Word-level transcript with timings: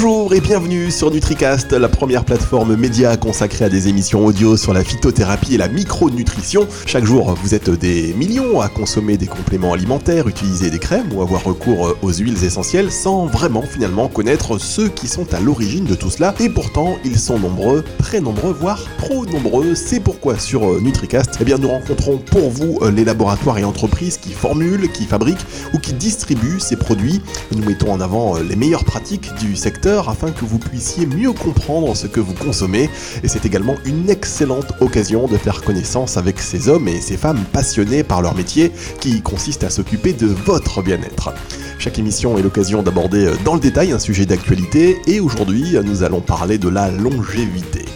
Bonjour 0.00 0.32
et 0.32 0.40
bienvenue 0.40 0.92
sur 0.92 1.10
NutriCast, 1.10 1.72
la 1.72 1.88
première 1.88 2.24
plateforme 2.24 2.76
média 2.76 3.16
consacrée 3.16 3.64
à 3.64 3.68
des 3.68 3.88
émissions 3.88 4.24
audio 4.24 4.56
sur 4.56 4.72
la 4.72 4.84
phytothérapie 4.84 5.56
et 5.56 5.58
la 5.58 5.66
micronutrition. 5.66 6.68
Chaque 6.86 7.04
jour, 7.04 7.34
vous 7.42 7.52
êtes 7.52 7.68
des 7.68 8.14
millions 8.14 8.60
à 8.60 8.68
consommer 8.68 9.16
des 9.16 9.26
compléments 9.26 9.72
alimentaires, 9.72 10.28
utiliser 10.28 10.70
des 10.70 10.78
crèmes 10.78 11.12
ou 11.12 11.20
avoir 11.20 11.42
recours 11.42 11.96
aux 12.00 12.12
huiles 12.12 12.44
essentielles 12.44 12.92
sans 12.92 13.26
vraiment 13.26 13.62
finalement 13.62 14.06
connaître 14.06 14.58
ceux 14.58 14.88
qui 14.88 15.08
sont 15.08 15.34
à 15.34 15.40
l'origine 15.40 15.84
de 15.84 15.96
tout 15.96 16.10
cela. 16.10 16.32
Et 16.38 16.48
pourtant, 16.48 16.96
ils 17.04 17.18
sont 17.18 17.40
nombreux, 17.40 17.82
très 17.98 18.20
nombreux, 18.20 18.52
voire 18.52 18.84
trop 18.98 19.26
nombreux. 19.26 19.74
C'est 19.74 19.98
pourquoi 19.98 20.38
sur 20.38 20.80
NutriCast, 20.80 21.38
eh 21.40 21.44
bien, 21.44 21.58
nous 21.58 21.70
rencontrons 21.70 22.18
pour 22.18 22.50
vous 22.50 22.78
les 22.94 23.04
laboratoires 23.04 23.58
et 23.58 23.64
entreprises 23.64 24.16
qui 24.16 24.30
formulent, 24.30 24.92
qui 24.92 25.06
fabriquent 25.06 25.44
ou 25.74 25.78
qui 25.80 25.92
distribuent 25.92 26.60
ces 26.60 26.76
produits. 26.76 27.20
Nous 27.50 27.64
mettons 27.64 27.90
en 27.90 28.00
avant 28.00 28.38
les 28.38 28.54
meilleures 28.54 28.84
pratiques 28.84 29.34
du 29.40 29.56
secteur 29.56 29.87
afin 29.96 30.30
que 30.30 30.44
vous 30.44 30.58
puissiez 30.58 31.06
mieux 31.06 31.32
comprendre 31.32 31.96
ce 31.96 32.06
que 32.06 32.20
vous 32.20 32.34
consommez. 32.34 32.90
Et 33.22 33.28
c'est 33.28 33.46
également 33.46 33.76
une 33.84 34.10
excellente 34.10 34.72
occasion 34.80 35.26
de 35.26 35.36
faire 35.36 35.62
connaissance 35.62 36.16
avec 36.16 36.40
ces 36.40 36.68
hommes 36.68 36.88
et 36.88 37.00
ces 37.00 37.16
femmes 37.16 37.42
passionnés 37.52 38.02
par 38.02 38.20
leur 38.20 38.34
métier 38.34 38.70
qui 39.00 39.22
consiste 39.22 39.64
à 39.64 39.70
s'occuper 39.70 40.12
de 40.12 40.26
votre 40.26 40.82
bien-être. 40.82 41.32
Chaque 41.78 41.98
émission 41.98 42.36
est 42.36 42.42
l'occasion 42.42 42.82
d'aborder 42.82 43.32
dans 43.44 43.54
le 43.54 43.60
détail 43.60 43.92
un 43.92 43.98
sujet 43.98 44.26
d'actualité 44.26 45.00
et 45.06 45.20
aujourd'hui 45.20 45.76
nous 45.84 46.02
allons 46.02 46.20
parler 46.20 46.58
de 46.58 46.68
la 46.68 46.90
longévité. 46.90 47.87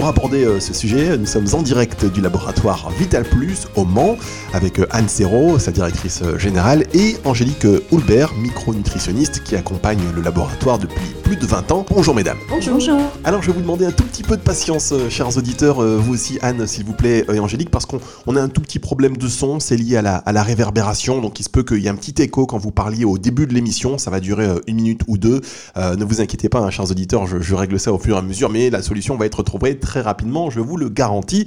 Pour 0.00 0.08
aborder 0.08 0.46
euh, 0.46 0.60
ce 0.60 0.72
sujet, 0.72 1.18
nous 1.18 1.26
sommes 1.26 1.48
en 1.52 1.60
direct 1.60 2.06
du 2.06 2.22
laboratoire 2.22 2.88
Vital 2.98 3.22
Plus 3.22 3.68
au 3.76 3.84
Mans 3.84 4.16
avec 4.54 4.78
euh, 4.78 4.86
Anne 4.90 5.10
Serrault, 5.10 5.58
sa 5.58 5.72
directrice 5.72 6.22
euh, 6.22 6.38
générale, 6.38 6.86
et 6.94 7.18
Angélique 7.26 7.66
Houlbert, 7.90 8.32
micronutritionniste 8.32 9.44
qui 9.44 9.56
accompagne 9.56 10.00
le 10.16 10.22
laboratoire 10.22 10.78
depuis 10.78 11.04
plus 11.22 11.36
de 11.36 11.44
20 11.44 11.70
ans. 11.72 11.84
Bonjour 11.90 12.14
mesdames. 12.14 12.38
Bonjour. 12.48 12.80
Alors 13.24 13.42
je 13.42 13.48
vais 13.48 13.52
vous 13.52 13.60
demander 13.60 13.84
un 13.84 13.90
tout 13.90 14.04
petit 14.04 14.22
peu 14.22 14.38
de 14.38 14.42
patience, 14.42 14.94
chers 15.10 15.36
auditeurs, 15.36 15.82
vous 15.82 16.14
aussi 16.14 16.38
Anne, 16.40 16.66
s'il 16.66 16.86
vous 16.86 16.94
plaît, 16.94 17.26
et 17.30 17.38
Angélique, 17.38 17.70
parce 17.70 17.84
qu'on 17.84 18.36
a 18.36 18.40
un 18.40 18.48
tout 18.48 18.62
petit 18.62 18.78
problème 18.78 19.18
de 19.18 19.28
son, 19.28 19.60
c'est 19.60 19.76
lié 19.76 19.98
à 19.98 20.02
la, 20.02 20.16
à 20.16 20.32
la, 20.32 20.42
réverbération, 20.42 21.20
donc 21.20 21.40
il 21.40 21.42
se 21.42 21.50
peut 21.50 21.62
qu'il 21.62 21.78
y 21.78 21.86
ait 21.86 21.90
un 21.90 21.94
petit 21.94 22.22
écho 22.22 22.46
quand 22.46 22.58
vous 22.58 22.72
parliez 22.72 23.04
au 23.04 23.18
début 23.18 23.46
de 23.46 23.52
l'émission, 23.52 23.98
ça 23.98 24.10
va 24.10 24.20
durer 24.20 24.48
une 24.66 24.76
minute 24.76 25.02
ou 25.08 25.18
deux. 25.18 25.42
ne 25.76 26.04
vous 26.04 26.22
inquiétez 26.22 26.48
pas, 26.48 26.60
hein, 26.60 26.70
chers 26.70 26.90
auditeurs, 26.90 27.26
je, 27.26 27.38
je, 27.40 27.54
règle 27.54 27.78
ça 27.78 27.92
au 27.92 27.98
fur 27.98 28.16
et 28.16 28.18
à 28.18 28.22
mesure, 28.22 28.48
mais 28.48 28.70
la 28.70 28.80
solution 28.80 29.16
va 29.16 29.26
être 29.26 29.42
trouvée 29.42 29.78
très 29.78 29.89
rapidement, 29.96 30.50
je 30.50 30.60
vous 30.60 30.76
le 30.76 30.88
garantis. 30.88 31.46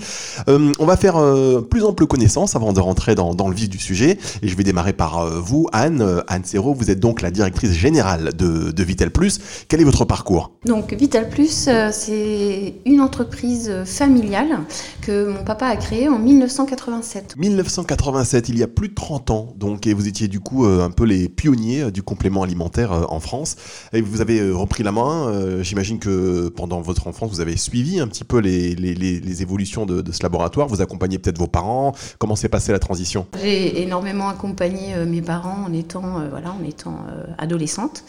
Euh, 0.49 0.71
on 0.79 0.85
va 0.85 0.97
faire 0.97 1.17
euh, 1.17 1.61
plus 1.61 1.83
ample 1.83 2.05
connaissance 2.07 2.55
avant 2.55 2.73
de 2.73 2.79
rentrer 2.79 3.15
dans, 3.15 3.33
le 3.47 3.55
vif 3.55 3.69
du 3.69 3.77
sujet. 3.77 4.17
Et 4.41 4.47
je 4.47 4.57
vais 4.57 4.63
démarrer 4.63 4.93
par 4.93 5.19
euh, 5.19 5.39
vous, 5.39 5.67
Anne. 5.71 6.21
Anne 6.27 6.43
Serrault, 6.43 6.73
vous 6.73 6.91
êtes 6.91 6.99
donc 6.99 7.21
la 7.21 7.31
directrice 7.31 7.71
générale 7.71 8.31
de, 8.35 8.83
Vital 8.83 9.11
Plus. 9.11 9.39
Quel 9.69 9.79
est 9.79 9.85
votre 9.85 10.03
parcours? 10.03 10.51
Donc 10.65 10.93
Vital 10.93 11.29
Plus, 11.29 11.69
c'est 11.91 12.75
une 12.85 12.99
entreprise 12.99 13.71
familiale 13.85 14.59
que 15.01 15.29
mon 15.29 15.43
papa 15.43 15.67
a 15.67 15.77
créée 15.77 16.09
en 16.09 16.19
1987. 16.19 17.35
1987, 17.37 18.49
il 18.49 18.59
y 18.59 18.63
a 18.63 18.67
plus 18.67 18.89
de 18.89 18.93
30 18.93 19.31
ans. 19.31 19.53
Donc, 19.57 19.87
et 19.87 19.93
vous 19.93 20.07
étiez 20.07 20.27
du 20.27 20.41
coup 20.41 20.65
un 20.65 20.89
peu 20.89 21.05
les 21.05 21.29
pionniers 21.29 21.91
du 21.91 22.03
complément 22.03 22.43
alimentaire 22.43 22.91
en 23.09 23.21
France. 23.21 23.55
Et 23.93 24.01
vous 24.01 24.19
avez 24.19 24.51
repris 24.51 24.83
la 24.83 24.91
main. 24.91 25.61
J'imagine 25.61 25.99
que 25.99 26.49
pendant 26.49 26.81
votre 26.81 27.07
enfance, 27.07 27.31
vous 27.31 27.41
avez 27.41 27.55
suivi 27.55 27.99
un 27.99 28.07
petit 28.07 28.22
peu 28.23 28.39
les, 28.39 28.75
les, 28.75 29.41
évolutions 29.41 29.85
de, 29.85 30.11
ce 30.11 30.23
laboratoire 30.23 30.67
Vous 30.67 30.81
accompagnez 30.81 31.19
peut-être 31.19 31.37
vos 31.37 31.47
parents 31.47 31.93
Comment 32.19 32.35
s'est 32.35 32.49
passée 32.49 32.71
la 32.71 32.79
transition? 32.79 33.27
J'ai 33.41 33.81
énormément 33.81 34.29
accompagné 34.29 34.95
euh, 34.95 35.05
mes 35.05 35.21
parents 35.21 35.65
en 35.67 35.73
étant, 35.73 36.19
euh, 36.19 36.27
voilà, 36.29 36.51
en 36.51 36.63
étant 36.63 37.05
euh, 37.09 37.23
adolescente 37.37 38.03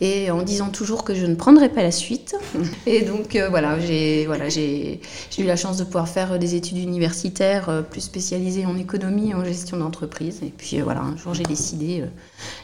et 0.00 0.30
en 0.30 0.42
disant 0.42 0.68
toujours 0.70 1.04
que 1.04 1.14
je 1.14 1.26
ne 1.26 1.34
prendrais 1.34 1.68
pas 1.68 1.82
la 1.82 1.90
suite. 1.90 2.36
Et 2.86 3.02
donc 3.02 3.36
voilà, 3.50 3.78
j'ai 3.80 4.26
voilà, 4.26 4.48
eu 4.48 5.44
la 5.44 5.56
chance 5.56 5.76
de 5.76 5.84
pouvoir 5.84 6.08
faire 6.08 6.38
des 6.38 6.54
études 6.54 6.78
universitaires 6.78 7.84
plus 7.90 8.00
spécialisées 8.00 8.64
en 8.64 8.76
économie 8.78 9.30
et 9.30 9.34
en 9.34 9.44
gestion 9.44 9.76
d'entreprise. 9.76 10.40
Et 10.42 10.52
puis 10.56 10.80
voilà, 10.80 11.00
un 11.00 11.16
jour 11.16 11.34
j'ai 11.34 11.42
décidé, 11.42 12.04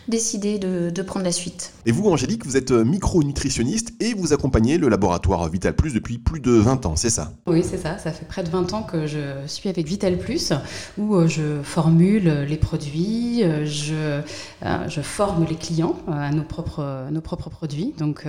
décidé 0.08 0.58
de, 0.58 0.90
de, 0.90 1.02
prendre 1.02 1.24
la 1.24 1.32
suite. 1.32 1.72
Et 1.86 1.92
vous, 1.92 2.08
Angélique, 2.08 2.44
vous 2.44 2.56
êtes 2.56 2.72
micronutritionniste 2.72 3.92
et 4.00 4.14
vous 4.14 4.32
accompagnez 4.32 4.78
le 4.78 4.88
laboratoire 4.88 5.48
Vital 5.48 5.74
Plus 5.74 5.92
depuis 5.92 6.18
plus 6.18 6.40
de 6.40 6.52
20 6.52 6.86
ans, 6.86 6.96
c'est 6.96 7.10
ça? 7.10 7.32
Oui, 7.46 7.62
c'est 7.68 7.78
ça. 7.78 7.98
Ça 7.98 8.12
fait 8.12 8.26
près 8.26 8.42
de 8.42 8.50
20 8.50 8.72
ans 8.74 8.82
que 8.82 9.06
je 9.06 9.18
suis 9.46 9.68
avec 9.68 9.86
Vital 9.86 10.18
Plus, 10.18 10.52
où 10.98 11.14
euh, 11.14 11.26
je 11.26 11.62
formule 11.62 12.44
les 12.48 12.56
produits, 12.56 13.42
euh, 13.42 13.64
je, 13.64 14.20
euh, 14.64 14.88
je 14.88 15.00
forme 15.00 15.46
les 15.48 15.56
clients 15.56 15.96
à 16.08 16.30
nos 16.30 16.42
propres, 16.42 17.08
nos 17.10 17.20
propres 17.20 17.50
produits. 17.50 17.94
Donc, 17.98 18.26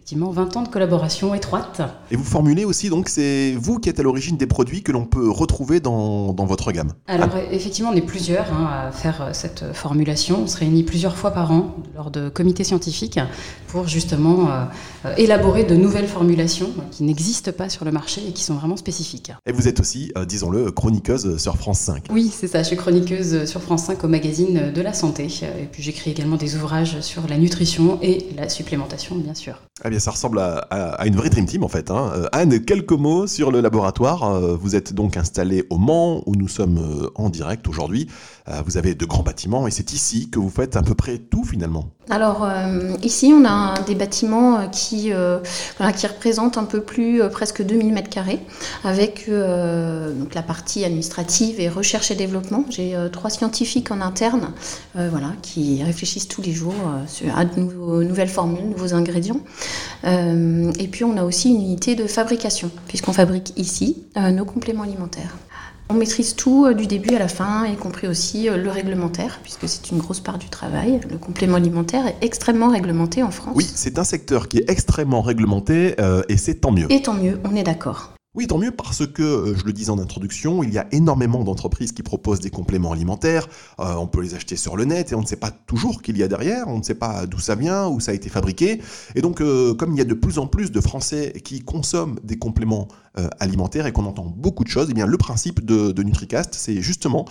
Effectivement, 0.00 0.30
20 0.30 0.56
ans 0.56 0.62
de 0.62 0.68
collaboration 0.68 1.34
étroite. 1.34 1.82
Et 2.10 2.16
vous 2.16 2.24
formulez 2.24 2.64
aussi, 2.64 2.88
donc 2.88 3.10
c'est 3.10 3.54
vous 3.60 3.78
qui 3.78 3.90
êtes 3.90 4.00
à 4.00 4.02
l'origine 4.02 4.38
des 4.38 4.46
produits 4.46 4.82
que 4.82 4.92
l'on 4.92 5.04
peut 5.04 5.30
retrouver 5.30 5.78
dans, 5.78 6.32
dans, 6.32 6.46
votre 6.46 6.72
gamme 6.72 6.94
Alors 7.06 7.28
effectivement, 7.52 7.90
on 7.90 7.94
est 7.94 8.00
plusieurs 8.00 8.50
hein, 8.50 8.86
à 8.88 8.92
faire 8.92 9.20
euh, 9.20 9.30
cette 9.34 9.74
formulation. 9.74 10.44
On 10.44 10.46
se 10.46 10.56
réunit 10.56 10.84
plusieurs 10.84 11.18
fois 11.18 11.32
par 11.32 11.52
an 11.52 11.76
lors 11.94 12.10
de 12.10 12.30
comités 12.30 12.64
scientifiques 12.64 13.20
pour 13.68 13.88
justement 13.88 14.50
euh, 14.50 14.64
euh, 15.04 15.14
élaborer 15.18 15.64
de 15.64 15.74
nouvelles 15.74 16.08
formulations 16.08 16.70
qui 16.90 17.04
n'existent 17.04 17.52
pas 17.52 17.68
sur 17.68 17.84
le 17.84 17.92
marché 17.92 18.22
et 18.26 18.32
qui 18.32 18.42
sont 18.42 18.54
vraiment 18.54 18.78
spécifiques. 18.78 19.32
Et 19.44 19.52
vous 19.52 19.68
êtes 19.68 19.80
aussi, 19.80 20.14
disons-le, 20.26 20.72
chroniqueuse 20.72 21.36
sur 21.36 21.58
France 21.58 21.80
5. 21.80 22.06
Oui, 22.10 22.32
c'est 22.34 22.48
ça. 22.48 22.62
Je 22.62 22.68
suis 22.68 22.76
chroniqueuse 22.78 23.44
sur 23.44 23.60
France 23.60 23.84
5 23.84 24.02
au 24.02 24.08
magazine 24.08 24.72
de 24.72 24.80
la 24.80 24.94
santé. 24.94 25.26
Et 25.26 25.66
puis 25.70 25.82
j'écris 25.82 26.10
également 26.10 26.36
des 26.36 26.56
ouvrages 26.56 27.00
sur 27.02 27.28
la 27.28 27.36
nutrition 27.36 27.98
et 28.00 28.28
la 28.38 28.48
supplémentation, 28.48 29.16
bien 29.16 29.34
sûr. 29.34 29.60
Bien, 29.90 29.98
ça 29.98 30.10
ressemble 30.10 30.38
à, 30.38 31.06
une 31.06 31.16
vraie 31.16 31.28
Dream 31.28 31.44
Team 31.44 31.62
en 31.62 31.68
fait. 31.68 31.90
Hein. 31.90 32.12
Euh, 32.14 32.26
Anne, 32.32 32.60
quelques 32.64 32.92
mots 32.92 33.26
sur 33.26 33.50
le 33.50 33.60
laboratoire. 33.60 34.24
Euh, 34.24 34.56
vous 34.56 34.74
êtes 34.74 34.94
donc 34.94 35.16
installé 35.16 35.66
au 35.68 35.76
Mans, 35.76 36.22
où 36.26 36.34
nous 36.36 36.48
sommes 36.48 36.78
euh, 36.78 37.10
en 37.14 37.28
direct 37.28 37.68
aujourd'hui. 37.68 38.08
Vous 38.66 38.76
avez 38.76 38.96
de 38.96 39.04
grands 39.04 39.22
bâtiments 39.22 39.68
et 39.68 39.70
c'est 39.70 39.92
ici 39.92 40.28
que 40.28 40.40
vous 40.40 40.50
faites 40.50 40.74
à 40.74 40.82
peu 40.82 40.96
près 40.96 41.18
tout 41.18 41.44
finalement. 41.44 41.84
Alors 42.08 42.44
ici, 43.00 43.32
on 43.32 43.44
a 43.44 43.80
des 43.86 43.94
bâtiments 43.94 44.68
qui, 44.70 45.12
qui 45.96 46.06
représentent 46.08 46.58
un 46.58 46.64
peu 46.64 46.80
plus, 46.80 47.22
presque 47.30 47.62
2000 47.62 47.92
mètres 47.92 48.10
carrés, 48.10 48.40
avec 48.82 49.30
donc 49.30 50.34
la 50.34 50.42
partie 50.42 50.84
administrative 50.84 51.60
et 51.60 51.68
recherche 51.68 52.10
et 52.10 52.16
développement. 52.16 52.64
J'ai 52.70 52.96
trois 53.12 53.30
scientifiques 53.30 53.92
en 53.92 54.00
interne, 54.00 54.50
voilà, 54.96 55.30
qui 55.42 55.84
réfléchissent 55.84 56.26
tous 56.26 56.42
les 56.42 56.52
jours 56.52 56.74
à 57.36 57.44
de 57.44 57.60
nouvelles 58.02 58.28
formules, 58.28 58.68
nouveaux 58.68 58.94
ingrédients. 58.94 59.42
Euh, 60.04 60.72
et 60.78 60.88
puis 60.88 61.04
on 61.04 61.16
a 61.16 61.24
aussi 61.24 61.50
une 61.50 61.60
unité 61.60 61.94
de 61.94 62.06
fabrication, 62.06 62.70
puisqu'on 62.88 63.12
fabrique 63.12 63.52
ici 63.56 64.04
euh, 64.16 64.30
nos 64.30 64.44
compléments 64.44 64.82
alimentaires. 64.82 65.36
On 65.88 65.94
maîtrise 65.94 66.36
tout 66.36 66.66
euh, 66.66 66.74
du 66.74 66.86
début 66.86 67.14
à 67.16 67.18
la 67.18 67.28
fin, 67.28 67.66
y 67.66 67.76
compris 67.76 68.06
aussi 68.06 68.48
le 68.48 68.70
réglementaire, 68.70 69.40
puisque 69.42 69.68
c'est 69.68 69.90
une 69.90 69.98
grosse 69.98 70.20
part 70.20 70.38
du 70.38 70.48
travail. 70.48 71.00
Le 71.10 71.18
complément 71.18 71.56
alimentaire 71.56 72.06
est 72.06 72.16
extrêmement 72.22 72.68
réglementé 72.68 73.22
en 73.22 73.30
France. 73.30 73.54
Oui, 73.56 73.66
c'est 73.74 73.98
un 73.98 74.04
secteur 74.04 74.48
qui 74.48 74.58
est 74.58 74.70
extrêmement 74.70 75.22
réglementé 75.22 75.96
et 76.28 76.36
c'est 76.36 76.54
tant 76.54 76.70
mieux. 76.70 76.90
Et 76.90 77.02
tant 77.02 77.14
mieux, 77.14 77.40
on 77.44 77.56
est 77.56 77.64
d'accord. 77.64 78.12
Oui, 78.36 78.46
tant 78.46 78.58
mieux 78.58 78.70
parce 78.70 79.04
que, 79.08 79.22
euh, 79.22 79.56
je 79.56 79.64
le 79.64 79.72
disais 79.72 79.90
en 79.90 79.98
introduction, 79.98 80.62
il 80.62 80.72
y 80.72 80.78
a 80.78 80.86
énormément 80.92 81.42
d'entreprises 81.42 81.90
qui 81.90 82.04
proposent 82.04 82.38
des 82.38 82.50
compléments 82.50 82.92
alimentaires. 82.92 83.48
Euh, 83.80 83.94
on 83.94 84.06
peut 84.06 84.20
les 84.22 84.36
acheter 84.36 84.54
sur 84.54 84.76
le 84.76 84.84
net 84.84 85.10
et 85.10 85.16
on 85.16 85.20
ne 85.20 85.26
sait 85.26 85.34
pas 85.34 85.50
toujours 85.50 86.00
qu'il 86.00 86.16
y 86.16 86.22
a 86.22 86.28
derrière, 86.28 86.68
on 86.68 86.78
ne 86.78 86.82
sait 86.84 86.94
pas 86.94 87.26
d'où 87.26 87.40
ça 87.40 87.56
vient, 87.56 87.88
où 87.88 87.98
ça 87.98 88.12
a 88.12 88.14
été 88.14 88.28
fabriqué. 88.28 88.80
Et 89.16 89.20
donc, 89.20 89.40
euh, 89.40 89.74
comme 89.74 89.90
il 89.94 89.98
y 89.98 90.00
a 90.00 90.04
de 90.04 90.14
plus 90.14 90.38
en 90.38 90.46
plus 90.46 90.70
de 90.70 90.80
Français 90.80 91.32
qui 91.44 91.64
consomment 91.64 92.20
des 92.22 92.38
compléments 92.38 92.86
alimentaires 93.38 93.86
et 93.86 93.92
qu'on 93.92 94.06
entend 94.06 94.24
beaucoup 94.24 94.64
de 94.64 94.68
choses, 94.68 94.88
eh 94.90 94.94
bien, 94.94 95.06
le 95.06 95.16
principe 95.16 95.64
de, 95.64 96.02
NutriCast, 96.02 96.54
c'est 96.54 96.80
justement 96.80 97.26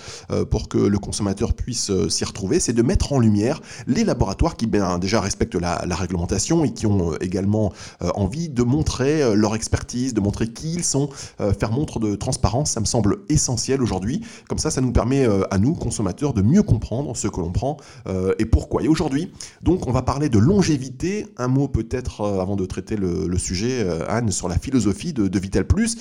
pour 0.50 0.68
que 0.70 0.78
le 0.78 1.00
consommateur 1.00 1.54
puisse 1.54 1.92
s'y 2.10 2.26
retrouver, 2.26 2.60
c'est 2.60 2.74
de 2.74 2.82
mettre 2.82 3.14
en 3.14 3.20
lumière 3.20 3.62
les 3.88 4.04
laboratoires 4.04 4.58
qui 4.58 4.68
bien, 4.68 5.00
déjà 5.00 5.22
respectent 5.22 5.56
la, 5.56 5.80
réglementation 5.96 6.64
et 6.66 6.74
qui 6.74 6.86
ont 6.86 7.16
également 7.22 7.72
envie 8.02 8.50
de 8.50 8.64
montrer 8.64 9.36
leur 9.36 9.56
expertise, 9.56 10.14
de 10.14 10.22
montrer 10.22 10.48
qui 10.48 10.70
ils 10.74 10.84
sont, 10.84 11.10
euh, 11.42 11.54
faire 11.54 11.72
montre 11.72 12.00
de 12.00 12.16
transparence, 12.16 12.72
ça 12.72 12.80
me 12.80 12.86
semble 12.86 13.20
essentiel 13.30 13.82
aujourd'hui. 13.82 14.22
Comme 14.48 14.58
ça, 14.58 14.72
ça 14.72 14.82
nous 14.82 14.92
permet 14.92 15.26
euh, 15.26 15.44
à 15.52 15.58
nous, 15.58 15.74
consommateurs, 15.74 16.34
de 16.34 16.42
mieux 16.42 16.64
comprendre 16.64 17.16
ce 17.16 17.28
que 17.28 17.40
l'on 17.40 17.52
prend 17.52 17.78
euh, 18.08 18.34
et 18.40 18.46
pourquoi. 18.46 18.84
Et 18.84 18.88
aujourd'hui, 18.88 19.32
donc, 19.62 19.88
on 19.88 19.92
va 19.92 20.02
parler 20.02 20.30
de 20.30 20.40
longévité. 20.40 21.28
Un 21.38 21.48
mot 21.48 21.68
peut-être 21.68 22.26
avant 22.26 22.56
de 22.56 22.66
traiter 22.66 22.96
le, 22.96 23.38
sujet, 23.38 23.88
Anne, 24.08 24.32
sur 24.32 24.50
la 24.50 24.58
philosophie 24.58 25.14
de, 25.14 25.40
Vital 25.40 25.66
Plus. 25.70 25.98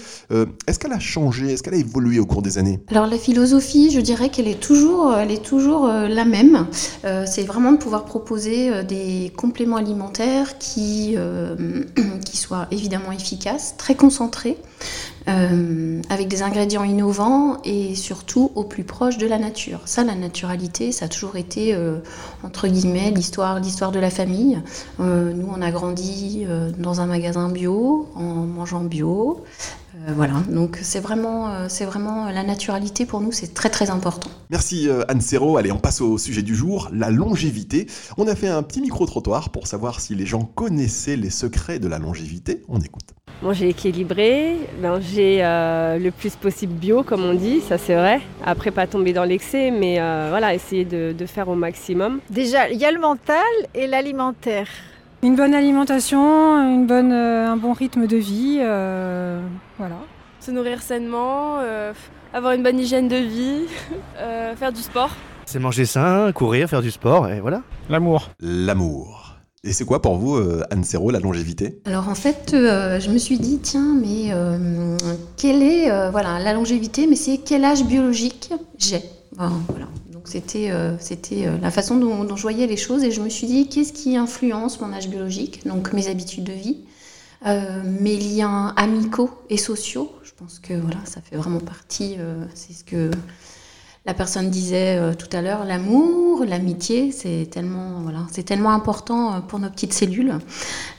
Est-ce 0.67 0.79
qu'elle 0.79 0.93
a 0.93 0.99
changé? 0.99 1.53
Est-ce 1.53 1.63
qu'elle 1.63 1.75
a 1.75 1.79
évolué 1.79 2.19
au 2.19 2.27
cours 2.27 2.43
des 2.43 2.59
années? 2.59 2.81
Alors 2.89 3.07
la 3.07 3.19
philosophie, 3.19 3.91
je 3.93 4.01
dirais 4.01 4.31
qu'elle 4.31 4.49
est 4.49 4.59
toujours, 4.59 5.15
elle 5.15 5.31
est 5.31 5.45
toujours 5.45 5.87
la 5.87 6.25
même. 6.25 6.67
C'est 7.27 7.45
vraiment 7.45 7.73
de 7.73 7.77
pouvoir 7.77 8.05
proposer 8.05 8.83
des 8.85 9.31
compléments 9.37 9.77
alimentaires 9.77 10.59
qui, 10.59 11.17
qui 12.25 12.37
soient 12.37 12.67
évidemment 12.71 13.13
efficaces, 13.13 13.75
très 13.77 13.95
concentrés, 13.95 14.57
avec 15.27 16.29
des 16.29 16.43
ingrédients 16.43 16.85
innovants 16.85 17.59
et 17.65 17.95
surtout 17.95 18.51
au 18.55 18.65
plus 18.65 18.85
proche 18.85 19.19
de 19.19 19.27
la 19.27 19.39
nature. 19.39 19.81
Ça, 19.85 20.05
la 20.05 20.15
naturalité, 20.15 20.93
ça 20.93 21.05
a 21.07 21.09
toujours 21.09 21.37
été, 21.37 21.77
entre 22.43 22.69
guillemets, 22.69 23.11
l'histoire, 23.11 23.61
de 23.61 23.99
la 24.01 24.11
famille. 24.11 24.59
nous, 24.99 25.49
on 25.55 25.61
a 25.61 25.71
grandi 25.71 26.47
dans 26.79 27.01
un 27.01 27.07
magasin 27.07 27.51
bio, 27.51 28.09
en 28.15 28.23
mangeant 28.23 28.85
bio. 28.85 29.45
Euh, 30.07 30.13
voilà, 30.15 30.35
donc 30.49 30.79
c'est 30.83 31.01
vraiment, 31.01 31.49
euh, 31.49 31.67
c'est 31.69 31.85
vraiment 31.85 32.31
la 32.31 32.43
naturalité 32.43 33.05
pour 33.05 33.21
nous, 33.21 33.33
c'est 33.33 33.53
très 33.53 33.69
très 33.69 33.91
important. 33.91 34.31
Merci 34.51 34.89
euh, 34.89 35.03
Anne 35.09 35.21
Serrault. 35.21 35.57
Allez, 35.57 35.73
on 35.73 35.79
passe 35.79 36.01
au 36.01 36.19
sujet 36.19 36.43
du 36.43 36.55
jour, 36.55 36.89
la 36.93 37.11
longévité. 37.11 37.87
On 38.17 38.29
a 38.29 38.35
fait 38.35 38.49
un 38.49 38.63
petit 38.63 38.81
micro-trottoir 38.81 39.51
pour 39.51 39.67
savoir 39.67 40.01
si 40.01 40.15
les 40.15 40.27
gens 40.27 40.43
connaissaient 40.43 41.17
les 41.17 41.31
secrets 41.31 41.79
de 41.79 41.89
la 41.89 41.99
longévité. 41.99 42.63
On 42.69 42.81
écoute. 42.81 43.15
Manger 43.43 43.69
équilibré, 43.69 44.57
manger 44.83 45.39
le 45.39 46.11
plus 46.11 46.35
possible 46.35 46.75
bio, 46.75 47.05
comme 47.05 47.23
on 47.23 47.35
dit, 47.35 47.61
ça 47.61 47.79
c'est 47.79 47.95
vrai. 47.95 48.21
Après, 48.45 48.73
pas 48.73 48.89
tomber 48.89 49.13
dans 49.13 49.23
l'excès, 49.23 49.71
mais 49.71 49.97
voilà, 50.29 50.55
essayer 50.55 50.85
de, 50.85 51.15
de 51.17 51.27
faire 51.27 51.49
au 51.49 51.55
maximum. 51.55 52.19
Déjà, 52.31 52.69
il 52.69 52.81
y 52.81 52.85
a 52.85 52.91
le 52.91 52.99
mental 52.99 53.45
et 53.77 53.87
l'alimentaire. 53.87 54.67
Une 55.21 55.35
bonne 55.35 55.53
alimentation, 55.53 56.61
une 56.61 56.87
bonne, 56.87 57.11
euh, 57.11 57.49
un 57.49 57.57
bon 57.57 57.73
rythme 57.73 58.07
de 58.07 58.17
vie, 58.17 58.59
euh, 58.61 59.41
voilà. 59.77 59.97
Se 60.39 60.53
nourrir 60.53 60.81
sainement, 60.81 61.59
euh, 61.59 61.93
avoir 62.33 62.53
une 62.53 62.63
bonne 62.63 62.79
hygiène 62.79 63.09
de 63.09 63.17
vie, 63.17 63.63
faire 64.57 64.73
du 64.73 64.81
sport. 64.81 65.11
C'est 65.45 65.59
manger 65.59 65.87
sain, 65.87 66.31
courir, 66.31 66.69
faire 66.69 66.83
du 66.83 66.93
sport, 66.93 67.29
et 67.29 67.41
voilà. 67.41 67.63
L'amour. 67.91 68.31
L'amour. 68.39 69.39
Et 69.65 69.73
c'est 69.73 69.85
quoi 69.85 70.01
pour 70.01 70.19
vous, 70.19 70.41
Anne 70.71 70.85
Serrault, 70.85 71.11
la 71.11 71.19
longévité? 71.19 71.81
Alors 71.85 72.09
en 72.09 72.15
fait, 72.15 72.51
je 72.53 73.11
me 73.11 73.19
suis 73.19 73.41
dit, 73.41 73.59
tiens, 73.59 73.97
mais 74.01 74.33
quelle 75.37 75.65
est 75.65 76.11
voilà, 76.11 76.39
la 76.39 76.53
longévité, 76.53 77.09
mais 77.09 77.17
c'est 77.17 77.39
quel 77.39 77.65
âge 77.65 77.85
biologique 77.85 78.53
j'ai? 78.79 79.03
Voilà. 79.37 79.89
C'était 80.29 80.71
euh, 80.71 80.97
euh, 81.33 81.59
la 81.63 81.71
façon 81.71 81.97
dont, 81.97 82.37
je 82.37 82.43
voyais 82.43 82.67
les 82.67 82.77
choses 82.77 83.03
et 83.03 83.11
je 83.11 83.23
me 83.23 83.31
suis 83.31 83.47
dit 83.47 83.69
qu'est-ce 83.69 83.93
qui 83.93 84.17
influence 84.17 84.81
mon 84.81 84.93
âge 84.93 85.09
biologique, 85.09 85.67
donc 85.67 85.93
mes 85.95 86.09
habitudes 86.09 86.45
de 86.45 86.53
vie, 86.53 86.79
euh, 87.47 87.83
mes 88.01 88.19
liens 88.19 88.75
amicaux 88.77 89.31
et 89.49 89.57
sociaux? 89.57 90.13
Je 90.23 90.33
pense 90.37 90.59
que 90.59 90.75
voilà, 90.75 90.99
ça 91.05 91.21
fait 91.23 91.37
vraiment 91.37 91.61
partie, 91.61 92.17
c'est 92.55 92.73
ce 92.73 92.85
que 92.85 93.11
la 94.07 94.15
personne 94.15 94.51
disait 94.51 95.15
tout 95.17 95.29
à 95.33 95.43
l'heure, 95.43 95.65
l'amour, 95.65 96.45
l'amitié, 96.45 97.11
c'est 97.11 97.49
tellement, 97.51 98.05
tellement 98.47 98.71
important 98.71 99.41
pour 99.41 99.59
nos 99.59 99.69
petites 99.69 99.95
cellules. 99.95 100.35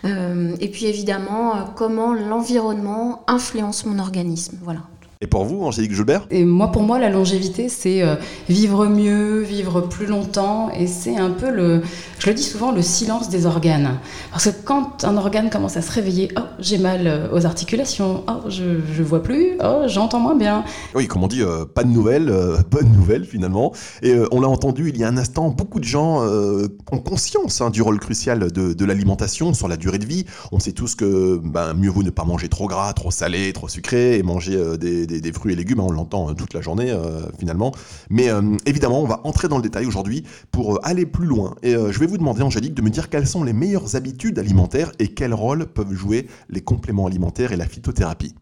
et 0.03 0.67
puis 0.67 0.87
évidemment, 0.87 1.71
comment 1.75 2.13
l'environnement 2.13 3.23
influence 3.27 3.85
mon 3.85 3.99
organisme. 3.99 4.57
Voilà, 4.61 4.81
et 5.21 5.27
pour 5.27 5.43
vous, 5.43 5.65
Angélique 5.65 5.91
Joubert? 5.91 6.25
Et 6.31 6.45
moi, 6.45 6.71
pour 6.71 6.81
moi, 6.81 6.97
la 6.97 7.09
longévité, 7.09 7.67
c'est 7.67 8.03
euh, 8.03 8.15
vivre 8.47 8.85
mieux, 8.85 9.41
vivre 9.41 9.81
plus 9.81 10.05
longtemps, 10.05 10.69
et 10.71 10.87
c'est 10.87 11.17
un 11.17 11.31
peu 11.31 11.51
le, 11.51 11.81
je 12.19 12.29
le 12.29 12.33
dis 12.33 12.43
souvent, 12.43 12.71
le 12.71 12.81
silence 12.81 13.27
des 13.27 13.45
organes. 13.45 13.99
Parce 14.31 14.45
que 14.45 14.55
quand 14.63 15.03
un 15.03 15.17
organe 15.17 15.49
commence 15.49 15.75
à 15.75 15.81
se 15.81 15.91
réveiller, 15.91 16.29
oh, 16.37 16.43
j'ai 16.59 16.77
mal 16.77 17.05
euh, 17.05 17.27
aux 17.33 17.45
articulations, 17.45 18.23
oh, 18.29 18.49
je, 18.49 18.63
ne 18.63 19.03
vois 19.03 19.21
plus, 19.21 19.57
oh, 19.61 19.81
j'entends 19.87 20.21
moins 20.21 20.35
bien. 20.35 20.63
Oui, 20.95 21.07
comme 21.07 21.21
on 21.21 21.27
dit, 21.27 21.41
euh, 21.41 21.65
pas 21.65 21.83
de 21.83 21.89
nouvelles, 21.89 22.33
bonne 22.71 22.89
nouvelle 22.93 23.25
finalement. 23.25 23.73
Et 24.01 24.15
on 24.31 24.39
l'a 24.39 24.47
entendu 24.47 24.87
il 24.87 24.97
y 24.97 25.03
a 25.03 25.09
un 25.09 25.17
instant, 25.17 25.49
beaucoup 25.49 25.81
de 25.81 25.85
gens 25.85 26.23
ont 26.23 26.99
conscience 26.99 27.59
hein, 27.59 27.71
du 27.71 27.81
rôle 27.81 27.99
crucial 27.99 28.53
de, 28.53 28.85
l'alimentation 28.85 29.53
sur 29.53 29.67
la 29.67 29.75
durée 29.75 29.97
de 29.97 30.05
vie. 30.05 30.25
On 30.53 30.59
sait 30.59 30.71
tous 30.71 30.95
que 30.95 31.41
ben, 31.43 31.73
mieux 31.73 31.89
vaut 31.89 32.03
ne 32.03 32.09
pas 32.09 32.23
manger 32.23 32.47
trop 32.47 32.67
gras, 32.67 32.93
trop 32.93 33.11
salé, 33.11 33.51
trop 33.51 33.67
sucré, 33.67 34.17
et 34.17 34.23
manger 34.23 34.77
des 34.77 35.08
des, 35.17 35.31
fruits 35.31 35.53
et 35.53 35.55
légumes, 35.55 35.79
hein, 35.79 35.85
on 35.87 35.91
l'entend 35.91 36.29
euh, 36.29 36.33
toute 36.33 36.53
la 36.53 36.61
journée 36.61 36.91
euh, 36.91 37.21
finalement. 37.37 37.71
Mais 38.09 38.29
euh, 38.29 38.41
évidemment, 38.65 39.01
on 39.01 39.07
va 39.07 39.21
entrer 39.23 39.47
dans 39.47 39.57
le 39.57 39.63
détail 39.63 39.85
aujourd'hui 39.85 40.23
pour 40.51 40.79
aller 40.85 41.05
plus 41.05 41.25
loin. 41.25 41.55
Et 41.63 41.73
je 41.73 41.99
vais 41.99 42.05
vous 42.05 42.17
demander, 42.17 42.41
Angélique, 42.41 42.73
de 42.73 42.81
me 42.81 42.89
dire 42.89 43.09
quelles 43.09 43.27
sont 43.27 43.43
les 43.43 43.53
meilleures 43.53 43.95
habitudes 43.95 44.39
alimentaires 44.39 44.91
et 44.99 45.09
quel 45.09 45.33
rôle 45.33 45.65
peuvent 45.65 45.93
jouer 45.93 46.27
les 46.49 46.61
compléments 46.61 47.07
alimentaires 47.07 47.51
et 47.51 47.57
la 47.57 47.65
phytothérapie. 47.65 48.33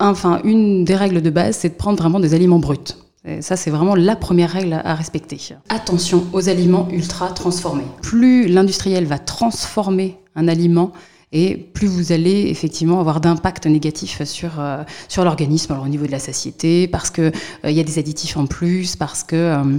enfin, 0.00 0.40
une 0.44 0.84
des 0.84 0.94
règles 0.94 1.22
de 1.22 1.30
base, 1.30 1.56
c'est 1.56 1.70
de 1.70 1.74
prendre 1.74 1.98
vraiment 1.98 2.20
des 2.20 2.34
aliments 2.34 2.58
bruts. 2.58 2.76
Et 3.24 3.42
ça, 3.42 3.56
c'est 3.56 3.70
vraiment 3.70 3.96
la 3.96 4.14
première 4.14 4.50
règle 4.50 4.72
à 4.72 4.94
respecter. 4.94 5.38
Attention 5.68 6.24
aux 6.32 6.48
aliments 6.48 6.88
ultra 6.92 7.30
transformés. 7.30 7.86
Plus 8.02 8.46
l'industriel 8.46 9.04
va 9.04 9.18
transformer 9.18 10.18
un 10.36 10.46
aliment, 10.48 10.92
et 11.36 11.58
plus 11.58 11.86
vous 11.86 12.12
allez 12.12 12.48
effectivement 12.48 12.98
avoir 12.98 13.20
d'impact 13.20 13.66
négatif 13.66 14.22
sur, 14.24 14.58
euh, 14.58 14.82
sur 15.06 15.22
l'organisme, 15.22 15.76
au 15.84 15.86
niveau 15.86 16.06
de 16.06 16.10
la 16.10 16.18
satiété, 16.18 16.88
parce 16.88 17.10
qu'il 17.10 17.30
euh, 17.64 17.70
y 17.70 17.78
a 17.78 17.82
des 17.84 17.98
additifs 17.98 18.38
en 18.38 18.46
plus, 18.46 18.96
parce 18.96 19.22
que... 19.22 19.36
Euh, 19.36 19.78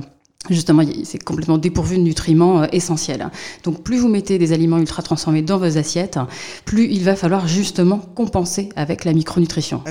justement, 0.51 0.83
c'est 1.03 1.21
complètement 1.21 1.57
dépourvu 1.57 1.97
de 1.97 2.03
nutriments 2.03 2.63
essentiels. 2.71 3.29
Donc, 3.63 3.83
plus 3.83 3.97
vous 3.97 4.07
mettez 4.07 4.37
des 4.37 4.53
aliments 4.53 4.77
ultra 4.77 5.01
transformés 5.01 5.41
dans 5.41 5.57
vos 5.57 5.77
assiettes, 5.77 6.19
plus 6.63 6.85
il 6.85 7.03
va 7.03 7.17
falloir 7.17 7.47
justement 7.49 7.97
compenser 7.97 8.69
avec 8.77 9.03
la 9.03 9.11
micronutrition. 9.11 9.81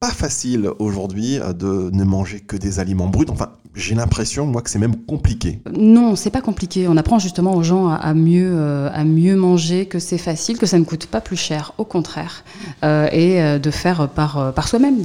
Pas 0.00 0.10
facile 0.10 0.70
aujourd'hui 0.78 1.38
de 1.58 1.90
ne 1.92 2.04
manger 2.04 2.40
que 2.40 2.56
des 2.56 2.78
aliments 2.78 3.08
bruts. 3.08 3.26
Enfin, 3.30 3.50
j'ai 3.78 3.94
l'impression, 3.94 4.46
moi, 4.46 4.60
que 4.62 4.70
c'est 4.70 4.78
même 4.78 4.96
compliqué. 4.96 5.60
Non, 5.72 6.16
c'est 6.16 6.30
pas 6.30 6.40
compliqué. 6.40 6.88
On 6.88 6.96
apprend 6.96 7.18
justement 7.18 7.54
aux 7.54 7.62
gens 7.62 7.88
à, 7.88 8.12
mieux, 8.12 8.50
euh, 8.52 8.90
à 8.92 9.04
mieux 9.04 9.36
manger, 9.36 9.86
que 9.86 9.98
c'est 9.98 10.18
facile, 10.18 10.58
que 10.58 10.66
ça 10.66 10.78
ne 10.78 10.84
coûte 10.84 11.06
pas 11.06 11.20
plus 11.20 11.36
cher, 11.36 11.74
au 11.78 11.84
contraire. 11.84 12.44
Euh, 12.82 13.08
et 13.12 13.40
euh, 13.40 13.58
de 13.58 13.70
faire 13.70 14.08
par, 14.08 14.52
par 14.52 14.68
soi-même, 14.68 15.02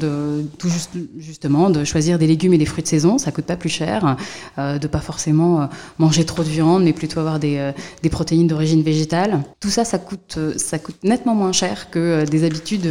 tout 0.57 0.69
juste, 0.69 0.92
justement, 1.18 1.69
de 1.69 1.84
choisir 1.84 2.18
des 2.18 2.25
légumes 2.25 2.54
et 2.54 2.57
des 2.57 2.66
fruits 2.66 2.84
de 2.84 2.88
saison, 2.88 3.18
ça 3.18 3.31
coûte 3.31 3.46
pas 3.46 3.57
plus 3.57 3.69
cher. 3.69 4.18
de 4.57 4.88
pas 4.88 5.00
forcément 5.00 5.69
manger 6.00 6.25
trop 6.25 6.44
de 6.44 6.50
viande, 6.50 6.84
mais 6.84 6.94
plutôt 6.94 7.19
avoir 7.19 7.39
des, 7.39 7.72
des 8.01 8.10
protéines 8.10 8.48
d'origine 8.48 8.81
végétale. 8.81 9.44
Tout 9.60 9.69
ça, 9.69 9.86
ça 9.86 10.00
coûte, 10.00 10.39
ça 10.57 10.80
coûte 10.80 10.98
nettement 11.04 11.36
moins 11.36 11.51
cher 11.51 11.89
que 11.92 12.25
des 12.25 12.44
habitudes, 12.44 12.88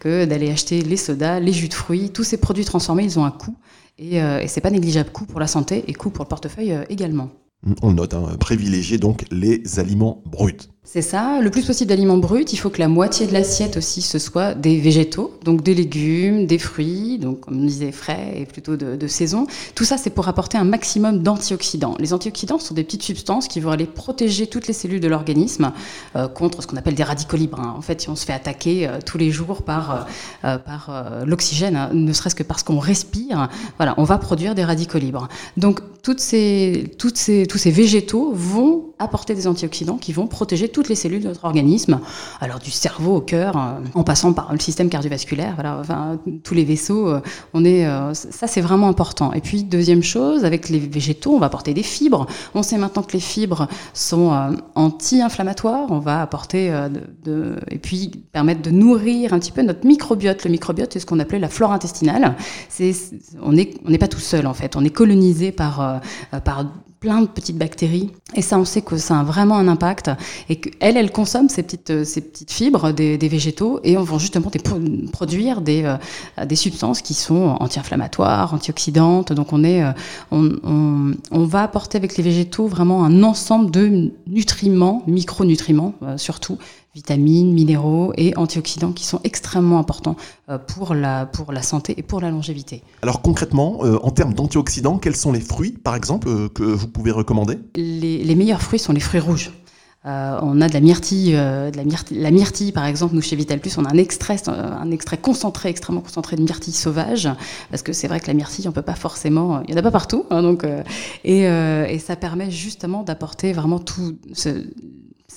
que 0.00 0.24
d'aller 0.24 0.50
acheter 0.50 0.82
les 0.82 0.96
sodas, 0.96 1.27
les 1.40 1.52
jus 1.52 1.68
de 1.68 1.74
fruits. 1.74 2.10
Tous 2.10 2.24
ces 2.24 2.38
produits 2.38 2.64
transformés, 2.64 3.04
ils 3.04 3.18
ont 3.18 3.24
un 3.24 3.30
coût. 3.30 3.56
Et, 3.98 4.22
euh, 4.22 4.44
c'est 4.46 4.60
pas 4.60 4.70
négligeable, 4.70 5.10
coût 5.10 5.26
pour 5.26 5.40
la 5.40 5.46
santé 5.46 5.84
et 5.86 5.92
coût 5.92 6.10
pour 6.10 6.24
le 6.24 6.28
portefeuille 6.28 6.72
euh, 6.72 6.84
également. 6.88 7.30
On 7.82 7.92
note, 7.92 8.14
hein, 8.14 8.36
privilégier 8.38 8.98
donc 8.98 9.24
les 9.30 9.78
aliments 9.78 10.22
bruts. 10.26 10.68
C'est 10.90 11.02
ça, 11.02 11.40
le 11.42 11.50
plus 11.50 11.66
possible 11.66 11.90
d'aliments 11.90 12.16
bruts. 12.16 12.46
Il 12.50 12.56
faut 12.56 12.70
que 12.70 12.78
la 12.78 12.88
moitié 12.88 13.26
de 13.26 13.34
l'assiette 13.34 13.76
aussi 13.76 14.00
ce 14.00 14.18
soit 14.18 14.54
des 14.54 14.80
végétaux, 14.80 15.34
donc 15.44 15.62
des 15.62 15.74
légumes, 15.74 16.46
des 16.46 16.58
fruits, 16.58 17.18
donc 17.18 17.40
comme 17.40 17.60
on 17.60 17.66
disait 17.66 17.92
frais 17.92 18.32
et 18.36 18.46
plutôt 18.46 18.74
de, 18.78 19.06
saison. 19.06 19.46
Tout 19.74 19.84
ça, 19.84 19.98
c'est 19.98 20.08
pour 20.08 20.28
apporter 20.28 20.56
un 20.56 20.64
maximum 20.64 21.22
d'antioxydants. 21.22 21.94
Les 21.98 22.14
antioxydants 22.14 22.58
sont 22.58 22.72
des 22.72 22.84
petites 22.84 23.02
substances 23.02 23.48
qui 23.48 23.60
vont 23.60 23.70
aller 23.70 23.84
protéger 23.84 24.46
toutes 24.46 24.66
les 24.66 24.72
cellules 24.72 25.00
de 25.00 25.08
l'organisme 25.08 25.72
euh, 26.16 26.26
contre 26.26 26.62
ce 26.62 26.66
qu'on 26.66 26.78
appelle 26.78 26.94
des 26.94 27.04
radicaux 27.04 27.36
libres. 27.36 27.60
Hein. 27.60 27.74
En 27.76 27.82
fait, 27.82 28.00
si 28.00 28.08
on 28.08 28.16
se 28.16 28.24
fait 28.24 28.32
attaquer 28.32 28.88
euh, 28.88 28.98
tous 29.04 29.18
les 29.18 29.30
jours 29.30 29.64
par, 29.64 30.06
euh, 30.46 30.56
par 30.56 30.90
l'oxygène, 31.26 31.76
hein, 31.76 31.90
ne 31.92 32.14
serait-ce 32.14 32.34
que 32.34 32.42
parce 32.42 32.62
qu'on 32.62 32.78
respire, 32.78 33.50
voilà, 33.76 33.92
on 33.98 34.04
va 34.04 34.16
produire 34.16 34.54
des 34.54 34.64
radicaux 34.64 34.98
libres. 34.98 35.28
Donc 35.58 35.80
toutes 36.00 36.20
ces, 36.20 36.90
ces, 37.14 37.46
tous 37.46 37.58
ces 37.58 37.70
végétaux 37.70 38.32
vont 38.32 38.87
apporter 38.98 39.34
des 39.34 39.46
antioxydants 39.46 39.96
qui 39.96 40.12
vont 40.12 40.26
protéger 40.26 40.68
toutes 40.68 40.88
les 40.88 40.94
cellules 40.94 41.22
de 41.22 41.28
notre 41.28 41.44
organisme, 41.44 42.00
alors 42.40 42.58
du 42.58 42.70
cerveau 42.70 43.16
au 43.16 43.20
cœur, 43.20 43.56
euh, 43.56 43.80
en 43.94 44.02
passant 44.02 44.32
par 44.32 44.52
le 44.52 44.58
système 44.58 44.88
cardiovasculaire, 44.88 45.54
voilà, 45.54 45.78
enfin, 45.80 46.18
tous 46.42 46.54
les 46.54 46.64
vaisseaux, 46.64 47.08
euh, 47.08 47.20
on 47.54 47.64
est, 47.64 47.86
euh, 47.86 48.14
ça 48.14 48.46
c'est 48.46 48.60
vraiment 48.60 48.88
important. 48.88 49.32
Et 49.32 49.40
puis 49.40 49.64
deuxième 49.64 50.02
chose, 50.02 50.44
avec 50.44 50.68
les 50.68 50.78
végétaux, 50.78 51.34
on 51.34 51.38
va 51.38 51.46
apporter 51.46 51.74
des 51.74 51.82
fibres. 51.82 52.26
On 52.54 52.62
sait 52.62 52.78
maintenant 52.78 53.02
que 53.02 53.12
les 53.12 53.20
fibres 53.20 53.68
sont 53.94 54.32
anti-inflammatoires, 54.74 55.90
on 55.90 55.98
va 55.98 56.22
apporter 56.22 56.70
de, 57.24 57.56
et 57.70 57.78
puis 57.78 58.10
permettre 58.32 58.62
de 58.62 58.70
nourrir 58.70 59.32
un 59.32 59.38
petit 59.38 59.52
peu 59.52 59.62
notre 59.62 59.86
microbiote. 59.86 60.44
Le 60.44 60.50
microbiote, 60.50 60.92
c'est 60.92 61.00
ce 61.00 61.06
qu'on 61.06 61.18
appelait 61.18 61.38
la 61.38 61.48
flore 61.48 61.72
intestinale. 61.72 62.34
C'est, 62.68 62.92
on 63.42 63.52
n'est 63.52 63.70
on 63.84 63.90
n'est 63.90 63.98
pas 63.98 64.08
tout 64.08 64.20
seul 64.20 64.46
en 64.46 64.54
fait, 64.54 64.76
on 64.76 64.84
est 64.84 64.90
colonisé 64.90 65.52
par, 65.52 66.00
par 66.44 66.64
plein 67.00 67.22
de 67.22 67.26
petites 67.26 67.56
bactéries. 67.56 68.10
Et 68.34 68.42
ça, 68.42 68.58
on 68.58 68.64
sait 68.64 68.82
que 68.82 68.96
ça 68.96 69.20
a 69.20 69.22
vraiment 69.22 69.56
un 69.56 69.68
impact. 69.68 70.10
Et 70.48 70.56
qu'elles, 70.56 70.96
elles 70.96 71.12
consomment 71.12 71.48
ces 71.48 71.62
petites, 71.62 71.90
euh, 71.90 72.04
ces 72.04 72.20
petites 72.20 72.50
fibres 72.50 72.92
des, 72.92 73.16
végétaux 73.28 73.80
et 73.84 73.96
on 73.96 74.02
va 74.02 74.18
justement 74.18 74.50
produire 75.12 75.60
des, 75.60 75.84
euh, 75.84 76.44
des 76.44 76.56
substances 76.56 77.02
qui 77.02 77.14
sont 77.14 77.56
anti-inflammatoires, 77.60 78.54
antioxydantes. 78.54 79.32
Donc 79.32 79.52
on, 79.52 79.64
est, 79.64 79.82
euh, 79.82 79.92
on, 80.30 81.14
on, 81.30 81.44
va 81.44 81.62
apporter 81.62 81.98
avec 81.98 82.16
les 82.16 82.22
végétaux 82.22 82.66
vraiment 82.66 83.04
un 83.04 83.22
ensemble 83.22 83.70
de 83.70 84.12
nutriments, 84.26 85.02
micronutriments 85.06 85.94
surtout, 86.16 86.58
vitamines, 86.94 87.52
minéraux 87.52 88.12
et 88.16 88.36
antioxydants 88.36 88.92
qui 88.92 89.04
sont 89.04 89.20
extrêmement 89.24 89.78
importants 89.78 90.16
euh, 90.48 90.58
pour 90.58 90.94
la, 90.94 91.26
pour 91.26 91.52
la 91.52 91.62
santé 91.62 91.94
et 91.96 92.02
pour 92.02 92.20
la 92.20 92.30
longévité. 92.30 92.82
Alors 93.02 93.22
concrètement, 93.22 93.80
euh, 93.82 93.98
en 94.02 94.10
termes 94.10 94.34
d'antioxydants, 94.34 94.98
quels 94.98 95.16
sont 95.16 95.32
les 95.32 95.40
fruits, 95.40 95.72
par 95.72 95.94
exemple, 95.94 96.28
euh, 96.28 96.48
que 96.48 96.62
vous 96.62 96.88
pouvez 96.88 97.10
recommander? 97.10 97.58
Les, 97.76 98.24
les, 98.24 98.34
meilleurs 98.34 98.62
fruits 98.62 98.78
sont 98.78 98.92
les 98.92 99.00
fruits 99.00 99.20
rouges. 99.20 99.52
on 100.04 100.60
a 100.60 100.68
de 100.68 100.72
la 100.72 100.80
myrtille, 100.80 101.32
de 101.32 101.76
la 101.76 101.84
myrtille, 101.84 102.18
la 102.18 102.30
myrtille 102.30 102.72
par 102.72 102.86
exemple, 102.86 103.14
nous 103.14 103.20
chez 103.20 103.36
Vital 103.36 103.60
Plus, 103.60 103.76
on 103.76 103.84
a 103.84 103.92
un 103.92 103.98
extrait, 103.98 104.36
un 104.48 104.90
extrait 104.90 105.18
concentré, 105.18 105.68
extrêmement 105.68 106.00
concentré 106.00 106.36
de 106.36 106.42
myrtille 106.42 106.72
sauvage, 106.72 107.28
parce 107.70 107.82
que 107.82 107.92
c'est 107.92 108.08
vrai 108.08 108.18
que 108.18 108.26
la 108.26 108.34
myrtille, 108.34 108.66
on 108.66 108.72
peut 108.72 108.82
pas 108.82 108.94
forcément, 108.94 109.62
il 109.64 109.70
y 109.70 109.74
en 109.74 109.76
a 109.76 109.82
pas 109.82 109.90
partout, 109.90 110.24
hein, 110.30 110.42
donc 110.42 110.66
et, 111.24 111.42
et, 111.42 111.98
ça 111.98 112.16
permet 112.16 112.50
justement 112.50 113.02
d'apporter 113.02 113.52
vraiment 113.52 113.80
tout 113.80 114.16
ce, 114.32 114.64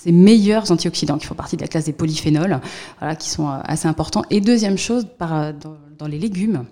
ces 0.03 0.12
meilleurs 0.12 0.72
antioxydants 0.72 1.17
qui 1.17 1.27
font 1.27 1.36
partie 1.36 1.58
de 1.58 1.62
la 1.62 1.67
classe 1.67 1.86
des 1.86 1.93
polyphénols, 1.93 2.60
voilà, 3.00 3.15
qui 3.15 3.29
sont 3.29 3.48
assez 3.48 3.88
importants. 3.88 4.24
Et 4.29 4.41
deuxième 4.41 4.77
chose, 4.77 5.05
par, 5.17 5.53
dans, 5.53 6.08
les 6.08 6.17
légumes, 6.17 6.65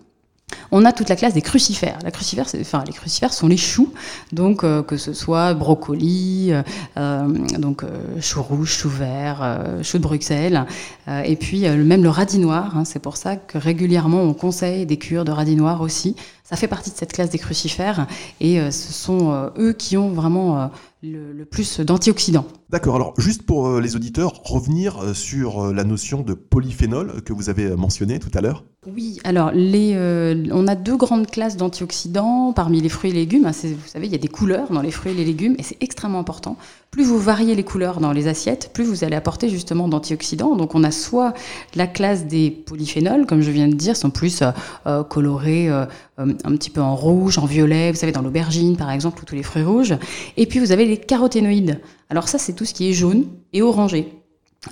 on 0.72 0.84
a 0.84 0.92
toute 0.92 1.10
la 1.10 1.16
classe 1.16 1.36
des 1.36 1.42
crucifères. 1.42 2.00
Les 2.04 2.12
crucifères 2.12 3.34
sont 3.34 3.48
les 3.48 3.58
choux, 3.58 3.94
donc 4.34 4.64
euh, 4.64 4.82
que 4.82 4.98
ce 4.98 5.14
soit 5.14 5.54
brocoli, 5.54 6.50
euh, 6.52 6.64
euh 6.98 7.28
donc 7.60 7.84
euh, 7.84 8.20
choux 8.20 8.42
rouges, 8.42 8.72
choux 8.72 8.90
verts, 8.90 9.68
choux 9.84 10.00
de 10.00 10.04
Bruxelles, 10.04 10.66
et 11.08 11.36
puis 11.36 11.70
même 11.70 12.02
le 12.02 12.10
radis 12.10 12.40
noir. 12.40 12.76
Hein, 12.76 12.86
c'est 12.86 13.00
pour 13.00 13.18
ça 13.18 13.36
que 13.36 13.60
régulièrement 13.60 14.24
on 14.24 14.34
conseille 14.34 14.88
des 14.88 14.98
cures 14.98 15.26
de 15.26 15.32
radis 15.32 15.56
noir 15.56 15.82
aussi. 15.82 16.16
Ça 16.50 16.56
fait 16.56 16.68
partie 16.68 16.89
de 16.89 16.96
cette 16.96 17.13
classe 17.13 17.29
des 17.29 17.38
crucifères, 17.38 18.08
et 18.39 18.60
ce 18.72 18.94
sont 18.94 19.51
eux 19.58 19.74
qui 19.74 19.98
ont 19.98 20.10
vraiment 20.10 20.72
le, 21.03 21.44
plus 21.46 21.79
d'antioxydants. 21.79 22.48
D'accord, 22.72 22.96
alors 22.96 23.13
juste 23.20 23.44
pour 23.44 23.79
les 23.79 23.96
auditeurs, 23.96 24.41
revenir 24.44 25.15
sur 25.15 25.72
la 25.72 25.84
notion 25.84 26.22
de 26.24 26.34
polyphénol 26.34 27.22
que 27.22 27.34
vous 27.34 27.50
avez 27.50 27.75
mentionné 27.75 28.18
tout 28.18 28.32
à 28.34 28.41
l'heure. 28.41 28.63
Oui, 28.88 29.20
alors 29.25 29.51
les, 29.51 29.91
euh, 29.96 30.46
on 30.51 30.65
a 30.65 30.75
deux 30.75 30.96
grandes 30.96 31.27
classes 31.27 31.58
d'antioxydants 31.58 32.53
parmi 32.53 32.79
les 32.79 32.88
fruits 32.88 33.10
et 33.10 33.13
légumes. 33.13 33.44
Vous 33.44 33.88
savez, 33.88 34.08
il 34.08 34.12
y 34.12 34.15
a 34.15 34.20
des 34.20 34.29
couleurs 34.29 34.72
dans 34.72 34.82
les 34.82 34.91
fruits 34.91 35.12
et 35.12 35.15
les 35.15 35.25
légumes 35.25 35.56
et 35.58 35.63
c'est 35.63 35.75
extrêmement 35.82 36.20
important. 36.20 36.56
Plus 36.89 37.03
vous 37.03 37.20
variez 37.20 37.56
les 37.56 37.65
couleurs 37.65 38.00
dans 38.00 38.13
les 38.13 38.27
assiettes, 38.27 38.72
plus 38.74 38.86
vous 38.86 39.03
allez 39.03 39.18
apporter 39.18 39.50
justement 39.50 39.89
d'antioxydants. 39.89 40.56
Donc 40.56 40.75
on 40.75 40.86
a 40.86 40.91
soit 40.91 41.34
la 41.75 41.88
classe 41.88 42.25
des 42.25 42.51
polyphénols, 42.51 43.25
comme 43.25 43.41
je 43.41 43.51
viens 43.51 43.68
de 43.68 43.75
dire, 43.75 43.98
sont 43.98 44.12
plus 44.12 44.41
euh, 44.41 44.51
euh, 44.88 45.03
colorés 45.03 45.70
un 46.43 46.51
petit 46.51 46.69
peu 46.69 46.81
en 46.81 46.96
rouge, 46.96 47.38
en 47.38 47.46
violet, 47.46 47.91
vous 47.91 47.98
savez, 47.98 48.12
dans 48.12 48.22
l'aubergine 48.22 48.77
par 48.77 48.91
exemple, 48.91 49.22
ou 49.22 49.25
tous 49.25 49.36
les 49.36 49.43
fruits 49.43 49.63
rouges. 49.63 49.96
Et 50.38 50.46
puis 50.46 50.60
vous 50.60 50.72
avez 50.72 50.86
les 50.86 50.98
caroténoïdes. 50.98 51.79
Alors 52.10 52.27
ça, 52.27 52.38
c'est 52.38 52.53
tout 52.53 52.65
ce 52.65 52.74
qui 52.74 52.89
est 52.89 52.93
jaune 52.93 53.25
et 53.53 53.62
orangé 53.62 54.19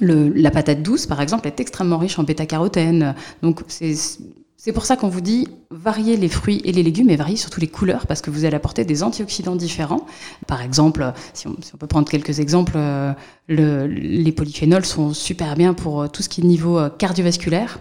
la 0.02 0.52
patate 0.52 0.82
douce, 0.82 1.06
par 1.06 1.22
exemple, 1.22 1.48
est 1.48 1.60
extrêmement 1.60 1.98
riche 1.98 2.20
en 2.20 2.24
bêta-carotène. 2.24 3.16
Donc, 3.42 3.62
c'est 3.70 4.74
pour 4.74 4.86
ça 4.86 4.98
qu'on 4.98 5.08
vous 5.08 5.22
dit 5.22 5.48
varier 5.70 6.18
les 6.18 6.30
fruits 6.30 6.62
et 6.66 6.72
les 6.72 6.84
légumes 6.84 7.10
et 7.10 7.16
varier 7.16 7.38
surtout 7.38 7.62
les 7.62 7.68
couleurs 7.68 8.08
parce 8.08 8.22
que 8.22 8.30
vous 8.30 8.44
allez 8.46 8.56
apporter 8.56 8.86
des 8.86 9.04
antioxydants 9.04 9.56
différents. 9.56 10.06
Par 10.46 10.62
exemple, 10.62 11.14
si 11.34 11.48
on, 11.48 11.56
peut 11.78 11.88
prendre 11.88 12.10
quelques 12.10 12.40
exemples, 12.40 12.74
euh, 12.76 13.14
les 13.48 14.32
polyphénols 14.32 14.86
sont 14.86 15.14
super 15.14 15.56
bien 15.56 15.74
pour 15.74 16.02
euh, 16.02 16.08
tout 16.08 16.22
ce 16.22 16.30
qui 16.30 16.42
est 16.42 16.44
niveau 16.44 16.78
euh, 16.78 16.90
cardiovasculaire 16.90 17.80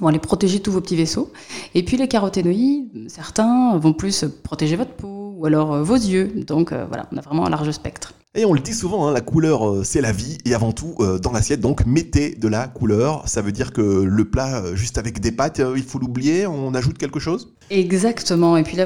vont 0.00 0.08
aller 0.08 0.18
protéger 0.18 0.60
tous 0.60 0.72
vos 0.72 0.80
petits 0.80 0.96
vaisseaux. 0.96 1.32
Et 1.74 1.84
puis 1.84 1.96
les 1.96 2.08
caroténoïdes, 2.08 3.08
certains 3.08 3.76
vont 3.78 3.92
plus 3.92 4.24
protéger 4.42 4.76
votre 4.76 4.92
peau 4.92 5.34
ou 5.36 5.46
alors 5.46 5.82
vos 5.82 5.94
yeux. 5.94 6.32
Donc 6.46 6.72
voilà, 6.72 7.08
on 7.12 7.16
a 7.16 7.20
vraiment 7.20 7.46
un 7.46 7.50
large 7.50 7.70
spectre. 7.70 8.12
Et 8.38 8.44
on 8.44 8.52
le 8.52 8.60
dit 8.60 8.74
souvent, 8.74 9.08
hein, 9.08 9.12
la 9.14 9.22
couleur 9.22 9.66
euh, 9.66 9.82
c'est 9.82 10.02
la 10.02 10.12
vie, 10.12 10.36
et 10.44 10.54
avant 10.54 10.70
tout 10.70 10.94
euh, 11.00 11.18
dans 11.18 11.32
l'assiette, 11.32 11.60
donc 11.60 11.86
mettez 11.86 12.34
de 12.34 12.48
la 12.48 12.68
couleur. 12.68 13.26
Ça 13.26 13.40
veut 13.40 13.50
dire 13.50 13.72
que 13.72 13.80
le 13.80 14.24
plat, 14.26 14.58
euh, 14.58 14.76
juste 14.76 14.98
avec 14.98 15.20
des 15.20 15.32
pâtes, 15.32 15.62
il 15.74 15.82
faut 15.82 15.98
l'oublier, 15.98 16.46
on 16.46 16.74
ajoute 16.74 16.98
quelque 16.98 17.18
chose? 17.18 17.54
Exactement, 17.70 18.58
et 18.58 18.62
puis 18.62 18.76
là, 18.76 18.84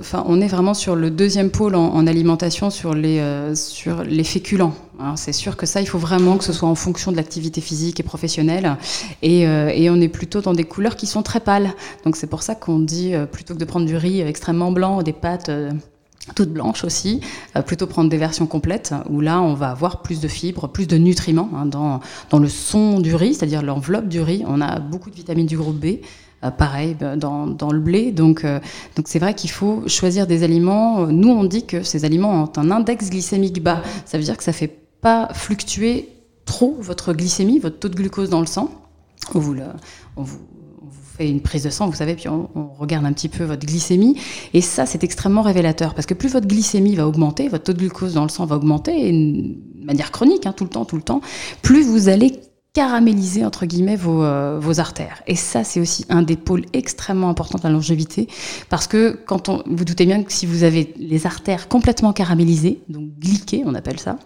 enfin, 0.00 0.24
on 0.26 0.40
est 0.40 0.48
vraiment 0.48 0.72
sur 0.72 0.96
le 0.96 1.10
deuxième 1.10 1.50
pôle 1.50 1.74
en, 1.74 2.06
alimentation, 2.06 2.70
sur 2.70 2.94
les, 2.94 3.22
sur 3.54 4.02
les 4.02 4.24
féculents. 4.24 4.74
C'est 5.14 5.32
sûr 5.32 5.56
que 5.56 5.66
ça, 5.66 5.80
il 5.80 5.86
faut 5.86 5.98
vraiment 5.98 6.38
que 6.38 6.44
ce 6.44 6.52
soit 6.52 6.68
en 6.68 6.74
fonction 6.74 7.12
de 7.12 7.16
l'activité 7.16 7.60
physique 7.60 8.00
et 8.00 8.02
professionnelle, 8.02 8.78
et, 9.22 9.42
et, 9.42 9.90
on 9.90 10.00
est 10.00 10.08
plutôt 10.08 10.40
dans 10.40 10.54
des 10.54 10.64
couleurs 10.64 10.96
qui 10.96 11.06
sont 11.06 11.22
très 11.22 11.38
pâles. 11.38 11.70
Donc 12.04 12.16
c'est 12.16 12.26
pour 12.26 12.42
ça 12.42 12.56
qu'on 12.56 12.80
dit, 12.80 13.12
plutôt 13.30 13.54
que 13.54 13.60
de 13.60 13.64
prendre 13.64 13.86
du 13.86 13.96
riz 13.96 14.22
extrêmement 14.22 14.72
blanc 14.72 15.02
des 15.02 15.12
pâtes 15.12 15.50
toute 16.34 16.50
blanche 16.50 16.84
aussi, 16.84 17.20
euh, 17.54 17.62
plutôt 17.62 17.86
prendre 17.86 18.10
des 18.10 18.16
versions 18.16 18.46
complètes 18.46 18.94
où 19.08 19.20
là 19.20 19.40
on 19.40 19.54
va 19.54 19.70
avoir 19.70 20.02
plus 20.02 20.20
de 20.20 20.28
fibres, 20.28 20.68
plus 20.68 20.86
de 20.86 20.96
nutriments 20.96 21.50
hein, 21.54 21.66
dans, 21.66 22.00
dans 22.30 22.38
le 22.38 22.48
son 22.48 23.00
du 23.00 23.14
riz, 23.14 23.34
c'est-à-dire 23.34 23.62
l'enveloppe 23.62 24.08
du 24.08 24.20
riz. 24.20 24.44
On 24.46 24.60
a 24.60 24.78
beaucoup 24.80 25.10
de 25.10 25.14
vitamines 25.14 25.46
du 25.46 25.56
groupe 25.56 25.76
B. 25.76 25.98
Euh, 26.44 26.50
pareil 26.50 26.96
euh, 27.00 27.16
dans, 27.16 27.46
dans, 27.46 27.70
le 27.70 27.80
blé. 27.80 28.12
Donc, 28.12 28.44
donc 28.96 29.06
c'est 29.06 29.18
vrai 29.18 29.34
qu'il 29.34 29.50
faut 29.50 29.84
choisir 29.86 30.26
des 30.26 30.42
aliments. 30.42 31.06
Nous, 31.06 31.30
on 31.30 31.44
dit 31.44 31.64
que 31.64 31.82
ces 31.82 32.04
aliments 32.04 32.44
ont 32.44 32.52
un 32.56 32.70
index 32.70 33.08
glycémique 33.10 33.62
bas. 33.62 33.82
Ça 34.04 34.18
veut 34.18 34.24
dire 34.24 34.36
que 34.36 34.44
ça 34.44 34.52
fait 34.52 34.76
pas 35.00 35.28
fluctuer 35.32 36.08
trop 36.44 36.76
votre 36.80 37.12
glycémie, 37.12 37.58
votre 37.58 37.78
taux 37.78 37.88
de 37.88 37.96
glucose 37.96 38.30
dans 38.30 38.40
le 38.40 38.46
sang. 38.46 38.70
On 39.34 39.38
vous, 39.38 39.54
le, 39.54 39.64
fait 41.16 41.28
une 41.28 41.40
prise 41.40 41.64
de 41.64 41.70
sang, 41.70 41.88
vous 41.88 41.96
savez, 41.96 42.14
puis 42.14 42.28
on, 42.28 42.48
regarde 42.78 43.06
un 43.06 43.12
petit 43.12 43.28
peu 43.28 43.44
votre 43.44 43.66
glycémie. 43.66 44.16
Et 44.52 44.60
ça, 44.60 44.86
c'est 44.86 45.02
extrêmement 45.02 45.42
révélateur 45.42 45.94
parce 45.94 46.06
que 46.06 46.14
plus 46.14 46.28
votre 46.28 46.46
glycémie 46.46 46.94
va 46.94 47.06
augmenter, 47.06 47.48
votre 47.48 47.64
taux 47.64 47.72
de 47.72 47.78
glucose 47.78 48.14
dans 48.14 48.22
le 48.22 48.28
sang 48.28 48.44
va 48.44 48.56
augmenter, 48.56 49.10
de 49.10 49.84
manière 49.84 50.10
chronique, 50.10 50.46
hein, 50.46 50.52
tout 50.52 50.64
le 50.64 50.70
temps, 50.70 50.84
tout 50.84 50.96
le 50.96 51.02
temps, 51.02 51.20
plus 51.62 51.86
vous 51.86 52.08
allez 52.08 52.40
caraméliser 52.74 53.42
entre 53.42 53.64
guillemets 53.64 53.96
vos, 53.96 54.22
euh, 54.22 54.58
vos 54.60 54.80
artères. 54.80 55.22
Et 55.26 55.34
ça, 55.34 55.64
c'est 55.64 55.80
aussi 55.80 56.04
un 56.10 56.20
des 56.20 56.36
pôles 56.36 56.66
extrêmement 56.74 57.30
importants 57.30 57.56
de 57.56 57.64
la 57.64 57.70
longévité, 57.70 58.28
parce 58.68 58.86
que 58.86 59.18
quand 59.24 59.48
on, 59.48 59.62
vous 59.66 59.86
doutez 59.86 60.04
bien 60.04 60.22
que 60.22 60.30
si 60.30 60.44
vous 60.44 60.62
avez 60.62 60.92
les 60.98 61.26
artères 61.26 61.68
complètement 61.68 62.12
caramélisées, 62.12 62.82
donc 62.90 63.08
glyquées, 63.18 63.62
on 63.64 63.74
appelle 63.74 63.98
ça, 63.98 64.18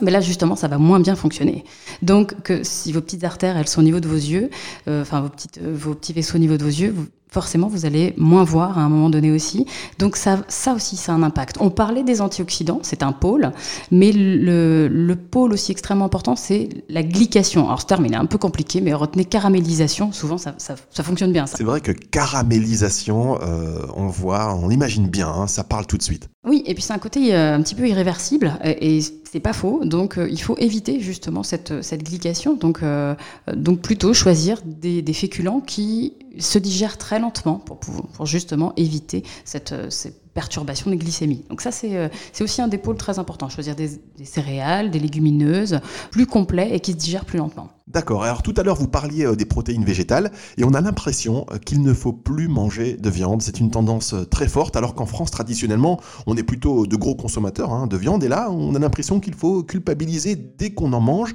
mais 0.00 0.10
là, 0.10 0.20
justement, 0.20 0.56
ça 0.56 0.68
va 0.68 0.78
moins 0.78 1.00
bien 1.00 1.16
fonctionner. 1.16 1.64
Donc, 2.00 2.40
que 2.42 2.62
si 2.64 2.92
vos 2.92 3.00
petites 3.00 3.24
artères, 3.24 3.56
elles 3.56 3.68
sont 3.68 3.80
au 3.80 3.84
niveau 3.84 4.00
de 4.00 4.08
vos 4.08 4.14
yeux, 4.14 4.48
euh, 4.88 5.02
enfin, 5.02 5.20
vos, 5.20 5.28
petites, 5.28 5.58
euh, 5.58 5.74
vos 5.74 5.94
petits 5.94 6.14
vaisseaux 6.14 6.36
au 6.36 6.40
niveau 6.40 6.56
de 6.56 6.62
vos 6.62 6.70
yeux, 6.70 6.92
vous, 6.96 7.06
forcément, 7.32 7.66
vous 7.66 7.86
allez 7.86 8.14
moins 8.16 8.44
voir 8.44 8.78
à 8.78 8.82
un 8.82 8.88
moment 8.88 9.10
donné 9.10 9.30
aussi. 9.30 9.66
Donc, 9.98 10.16
ça, 10.16 10.38
ça 10.48 10.74
aussi, 10.74 10.96
ça 10.96 11.12
a 11.12 11.14
un 11.14 11.22
impact. 11.22 11.56
On 11.60 11.70
parlait 11.70 12.04
des 12.04 12.20
antioxydants, 12.20 12.80
c'est 12.82 13.02
un 13.02 13.12
pôle, 13.12 13.52
mais 13.90 14.12
le, 14.12 14.86
le 14.88 15.16
pôle 15.16 15.52
aussi 15.52 15.72
extrêmement 15.72 16.04
important, 16.04 16.36
c'est 16.36 16.68
la 16.88 17.02
glycation. 17.02 17.66
Alors, 17.66 17.80
ce 17.80 17.86
terme, 17.86 18.06
il 18.06 18.12
est 18.12 18.16
un 18.16 18.26
peu 18.26 18.38
compliqué, 18.38 18.80
mais 18.80 18.92
retenez 18.92 19.24
caramélisation, 19.24 20.12
souvent, 20.12 20.38
ça, 20.38 20.54
ça, 20.58 20.74
ça 20.90 21.02
fonctionne 21.02 21.32
bien. 21.32 21.46
C'est 21.46 21.64
vrai 21.64 21.80
que 21.80 21.92
caramélisation, 21.92 23.38
euh, 23.40 23.86
on 23.96 24.06
voit, 24.06 24.54
on 24.54 24.70
imagine 24.70 25.08
bien, 25.08 25.28
hein, 25.28 25.46
ça 25.46 25.64
parle 25.64 25.86
tout 25.86 25.96
de 25.96 26.02
suite. 26.02 26.28
Oui, 26.46 26.62
et 26.66 26.74
puis 26.74 26.82
c'est 26.82 26.92
un 26.92 26.98
côté 26.98 27.34
un 27.34 27.62
petit 27.62 27.74
peu 27.74 27.88
irréversible, 27.88 28.58
et, 28.62 28.98
et 28.98 29.00
c'est 29.32 29.40
pas 29.40 29.54
faux. 29.54 29.80
Donc, 29.84 30.18
euh, 30.18 30.28
il 30.30 30.40
faut 30.40 30.56
éviter 30.58 31.00
justement 31.00 31.42
cette, 31.42 31.82
cette 31.82 32.02
glycation. 32.02 32.54
Donc, 32.54 32.82
euh, 32.82 33.14
donc 33.54 33.80
plutôt 33.80 34.12
choisir 34.12 34.60
des, 34.64 35.00
des, 35.00 35.12
féculents 35.14 35.60
qui 35.60 36.12
se 36.38 36.58
digèrent 36.58 36.98
très 36.98 37.18
lentement 37.18 37.56
pour, 37.58 37.78
pour, 37.78 38.26
justement 38.26 38.72
éviter 38.76 39.24
cette, 39.44 39.90
cette 39.90 40.21
perturbation 40.34 40.90
de 40.90 40.96
glycémie. 40.96 41.44
Donc 41.48 41.60
ça, 41.60 41.70
c'est 41.70 42.10
aussi 42.40 42.62
un 42.62 42.68
des 42.68 42.78
pôles 42.78 42.96
très 42.96 43.18
importants. 43.18 43.48
Choisir 43.48 43.76
des, 43.76 43.90
des, 44.16 44.24
céréales, 44.24 44.90
des 44.90 44.98
légumineuses, 44.98 45.80
plus 46.10 46.26
complets 46.26 46.74
et 46.74 46.80
qui 46.80 46.92
se 46.92 46.96
digèrent 46.96 47.24
plus 47.24 47.38
lentement. 47.38 47.68
D'accord. 47.92 48.24
Alors 48.24 48.42
tout 48.42 48.54
à 48.56 48.62
l'heure, 48.62 48.76
vous 48.76 48.88
parliez 48.88 49.26
euh, 49.26 49.36
des 49.36 49.44
protéines 49.44 49.84
végétales 49.84 50.30
et 50.56 50.64
on 50.64 50.72
a 50.72 50.80
l'impression 50.80 51.46
euh, 51.52 51.58
qu'il 51.58 51.82
ne 51.82 51.92
faut 51.92 52.12
plus 52.12 52.48
manger 52.48 52.96
de 52.96 53.10
viande. 53.10 53.42
C'est 53.42 53.60
une 53.60 53.70
tendance 53.70 54.14
euh, 54.14 54.24
très 54.24 54.48
forte, 54.48 54.76
alors 54.76 54.94
qu'en 54.94 55.04
France, 55.04 55.30
traditionnellement, 55.30 56.00
on 56.26 56.36
est 56.36 56.42
plutôt 56.42 56.86
de 56.86 56.96
gros 56.96 57.14
consommateurs 57.14 57.72
hein, 57.72 57.86
de 57.86 57.96
viande. 57.96 58.24
Et 58.24 58.28
là, 58.28 58.50
on 58.50 58.74
a 58.74 58.78
l'impression 58.78 59.20
qu'il 59.20 59.34
faut 59.34 59.62
culpabiliser 59.62 60.36
dès 60.36 60.70
qu'on 60.70 60.92
en 60.92 61.00
mange. 61.00 61.34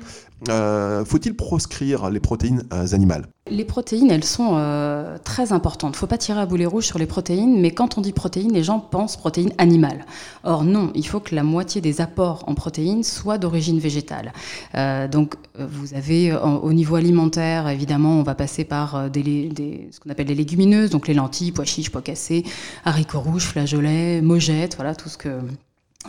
Faut-il 1.06 1.36
proscrire 1.36 2.12
les 2.12 2.20
protéines 2.20 2.64
animales? 2.70 3.28
Les 3.50 3.66
protéines, 3.66 4.12
elles 4.12 4.24
sont 4.24 4.52
très 5.24 5.52
importantes. 5.52 5.94
Il 5.94 5.98
ne 5.98 6.00
faut 6.00 6.08
pas 6.08 6.20
tirer 6.20 6.40
à 6.40 6.46
boulet 6.46 6.68
rouge 6.68 6.86
sur 6.86 7.00
les 7.00 7.08
protéines, 7.08 7.60
mais 7.60 7.72
quand 7.72 7.98
on 7.98 8.02
dit 8.02 8.12
protéines, 8.12 8.54
les 8.54 8.64
gens 8.64 8.80
pensent 8.90 9.18
protéines 9.18 9.54
animales. 9.58 10.06
Or 10.44 10.64
non, 10.64 10.92
il 10.96 11.08
faut 11.08 11.20
que 11.20 11.36
la 11.36 11.44
moitié 11.44 11.82
des 11.82 12.02
apports 12.02 12.44
en 12.48 12.54
protéines 12.54 13.04
soient 13.04 13.38
d'origine 13.38 13.80
végétale. 13.80 14.32
donc 15.12 15.36
vous 15.58 15.94
avez 15.94 16.34
au 16.34 16.74
niveau 16.74 16.96
alimentaire, 16.96 17.68
évidemment, 17.68 18.20
on 18.20 18.24
va 18.24 18.36
passer 18.36 18.64
par 18.64 18.96
euh, 18.96 19.10
des, 19.10 19.90
ce 19.92 20.00
qu'on 20.00 20.10
appelle 20.10 20.28
les 20.28 20.36
légumineuses, 20.36 20.90
donc 20.90 21.08
les 21.08 21.14
lentilles, 21.14 21.52
pois 21.52 21.66
chiches, 21.66 21.90
pois 21.90 22.02
cassés, 22.02 22.44
haricots 22.86 23.20
rouges, 23.20 23.46
flageolets, 23.46 24.22
mojettes, 24.22 24.76
voilà 24.76 24.96
tout 24.96 25.10
ce 25.10 25.18
que 25.18 25.40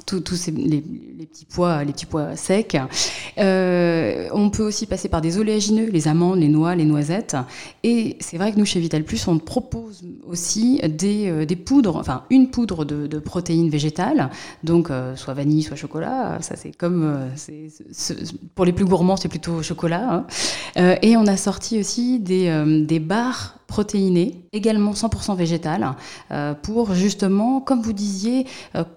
tous 0.04 0.46
les, 0.48 0.80
petits 1.26 1.46
pois, 1.46 1.84
les 1.84 1.92
petits 1.92 2.06
pois 2.06 2.36
secs. 2.36 2.76
Euh, 3.38 4.28
on 4.32 4.50
peut 4.50 4.62
aussi 4.62 4.86
passer 4.86 5.08
par 5.08 5.20
des 5.20 5.38
oléagineux, 5.38 5.90
les 5.90 6.08
amandes, 6.08 6.38
les 6.38 6.48
noix, 6.48 6.74
les 6.74 6.84
noisettes. 6.84 7.36
Et 7.82 8.16
c'est 8.20 8.38
vrai 8.38 8.52
que 8.52 8.58
nous, 8.58 8.64
chez 8.64 8.80
Vital 8.80 9.04
Plus, 9.04 9.26
on 9.28 9.38
propose 9.38 10.04
aussi 10.26 10.80
des, 10.88 11.28
euh, 11.28 11.46
poudres, 11.64 11.96
enfin 11.96 12.24
une 12.30 12.50
poudre 12.50 12.84
de, 12.84 13.18
protéines 13.18 13.68
végétales, 13.68 14.30
donc 14.62 14.90
euh, 14.90 15.16
soit 15.16 15.34
vanille, 15.34 15.62
soit 15.62 15.76
chocolat. 15.76 16.38
Ça, 16.40 16.56
c'est 16.56 16.72
comme 16.72 17.28
pour 18.54 18.64
les 18.64 18.72
plus 18.72 18.84
gourmands, 18.84 19.16
c'est 19.16 19.28
plutôt 19.28 19.62
chocolat. 19.62 20.26
Hein. 20.76 20.96
et 21.02 21.16
on 21.16 21.26
a 21.26 21.36
sorti 21.36 21.78
aussi 21.78 22.18
des, 22.20 22.84
des 22.86 23.00
barres 23.00 23.56
protéiné, 23.66 24.44
également 24.52 24.92
100% 24.92 25.36
végétal, 25.36 25.94
pour 26.62 26.94
justement, 26.94 27.60
comme 27.60 27.82
vous 27.82 27.92
disiez, 27.92 28.46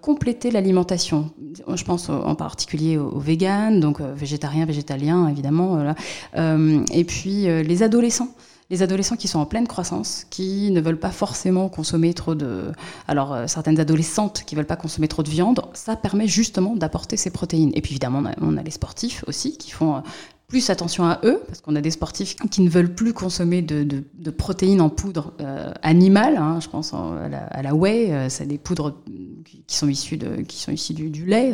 compléter 0.01 0.51
l'alimentation. 0.51 0.90
Je 0.97 1.83
pense 1.83 2.09
en 2.09 2.35
particulier 2.35 2.97
aux, 2.97 3.19
véganes, 3.19 3.79
donc 3.79 4.01
végétariens, 4.01 4.65
végétaliens, 4.65 5.27
évidemment. 5.27 5.93
et 6.35 7.03
puis 7.03 7.43
les 7.43 7.83
adolescents 7.83 8.29
les 8.71 8.81
adolescents 8.81 9.17
qui 9.17 9.27
sont 9.27 9.39
en 9.39 9.45
pleine 9.45 9.67
croissance, 9.67 10.25
qui 10.29 10.71
ne 10.71 10.79
veulent 10.79 10.99
pas 10.99 11.11
forcément 11.11 11.67
consommer 11.67 12.13
trop 12.13 12.35
de... 12.35 12.71
Alors, 13.07 13.33
euh, 13.33 13.45
certaines 13.45 13.79
adolescentes 13.81 14.43
qui 14.45 14.55
ne 14.55 14.59
veulent 14.59 14.67
pas 14.67 14.77
consommer 14.77 15.09
trop 15.09 15.23
de 15.23 15.29
viande, 15.29 15.61
ça 15.73 15.97
permet 15.97 16.25
justement 16.25 16.77
d'apporter 16.77 17.17
ces 17.17 17.31
protéines. 17.31 17.71
Et 17.75 17.81
puis 17.81 17.91
évidemment, 17.91 18.23
on 18.39 18.55
a 18.55 18.63
les 18.63 18.71
sportifs 18.71 19.25
aussi 19.27 19.57
qui 19.57 19.71
font 19.71 19.97
euh, 19.97 19.99
plus 20.51 20.69
attention 20.69 21.05
à 21.05 21.21
eux, 21.23 21.41
parce 21.47 21.61
qu'on 21.61 21.77
a 21.77 21.81
des 21.81 21.91
sportifs 21.91 22.35
qui 22.35 22.61
ne 22.61 22.69
veulent 22.69 22.93
plus 22.93 23.13
consommer 23.13 23.61
de, 23.61 24.03
protéines 24.31 24.81
en 24.81 24.89
poudre 24.89 25.31
euh, 25.39 25.71
animale. 25.81 26.35
Hein, 26.35 26.59
je 26.61 26.67
pense 26.67 26.93
à 26.93 27.29
la, 27.29 27.69
à 27.69 27.73
whey, 27.73 28.11
euh, 28.11 28.27
c'est 28.27 28.45
des 28.45 28.57
poudres 28.57 28.97
qui 29.65 29.77
sont 29.77 29.87
issues, 29.87 30.17
de, 30.17 30.41
qui 30.41 30.59
sont 30.59 30.73
issues 30.73 30.93
du, 30.93 31.25
lait. 31.25 31.53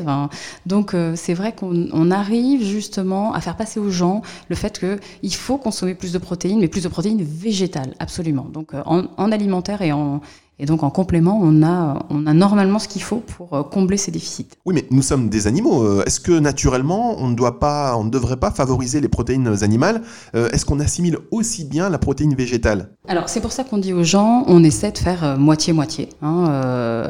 Donc 0.66 0.96
euh, 0.96 1.14
c'est 1.16 1.36
vrai 1.36 1.54
qu'on 1.54 2.10
arrive 2.10 2.64
justement 2.64 3.34
à 3.34 3.40
faire 3.40 3.56
passer 3.56 3.80
aux 3.80 3.92
gens 3.92 4.24
le 4.50 4.56
fait 4.56 4.80
qu'il 4.80 5.36
faut 5.36 5.60
consommer 5.60 5.94
plus 5.94 6.12
de 6.12 6.18
protéines, 6.18 6.60
mais 6.60 6.68
plus 6.68 6.82
de 6.82 6.90
protéines 6.90 7.22
végétales, 7.22 7.94
absolument. 8.00 8.48
Donc 8.52 8.74
en, 8.74 9.06
en 9.16 9.32
alimentaire 9.32 9.84
et 9.84 9.92
en, 9.92 10.22
et 10.60 10.66
donc 10.66 10.82
en 10.82 10.90
complément, 10.90 11.40
on 11.42 11.62
a, 11.62 12.06
on 12.10 12.26
a 12.26 12.34
normalement 12.34 12.80
ce 12.80 12.88
qu'il 12.88 13.04
faut 13.04 13.18
pour 13.18 13.54
euh, 13.54 13.64
combler 13.64 13.98
ces 13.98 14.10
déficits. 14.10 14.48
Oui, 14.66 14.74
mais 14.74 14.86
nous 14.90 15.04
sommes 15.04 15.30
des 15.30 15.46
animaux. 15.46 15.84
Euh, 15.84 16.04
est-ce 16.06 16.20
que 16.20 16.32
naturellement, 16.32 17.16
on 17.20 17.28
ne, 17.28 17.36
doit 17.36 17.60
pas, 17.60 17.96
on 17.96 18.04
ne 18.04 18.10
devrait 18.10 18.38
pas 18.38 18.50
favoriser 18.50 19.00
les 19.00 19.08
protéines 19.08 19.48
animales? 19.62 20.02
Euh, 20.34 20.50
Est-ce 20.50 20.66
qu'on 20.66 20.80
assimile 20.80 21.20
aussi 21.30 21.64
bien 21.64 21.90
la 21.90 22.00
protéine 22.00 22.34
végétale? 22.34 22.90
Alors 23.08 23.30
c'est 23.30 23.42
pour 23.42 23.52
ça 23.52 23.64
qu'on 23.64 23.78
dit 23.78 23.94
aux 23.94 24.04
gens, 24.04 24.46
on 24.48 24.64
essaie 24.64 24.92
de 24.92 24.98
faire 24.98 25.38
moitié-moitié. 25.38 26.10
Hein, 26.22 26.46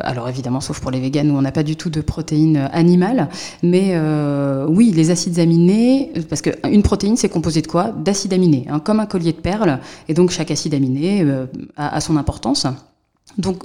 alors 0.02 0.28
évidemment, 0.28 0.62
sauf 0.62 0.80
pour 0.80 0.92
les 0.92 1.00
véganes 1.00 1.32
où 1.32 1.36
on 1.36 1.42
n'a 1.42 1.52
pas 1.52 1.64
du 1.64 1.76
tout 1.76 1.90
de 1.90 2.02
protéines 2.02 2.70
animales. 2.72 3.30
Mais 3.64 3.98
oui, 4.68 4.92
les 4.92 5.10
acides 5.10 5.40
aminés, 5.40 6.12
parce 6.30 6.42
qu'une 6.42 6.84
protéine, 6.84 7.18
c'est 7.18 7.30
composé 7.30 7.62
de 7.62 7.68
quoi? 7.68 7.92
D'acides 7.92 8.34
aminés, 8.34 8.66
hein, 8.70 8.80
comme 8.80 9.00
un 9.00 9.06
collier 9.06 9.32
de 9.32 9.40
perles. 9.40 9.80
Et 10.08 10.14
donc 10.14 10.30
chaque 10.30 10.52
acide 10.52 10.74
aminé 10.76 11.26
a 11.78 12.02
son 12.02 12.18
importance. 12.18 12.68
Donc, 13.38 13.64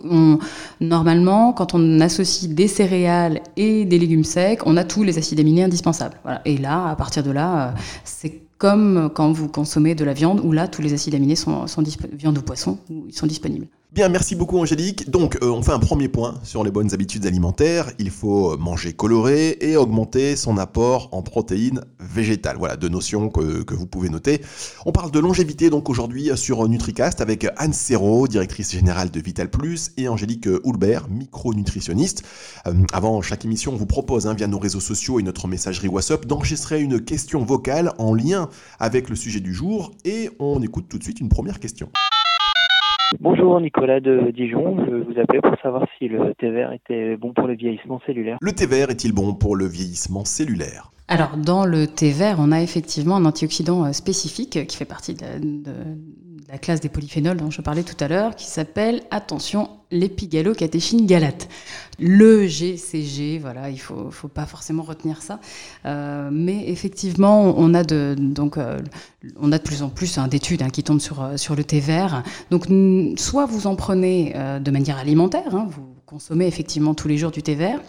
normalement, 0.81 1.53
quand 1.53 1.75
on 1.75 2.01
associe 2.01 2.51
des 2.51 2.69
céréales 2.69 3.41
et 3.57 3.85
des 3.85 3.99
légumes 3.99 4.25
secs, 4.25 4.61
on 4.67 4.77
a 4.77 4.85
tous 4.85 5.03
les 5.03 5.19
acides 5.19 5.41
aminés 5.41 5.65
indispensables. 5.65 6.19
Et 6.45 6.59
là, 6.59 6.89
à 6.89 6.97
partir 6.97 7.23
de 7.23 7.31
là, 7.31 7.69
euh, 7.69 7.73
c'est 8.05 8.43
comme 8.59 9.11
quand 9.15 9.33
vous 9.33 9.49
consommez 9.49 9.95
de 9.95 10.05
la 10.05 10.13
viande, 10.13 10.41
où 10.45 10.53
là, 10.53 10.69
tous 10.69 10.83
les 10.83 10.93
acides 10.93 11.15
aminés 11.15 11.37
sont, 11.37 11.67
sont 11.67 11.83
viande 12.13 12.39
ou 12.39 12.43
poisson, 12.43 12.79
ils 12.91 13.15
sont 13.15 13.27
disponibles. 13.27 13.67
Bien, 13.93 14.09
merci 14.09 14.35
beaucoup 14.37 14.59
Angélique. 14.59 15.11
Donc, 15.11 15.37
euh, 15.43 15.51
on 15.51 15.61
fait 15.61 15.73
un 15.73 15.79
premier 15.79 16.09
point 16.09 16.41
sur 16.45 16.65
les 16.65 16.71
bonnes 16.71 16.95
habitudes 16.95 17.27
alimentaires. 17.27 17.91
Il 17.99 18.09
faut 18.09 18.57
manger 18.57 18.95
coloré 18.95 19.59
et 19.61 19.77
augmenter 19.77 20.35
son 20.35 20.57
apport 20.57 21.11
en 21.13 21.21
protéines 21.21 21.83
végétales. 22.01 22.57
Voilà, 22.57 22.77
deux 22.77 22.89
notions 22.89 23.29
que, 23.29 23.63
que 23.63 23.75
vous 23.75 23.87
pouvez 23.87 24.09
noter. 24.09 24.41
On 24.87 24.93
parle 24.93 25.11
de 25.11 25.19
longévité 25.19 25.69
donc 25.69 25.91
aujourd'hui 25.91 26.31
sur 26.37 26.67
NutriCast 26.67 27.21
avec 27.21 27.47
Anne 27.59 27.75
Serrault, 27.75 28.29
directrice 28.29 28.73
générale 28.73 29.11
de 29.11 29.21
Vital 29.21 29.51
Plus, 29.51 29.91
et 29.99 30.09
Angélique 30.09 30.49
Houlbert, 30.65 31.11
micronutritionniste. 31.11 32.23
Euh, 32.67 32.73
avant 32.95 33.21
chaque 33.21 33.45
émission, 33.45 33.75
on 33.75 33.77
vous 33.77 33.85
propose 33.85 34.27
hein, 34.27 34.33
via 34.33 34.47
nos 34.47 34.59
réseaux 34.59 34.81
sociaux 34.81 35.21
et 35.21 35.23
notre 35.23 35.49
messagerie 35.49 35.89
WhatsApp 35.89 36.25
d'enregistrer 36.25 36.81
une 36.81 36.99
question 36.99 37.45
vocale 37.45 37.93
en 37.99 38.15
lien 38.15 38.49
avec 38.81 39.11
le 39.11 39.17
sujet 39.17 39.41
du 39.41 39.53
jour 39.53 39.91
et 40.07 40.31
on 40.39 40.63
écoute 40.63 40.87
tout 40.89 40.97
de 40.97 41.05
suite 41.05 41.21
une 41.21 41.29
première 41.29 41.61
question. 41.61 41.91
Bonjour 43.21 43.61
Nicolas 43.61 44.01
de 44.01 44.31
Dijon, 44.31 44.77
je 44.87 44.95
vous 44.95 45.21
appelais 45.21 45.41
pour 45.41 45.55
savoir 45.63 45.87
si 45.99 46.09
le 46.09 46.35
thé 46.35 46.51
vert 46.51 46.73
était 46.73 47.17
bon 47.17 47.33
pour 47.33 47.47
le 47.47 47.55
vieillissement 47.55 48.01
cellulaire. 48.07 48.39
Le 48.41 48.53
thé 48.53 48.67
vert 48.67 48.91
est-il 48.91 49.13
bon 49.13 49.35
pour 49.35 49.57
le 49.57 49.67
vieillissement 49.67 50.25
cellulaire? 50.25 50.91
Alors 51.09 51.37
dans 51.37 51.67
le 51.67 51.87
thé 51.87 52.11
vert, 52.11 52.37
on 52.39 52.53
a 52.53 52.63
effectivement 52.63 53.17
un 53.17 53.25
antioxydant 53.25 53.85
euh, 53.85 53.93
spécifique 53.93 54.67
qui 54.67 54.77
fait 54.77 54.87
partie 54.87 55.15
de, 55.15 55.25
la 56.53 56.59
classe 56.59 56.81
des 56.81 56.91
polyphénols 56.91 57.39
dont 57.39 57.51
je 57.51 57.63
parlais 57.63 57.83
tout 57.83 57.97
à 57.99 58.09
l'heure, 58.09 58.37
qui 58.37 58.45
s'appelle, 58.45 59.03
attention, 59.11 59.71
l'épigalocatéchine 59.91 61.07
galate. 61.07 61.49
Le 61.99 62.47
GCG, 62.47 63.39
voilà, 63.39 63.71
il 63.71 63.81
faut, 63.81 64.11
faut 64.11 64.29
pas 64.29 64.45
forcément 64.45 64.83
retenir 64.83 65.23
ça, 65.23 65.41
euh, 65.87 66.29
mais 66.31 66.69
effectivement, 66.69 67.55
on 67.57 67.73
a 67.73 67.85
de, 67.85 68.15
donc, 68.19 68.59
euh, 68.59 68.79
on 69.41 69.51
a 69.51 69.57
de 69.57 69.63
plus 69.63 69.83
en 69.83 69.89
plus 69.89 70.19
hein, 70.19 70.29
d'études 70.29 70.61
hein, 70.61 70.69
qui 70.69 70.83
tombent 70.83 71.01
sur, 71.01 71.23
euh, 71.23 71.37
sur 71.39 71.57
le 71.57 71.65
thé 71.65 71.81
vert. 71.81 72.23
Donc, 72.51 72.67
soit 73.19 73.47
vous 73.47 73.67
en 73.67 73.75
prenez 73.75 74.35
de 74.61 74.71
manière 74.71 74.99
alimentaire, 74.99 75.55
hein, 75.55 75.67
vous 75.71 75.95
consommez 76.05 76.47
effectivement 76.47 76.93
tous 76.93 77.09
les 77.09 77.17
jours 77.17 77.31
du 77.31 77.43
thé 77.43 77.55
vert, 77.55 77.81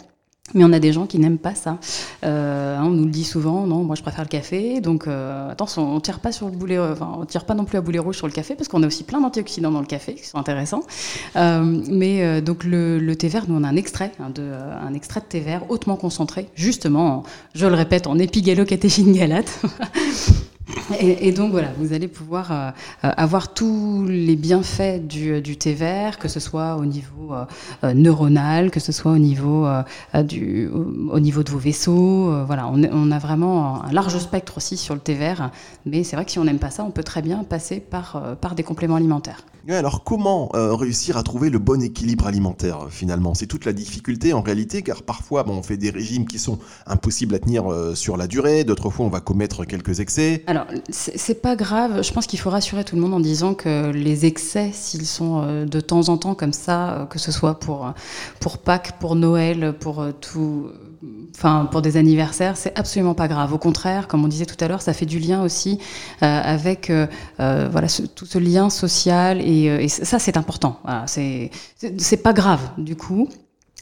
mais 0.52 0.62
on 0.62 0.72
a 0.72 0.78
des 0.78 0.92
gens 0.92 1.06
qui 1.06 1.18
n'aiment 1.18 1.38
pas 1.38 1.54
ça. 1.54 1.78
Euh, 2.22 2.78
on 2.80 2.90
nous 2.90 3.04
le 3.04 3.10
dit 3.10 3.24
souvent, 3.24 3.66
non, 3.66 3.82
moi 3.82 3.96
je 3.96 4.02
préfère 4.02 4.24
le 4.24 4.28
café. 4.28 4.80
Donc 4.80 5.06
euh, 5.06 5.50
attention, 5.50 5.94
on 5.94 6.00
tire 6.00 6.20
pas 6.20 6.32
sur 6.32 6.46
le 6.46 6.52
boulet, 6.52 6.78
enfin, 6.78 7.16
on 7.18 7.24
tire 7.24 7.46
pas 7.46 7.54
non 7.54 7.64
plus 7.64 7.78
à 7.78 7.80
boulet 7.80 7.98
rouge 7.98 8.16
sur 8.16 8.26
le 8.26 8.32
café 8.32 8.54
parce 8.54 8.68
qu'on 8.68 8.82
a 8.82 8.86
aussi 8.86 9.04
plein 9.04 9.20
d'antioxydants 9.20 9.70
dans 9.70 9.80
le 9.80 9.86
café 9.86 10.14
qui 10.14 10.26
sont 10.26 10.38
intéressants. 10.38 10.82
Euh, 11.36 11.62
mais 11.88 12.42
donc 12.42 12.64
le, 12.64 13.14
thé 13.14 13.28
vert, 13.28 13.44
nous 13.48 13.56
on 13.56 13.64
a 13.64 13.68
un 13.68 13.76
extrait, 13.76 14.12
hein, 14.20 14.30
de, 14.30 14.42
un 14.42 14.92
extrait 14.92 15.20
de 15.20 15.26
thé 15.26 15.40
vert 15.40 15.62
hautement 15.70 15.96
concentré, 15.96 16.48
justement, 16.54 17.22
je 17.54 17.66
le 17.66 17.74
répète, 17.74 18.06
en 18.06 18.18
épigalocatéchine 18.18 19.12
galate. 19.12 19.62
Et, 21.00 21.32
donc 21.32 21.50
voilà, 21.50 21.68
vous 21.78 21.92
allez 21.92 22.08
pouvoir 22.08 22.52
euh, 22.52 22.70
euh, 23.04 23.10
avoir 23.16 23.52
tous 23.52 24.06
les 24.08 24.36
bienfaits 24.36 25.06
du, 25.06 25.56
thé 25.56 25.74
vert, 25.74 26.18
que 26.18 26.28
ce 26.28 26.40
soit 26.40 26.76
au 26.76 26.84
niveau 26.84 27.32
euh, 27.82 27.94
neuronal, 27.94 28.70
que 28.70 28.80
ce 28.80 28.92
soit 28.92 29.12
au 29.12 29.18
niveau, 29.18 29.66
du, 30.24 30.68
au, 30.68 31.20
niveau 31.20 31.42
de 31.42 31.50
vos 31.50 31.58
vaisseaux. 31.58 32.44
voilà, 32.44 32.68
on, 32.68 32.82
on, 32.84 33.10
a 33.10 33.18
vraiment 33.18 33.84
un 33.84 33.92
large 33.92 34.18
spectre 34.18 34.56
aussi 34.56 34.76
sur 34.76 34.94
le 34.94 35.00
thé 35.00 35.14
vert, 35.14 35.50
mais 35.86 36.04
c'est 36.04 36.16
vrai 36.16 36.24
que 36.24 36.30
si 36.30 36.38
on 36.38 36.44
n'aime 36.44 36.58
pas 36.58 36.70
ça, 36.70 36.84
on 36.84 36.90
peut 36.90 37.04
très 37.04 37.22
bien 37.22 37.44
passer 37.44 37.80
par, 37.80 38.36
par 38.40 38.54
des 38.54 38.62
compléments 38.62 38.96
alimentaires. 38.96 39.42
Alors 39.68 40.04
comment 40.04 40.50
réussir 40.52 41.16
à 41.16 41.22
trouver 41.22 41.50
le 41.50 41.58
bon 41.58 41.82
équilibre 41.82 42.26
alimentaire 42.26 42.86
finalement? 42.90 43.34
C'est 43.34 43.46
toute 43.46 43.64
la 43.64 43.72
difficulté 43.72 44.32
en 44.32 44.42
réalité, 44.42 44.82
car 44.82 45.02
parfois 45.02 45.42
bon, 45.42 45.54
on 45.54 45.62
fait 45.62 45.76
des 45.76 45.90
régimes 45.90 46.26
qui 46.26 46.38
sont 46.38 46.58
impossibles 46.86 47.34
à 47.34 47.38
tenir 47.38 47.64
sur 47.94 48.16
la 48.16 48.26
durée, 48.26 48.64
d'autres 48.64 48.90
fois 48.90 49.06
on 49.06 49.10
va 49.10 49.20
commettre 49.20 49.64
quelques 49.64 50.00
excès. 50.00 50.42
Alors 50.46 50.66
c'est 50.90 51.40
pas 51.40 51.56
grave. 51.56 52.02
Je 52.02 52.12
pense 52.12 52.26
qu'il 52.26 52.38
faut 52.38 52.50
rassurer 52.50 52.84
tout 52.84 52.96
le 52.96 53.02
monde 53.02 53.14
en 53.14 53.20
disant 53.20 53.54
que 53.54 53.90
les 53.90 54.26
excès, 54.26 54.70
s'ils 54.72 55.06
sont 55.06 55.42
euh, 55.42 55.64
de 55.64 55.80
temps 55.80 56.08
en 56.08 56.18
temps 56.18 56.34
comme 56.34 56.52
ça, 56.52 56.92
euh, 56.92 57.06
que 57.06 57.18
ce 57.18 57.32
soit 57.32 57.58
pour, 57.58 57.92
pour 58.40 58.58
Pâques, 58.58 58.98
pour 58.98 59.16
Noël, 59.16 59.74
pour 59.78 60.00
euh, 60.00 60.12
tout, 60.12 60.68
enfin 61.34 61.68
pour 61.70 61.82
des 61.82 61.96
anniversaires, 61.96 62.56
c'est 62.56 62.78
absolument 62.78 63.14
pas 63.14 63.28
grave. 63.28 63.52
Au 63.52 63.58
contraire, 63.58 64.08
comme 64.08 64.24
on 64.24 64.28
disait 64.28 64.46
tout 64.46 64.62
à 64.62 64.68
l'heure, 64.68 64.82
ça 64.82 64.92
fait 64.92 65.06
du 65.06 65.18
lien 65.18 65.42
aussi 65.42 65.78
avec 66.20 66.90
voilà 67.40 67.86
tout 68.14 68.26
ce 68.26 68.38
lien 68.38 68.70
social 68.70 69.40
et, 69.40 69.88
ça 69.88 70.18
c'est 70.18 70.36
important. 70.36 70.80
Voilà, 70.84 71.06
c'est 71.06 72.22
pas 72.22 72.32
grave 72.32 72.60
du 72.78 72.96
coup. 72.96 73.28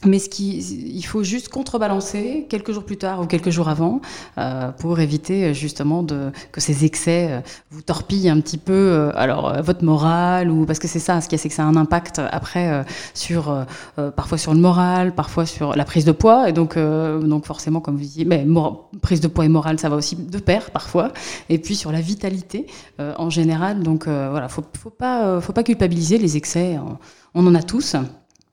Mais 0.05 0.19
ce 0.19 0.29
qui, 0.29 0.57
il 0.57 1.05
faut 1.05 1.23
juste 1.23 1.49
contrebalancer 1.49 2.45
quelques 2.49 2.71
jours 2.71 2.83
plus 2.83 2.97
tard 2.97 3.21
ou 3.21 3.25
quelques 3.25 3.51
jours 3.51 3.69
avant 3.69 4.01
euh, 4.37 4.71
pour 4.71 4.99
éviter 4.99 5.45
euh, 5.45 5.53
justement 5.53 6.03
de, 6.03 6.31
que 6.51 6.59
ces 6.59 6.83
excès 6.83 7.27
euh, 7.31 7.39
vous 7.71 7.81
torpillent 7.81 8.29
un 8.29 8.39
petit 8.41 8.57
peu 8.57 8.73
euh, 8.73 9.11
alors 9.15 9.61
votre 9.61 9.83
morale 9.83 10.49
ou 10.49 10.65
parce 10.65 10.79
que 10.79 10.87
c'est 10.87 10.99
ça 10.99 11.21
ce 11.21 11.29
qui 11.29 11.37
c'est 11.37 11.49
que 11.49 11.55
ça 11.55 11.63
a 11.63 11.65
un 11.65 11.75
impact 11.75 12.19
après 12.31 12.85
sur 13.13 13.65
parfois 14.15 14.37
sur 14.37 14.53
le 14.53 14.59
moral 14.59 15.15
parfois 15.15 15.45
sur 15.45 15.75
la 15.75 15.85
prise 15.85 16.05
de 16.05 16.11
poids. 16.11 16.49
Et 16.49 16.53
donc 16.53 16.77
donc 16.77 17.45
forcément 17.45 17.79
comme 17.79 17.95
vous 17.95 18.01
disiez 18.01 18.25
mais 18.25 18.45
prise 19.01 19.21
de 19.21 19.27
poids 19.27 19.45
et 19.45 19.49
morale 19.49 19.79
ça 19.79 19.89
va 19.89 19.95
aussi 19.95 20.15
de 20.15 20.37
pair 20.39 20.71
parfois. 20.71 21.11
Et 21.49 21.57
puis 21.57 21.75
sur 21.75 21.91
la 21.91 22.01
vitalité 22.01 22.67
en 22.99 23.29
général 23.29 23.83
donc 23.83 24.07
voilà 24.07 24.47
faut 24.47 24.63
faut 24.77 24.89
pas 24.89 25.41
faut 25.41 25.53
pas 25.53 25.63
culpabiliser 25.63 26.17
les 26.17 26.37
excès 26.37 26.77
on 27.33 27.47
en 27.47 27.55
a 27.55 27.63
tous 27.63 27.95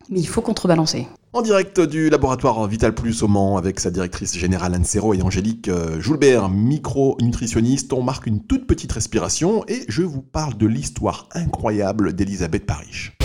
mais 0.09 0.21
il 0.21 0.27
faut 0.29 0.43
contrebalancer. 0.43 1.07
En 1.33 1.43
direct 1.43 1.79
du 1.79 2.11
laboratoire 2.11 2.67
Vital 2.67 2.93
Plus 2.93 3.23
au 3.23 3.29
Mans 3.29 3.57
avec 3.57 3.79
sa 3.79 3.93
directrice 3.93 4.37
générale 4.37 4.75
Anne 4.75 4.85
Serrault 4.85 5.15
et 5.15 5.23
Angélique 5.23 5.69
euh, 5.69 6.01
Joulbert, 6.01 6.49
micro-nutritionniste, 6.49 7.93
on 7.93 8.03
marque 8.03 8.27
une 8.27 8.43
toute 8.43 8.67
petite 8.67 8.91
respiration 8.91 9.65
et 9.69 9.85
je 9.87 10.03
vous 10.03 10.23
parle 10.23 10.57
de 10.57 10.67
l'histoire 10.67 11.29
incroyable 11.33 12.15
d'Elisabeth 12.15 12.67
Parish. 12.67 13.17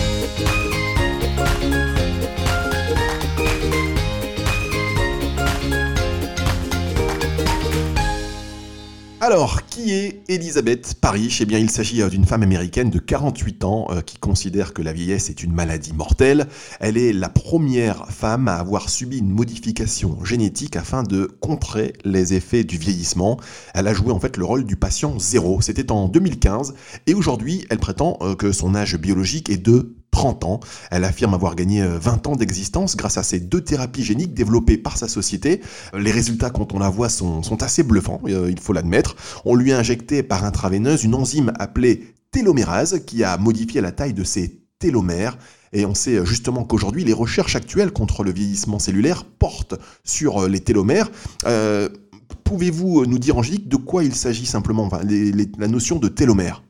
Alors, 9.26 9.66
qui 9.66 9.90
est 9.90 10.22
Elisabeth 10.28 10.94
Parrish 11.00 11.40
Eh 11.40 11.46
bien, 11.46 11.58
il 11.58 11.68
s'agit 11.68 12.00
euh, 12.00 12.08
d'une 12.08 12.24
femme 12.24 12.44
américaine 12.44 12.90
de 12.90 13.00
48 13.00 13.64
ans 13.64 13.88
euh, 13.90 14.00
qui 14.00 14.18
considère 14.18 14.72
que 14.72 14.82
la 14.82 14.92
vieillesse 14.92 15.30
est 15.30 15.42
une 15.42 15.52
maladie 15.52 15.92
mortelle. 15.92 16.46
Elle 16.78 16.96
est 16.96 17.12
la 17.12 17.28
première 17.28 18.06
femme 18.06 18.46
à 18.46 18.54
avoir 18.54 18.88
subi 18.88 19.18
une 19.18 19.30
modification 19.32 20.24
génétique 20.24 20.76
afin 20.76 21.02
de 21.02 21.24
contrer 21.40 21.94
les 22.04 22.34
effets 22.34 22.62
du 22.62 22.78
vieillissement. 22.78 23.40
Elle 23.74 23.88
a 23.88 23.94
joué 23.94 24.12
en 24.12 24.20
fait 24.20 24.36
le 24.36 24.44
rôle 24.44 24.64
du 24.64 24.76
patient 24.76 25.18
zéro. 25.18 25.60
C'était 25.60 25.90
en 25.90 26.06
2015 26.06 26.74
et 27.08 27.14
aujourd'hui, 27.14 27.66
elle 27.68 27.78
prétend 27.78 28.18
euh, 28.20 28.36
que 28.36 28.52
son 28.52 28.76
âge 28.76 28.96
biologique 28.96 29.50
est 29.50 29.56
de 29.56 29.96
30 30.10 30.44
ans. 30.44 30.60
Elle 30.90 31.04
affirme 31.04 31.34
avoir 31.34 31.54
gagné 31.54 31.84
20 31.86 32.26
ans 32.26 32.36
d'existence 32.36 32.96
grâce 32.96 33.18
à 33.18 33.22
ces 33.22 33.40
deux 33.40 33.60
thérapies 33.60 34.02
géniques 34.02 34.34
développées 34.34 34.78
par 34.78 34.96
sa 34.96 35.08
société. 35.08 35.60
Les 35.94 36.10
résultats, 36.10 36.50
quand 36.50 36.72
on 36.74 36.78
la 36.78 36.88
voit, 36.88 37.08
sont, 37.08 37.62
assez 37.62 37.82
bluffants, 37.82 38.20
il 38.26 38.58
faut 38.60 38.72
l'admettre. 38.72 39.16
On 39.44 39.54
lui 39.54 39.72
a 39.72 39.78
injecté 39.78 40.22
par 40.22 40.44
intraveineuse 40.44 41.04
une 41.04 41.14
enzyme 41.14 41.52
appelée 41.58 42.14
télomérase 42.30 43.02
qui 43.06 43.24
a 43.24 43.36
modifié 43.38 43.80
la 43.80 43.92
taille 43.92 44.14
de 44.14 44.24
ses 44.24 44.60
télomères. 44.78 45.38
Et 45.72 45.84
on 45.84 45.94
sait 45.94 46.24
justement 46.24 46.64
qu'aujourd'hui, 46.64 47.04
les 47.04 47.12
recherches 47.12 47.56
actuelles 47.56 47.92
contre 47.92 48.24
le 48.24 48.32
vieillissement 48.32 48.78
cellulaire 48.78 49.24
portent 49.24 49.74
sur 50.04 50.48
les 50.48 50.60
télomères. 50.60 51.10
Euh, 51.46 51.88
Pouvez-vous 52.44 53.06
nous 53.06 53.18
dire, 53.18 53.36
Angélique, 53.36 53.68
de 53.68 53.76
quoi 53.76 54.04
il 54.04 54.14
s'agit 54.14 54.46
simplement, 54.46 54.88
la 55.58 55.68
notion 55.68 55.98
de 55.98 56.08
télomère 56.08 56.62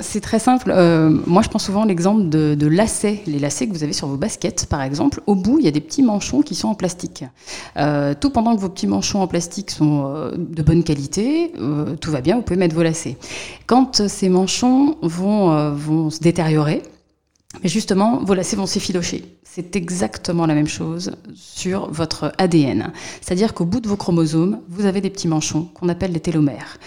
c'est 0.00 0.20
très 0.20 0.40
simple. 0.40 0.72
Euh, 0.74 1.08
moi, 1.26 1.42
je 1.42 1.48
prends 1.48 1.60
souvent 1.60 1.84
l'exemple 1.84 2.28
de, 2.28 2.66
lacets. 2.66 3.22
Les 3.26 3.38
lacets 3.38 3.68
que 3.68 3.72
vous 3.72 3.84
avez 3.84 3.92
sur 3.92 4.08
vos 4.08 4.16
baskets, 4.16 4.66
par 4.66 4.82
exemple, 4.82 5.20
au 5.26 5.36
bout, 5.36 5.60
il 5.60 5.64
y 5.64 5.68
a 5.68 5.70
des 5.70 5.80
petits 5.80 6.02
manchons 6.02 6.42
qui 6.42 6.54
sont 6.56 6.68
en 6.68 6.74
plastique. 6.74 7.24
Euh, 7.76 8.14
tout 8.18 8.30
pendant 8.30 8.56
que 8.56 8.60
vos 8.60 8.68
petits 8.68 8.88
manchons 8.88 9.20
en 9.20 9.28
plastique 9.28 9.70
sont 9.70 10.04
euh, 10.06 10.32
de 10.36 10.62
bonne 10.62 10.82
qualité, 10.82 11.52
tout 12.00 12.10
va 12.10 12.20
bien, 12.20 12.36
vous 12.36 12.42
pouvez 12.42 12.58
mettre 12.58 12.74
vos 12.74 12.82
lacets. 12.82 13.16
Quand 13.66 14.08
ces 14.08 14.28
manchons 14.28 14.96
vont, 15.02 15.72
vont 15.74 16.10
se 16.10 16.20
détériorer, 16.20 16.82
mais 17.62 17.68
justement, 17.68 18.18
vos 18.24 18.34
lacets 18.34 18.56
vont 18.56 18.66
s'effilocher. 18.66 19.24
C'est 19.44 19.76
exactement 19.76 20.46
la 20.46 20.54
même 20.54 20.66
chose 20.66 21.12
sur 21.34 21.90
votre 21.90 22.32
ADN. 22.38 22.92
C'est-à-dire 23.20 23.54
qu'au 23.54 23.64
bout 23.64 23.80
de 23.80 23.88
vos 23.88 23.96
chromosomes, 23.96 24.60
vous 24.68 24.86
avez 24.86 25.00
des 25.00 25.10
petits 25.10 25.28
manchons 25.28 25.68
qu'on 25.74 25.88
appelle 25.88 26.12
les 26.12 26.20
télomères. 26.20 26.78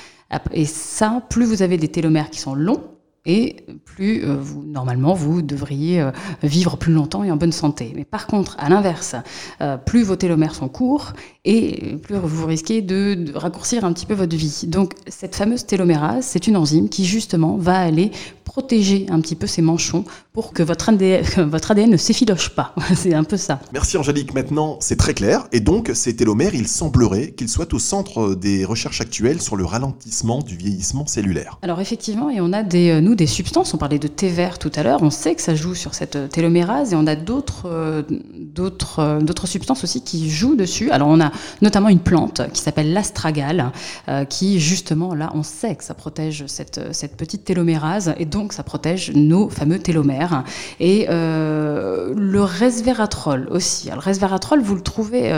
Et 0.52 0.65
ça, 0.65 1.22
plus 1.30 1.46
vous 1.46 1.62
avez 1.62 1.78
des 1.78 1.88
télomères 1.88 2.30
qui 2.30 2.39
sont 2.39 2.54
longs, 2.54 2.84
et 3.28 3.58
plus 3.84 4.24
euh, 4.24 4.38
normalement 4.66 5.13
vous 5.13 5.42
devriez 5.42 6.02
euh, 6.02 6.12
vivre 6.42 6.78
plus 6.78 6.94
longtemps 6.94 7.24
et 7.24 7.30
en 7.30 7.36
bonne 7.36 7.52
santé. 7.52 7.92
Mais 7.96 8.06
par 8.06 8.26
contre, 8.26 8.56
à 8.58 8.70
l'inverse, 8.70 9.16
euh, 9.62 9.78
plus 9.78 10.04
vos 10.04 10.16
télomères 10.16 10.56
sont 10.56 10.70
courts 10.70 11.13
et 11.46 11.98
plus 12.02 12.16
vous 12.16 12.46
risquez 12.48 12.82
de, 12.82 13.26
raccourcir 13.36 13.84
un 13.86 13.94
petit 13.94 14.06
peu 14.06 14.13
votre 14.13 14.36
vie. 14.36 14.63
Donc 14.68 14.94
cette 15.08 15.36
fameuse 15.36 15.66
télomérase, 15.66 16.26
c'est 16.26 16.48
une 16.48 16.56
enzyme 16.58 16.90
qui 16.90 17.06
justement 17.06 17.58
va 17.58 17.78
aller 17.78 18.12
protéger 18.48 19.06
un 19.10 19.20
petit 19.20 19.36
peu 19.36 19.46
ces 19.46 19.62
manchons 19.62 20.06
pour 20.32 20.54
que 20.54 20.64
votre 20.64 20.90
ADN, 20.90 21.24
votre 21.50 21.72
ADN 21.72 21.90
ne 21.90 21.98
s'effiloche 21.98 22.50
pas. 22.50 22.74
c'est 22.96 23.14
un 23.14 23.26
peu 23.26 23.38
ça. 23.38 23.60
Merci 23.74 23.98
Angélique. 23.98 24.34
Maintenant, 24.34 24.78
c'est 24.80 24.96
très 24.96 25.14
clair. 25.14 25.48
Et 25.52 25.60
donc, 25.60 25.92
ces 25.94 26.16
télomères, 26.16 26.56
il 26.56 26.68
semblerait 26.68 27.32
qu'ils 27.32 27.50
soient 27.50 27.74
au 27.74 27.80
centre 27.80 28.36
des 28.36 28.64
recherches 28.64 29.02
actuelles 29.02 29.42
sur 29.42 29.58
le 29.58 29.66
ralentissement 29.66 30.40
du 30.40 30.56
vieillissement 30.56 31.06
cellulaire. 31.06 31.60
Alors 31.62 31.82
effectivement, 31.82 32.30
et 32.30 32.40
on 32.40 32.54
a 32.54 32.64
des, 32.64 33.02
nous 33.02 33.16
des 33.16 33.28
substances. 33.28 33.74
On 33.74 33.78
parlait 33.78 34.00
de 34.00 34.08
thé 34.08 34.30
vert 34.30 34.60
tout 34.60 34.72
à 34.76 34.84
l'heure. 34.84 35.04
On 35.04 35.10
sait 35.10 35.36
que 35.36 35.42
ça 35.42 35.56
joue 35.56 35.76
sur 35.76 35.94
cette 35.94 36.30
télomérase 36.30 36.94
et 36.94 36.96
on 36.96 37.08
a 37.08 37.16
d'autres 37.16 37.64
euh, 37.66 38.04
d'autres 38.40 39.00
euh, 39.00 39.20
d'autres 39.20 39.48
substances 39.48 39.84
aussi 39.84 40.02
qui 40.02 40.30
jouent 40.30 40.56
dessus. 40.56 40.92
Alors 40.92 41.08
on 41.10 41.20
a 41.20 41.32
notamment 41.62 41.90
une 41.90 42.00
plante 42.00 42.42
qui 42.54 42.62
s'appelle 42.62 42.94
l'astragale 42.94 43.72
euh, 44.08 44.26
qui 44.26 44.60
justement 44.60 45.14
là 45.14 45.32
on 45.34 45.44
sait 45.44 45.76
que 45.76 45.84
ça 45.84 45.94
protège 45.94 46.46
cette 46.48 46.94
cette 46.94 47.18
petite 47.18 47.44
télomérase 47.44 48.14
et 48.18 48.26
donc 48.26 48.37
ça 48.52 48.63
protège 48.63 49.12
nos 49.13 49.50
fameux 49.50 49.80
télomères 49.80 50.43
et 50.80 51.08
le 51.10 52.39
resveratrol 52.41 53.47
aussi. 53.52 53.89
Alors, 53.89 54.04
le 54.04 54.06
resveratrol 54.06 54.62
vous 54.62 54.76
le 54.76 54.82
trouvez 54.82 55.32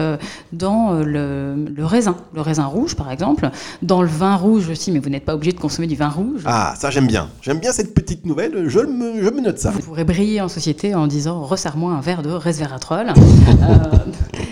dans 0.53 0.93
le, 0.93 1.55
le 1.55 1.85
raisin, 1.85 2.17
le 2.33 2.41
raisin 2.41 2.65
rouge 2.65 2.95
par 2.95 3.11
exemple, 3.11 3.49
dans 3.81 4.01
le 4.01 4.07
vin 4.07 4.35
rouge 4.35 4.69
aussi, 4.69 4.91
mais 4.91 4.99
vous 4.99 5.09
n'êtes 5.09 5.25
pas 5.25 5.35
obligé 5.35 5.51
de 5.51 5.59
consommer 5.59 5.87
du 5.87 5.95
vin 5.95 6.09
rouge. 6.09 6.41
Ah 6.45 6.73
ça 6.77 6.89
j'aime 6.89 7.07
bien, 7.07 7.29
j'aime 7.41 7.59
bien 7.59 7.71
cette 7.71 7.93
petite 7.93 8.25
nouvelle, 8.25 8.67
je 8.67 8.79
me, 8.79 9.23
je 9.23 9.29
me 9.29 9.41
note 9.41 9.59
ça. 9.59 9.71
Vous 9.71 9.79
pourrez 9.79 10.03
briller 10.03 10.41
en 10.41 10.47
société 10.47 10.95
en 10.95 11.07
disant 11.07 11.41
resserre-moi 11.43 11.91
un 11.93 12.01
verre 12.01 12.21
de 12.21 12.29
resveratrol. 12.29 13.07
euh, 13.17 13.97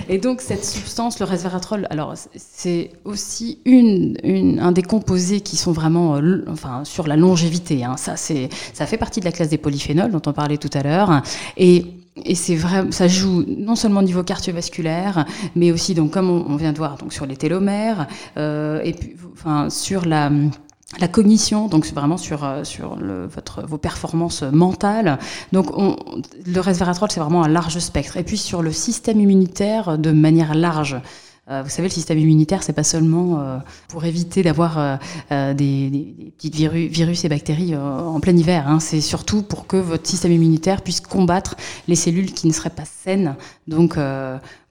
et 0.10 0.18
donc 0.18 0.42
cette 0.42 0.64
substance, 0.64 1.20
le 1.20 1.26
resveratrol, 1.26 1.88
alors 1.90 2.14
c'est 2.36 2.92
aussi 3.04 3.60
une, 3.66 4.18
une, 4.24 4.60
un 4.60 4.72
des 4.72 4.84
composés 4.84 5.42
qui 5.42 5.58
sont 5.58 5.72
vraiment 5.72 6.16
euh, 6.18 6.46
enfin, 6.48 6.84
sur 6.86 7.08
la 7.08 7.16
longévité. 7.16 7.84
Hein. 7.84 7.98
Ça, 7.98 8.16
ça 8.74 8.86
fait 8.86 8.98
partie 8.98 9.20
de 9.20 9.26
la 9.26 9.32
classe 9.32 9.50
des 9.50 9.58
polyphénols 9.58 10.12
dont 10.12 10.22
on 10.26 10.34
parlait 10.34 10.58
tout 10.58 10.70
à 10.74 10.84
l'heure. 10.84 11.22
Et 11.58 11.86
et 12.26 12.34
c'est 12.36 12.56
vrai, 12.56 12.86
ça 12.90 13.08
joue 13.08 13.46
non 13.48 13.76
seulement 13.76 14.00
au 14.00 14.04
niveau 14.04 14.24
cardiovasculaire, 14.24 15.26
mais 15.56 15.72
aussi, 15.72 15.94
donc, 15.94 16.10
comme 16.12 16.30
on, 16.30 16.56
vient 16.56 16.74
de 16.74 16.78
voir, 16.78 16.98
donc, 16.98 17.14
sur 17.14 17.28
les 17.28 17.38
télomères, 17.38 18.08
euh, 18.38 18.82
et 18.84 18.94
puis, 18.94 19.16
enfin, 19.34 19.70
sur 19.70 20.06
la 20.06 20.32
la 21.00 21.08
cognition, 21.08 21.68
donc 21.68 21.86
vraiment 21.88 22.16
sur, 22.18 22.46
euh, 22.46 22.64
sur 22.64 22.96
votre, 22.96 23.62
vos 23.68 23.78
performances 23.78 24.42
mentales. 24.44 25.20
Donc 25.52 25.78
on, 25.78 25.98
le 26.46 26.60
resveratrol, 26.62 27.12
c'est 27.12 27.20
vraiment 27.20 27.44
un 27.44 27.50
large 27.50 27.78
spectre. 27.80 28.16
Et 28.16 28.24
puis 28.24 28.38
sur 28.38 28.62
le 28.62 28.72
système 28.72 29.20
immunitaire 29.20 29.98
de 29.98 30.12
manière 30.12 30.56
large. 30.56 30.96
Euh, 31.50 31.64
vous 31.64 31.70
savez, 31.70 31.88
le 31.88 31.94
système 31.94 32.18
immunitaire, 32.18 32.64
c'est 32.64 32.74
pas 32.74 32.84
seulement 32.84 33.40
euh, 33.40 33.58
pour 33.88 34.04
éviter 34.06 34.44
d'avoir 34.44 35.00
des, 35.30 35.54
des, 35.54 36.34
petits 36.38 36.50
virus, 36.50 36.92
virus 36.92 37.26
et 37.26 37.30
bactéries 37.30 37.76
en 37.76 38.20
plein 38.20 38.36
hiver. 38.36 38.68
Hein. 38.68 38.80
C'est 38.80 39.02
surtout 39.02 39.44
pour 39.44 39.68
que 39.68 39.78
votre 39.78 40.08
système 40.08 40.32
immunitaire 40.32 40.82
puisse 40.82 41.02
combattre 41.02 41.56
les 41.88 41.96
cellules 41.96 42.34
qui 42.34 42.48
ne 42.48 42.54
seraient 42.54 42.70
pas 42.70 42.86
saines. 42.86 43.36
Donc 43.68 43.98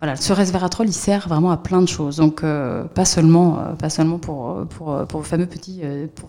voilà, 0.02 0.14
ce 0.14 0.34
resveratrol, 0.34 0.86
il 0.88 0.92
sert 0.92 1.26
vraiment 1.26 1.50
à 1.50 1.56
plein 1.56 1.80
de 1.80 1.88
choses. 1.88 2.16
Donc, 2.16 2.44
euh, 2.44 2.84
pas 2.84 3.06
seulement, 3.06 3.58
euh, 3.58 3.72
pas 3.72 3.88
seulement 3.88 4.18
pour, 4.18 4.66
pour, 4.68 5.06
pour 5.06 5.26
fameux 5.26 5.46
petits, 5.46 5.80
euh, 5.84 6.06
pour. 6.14 6.28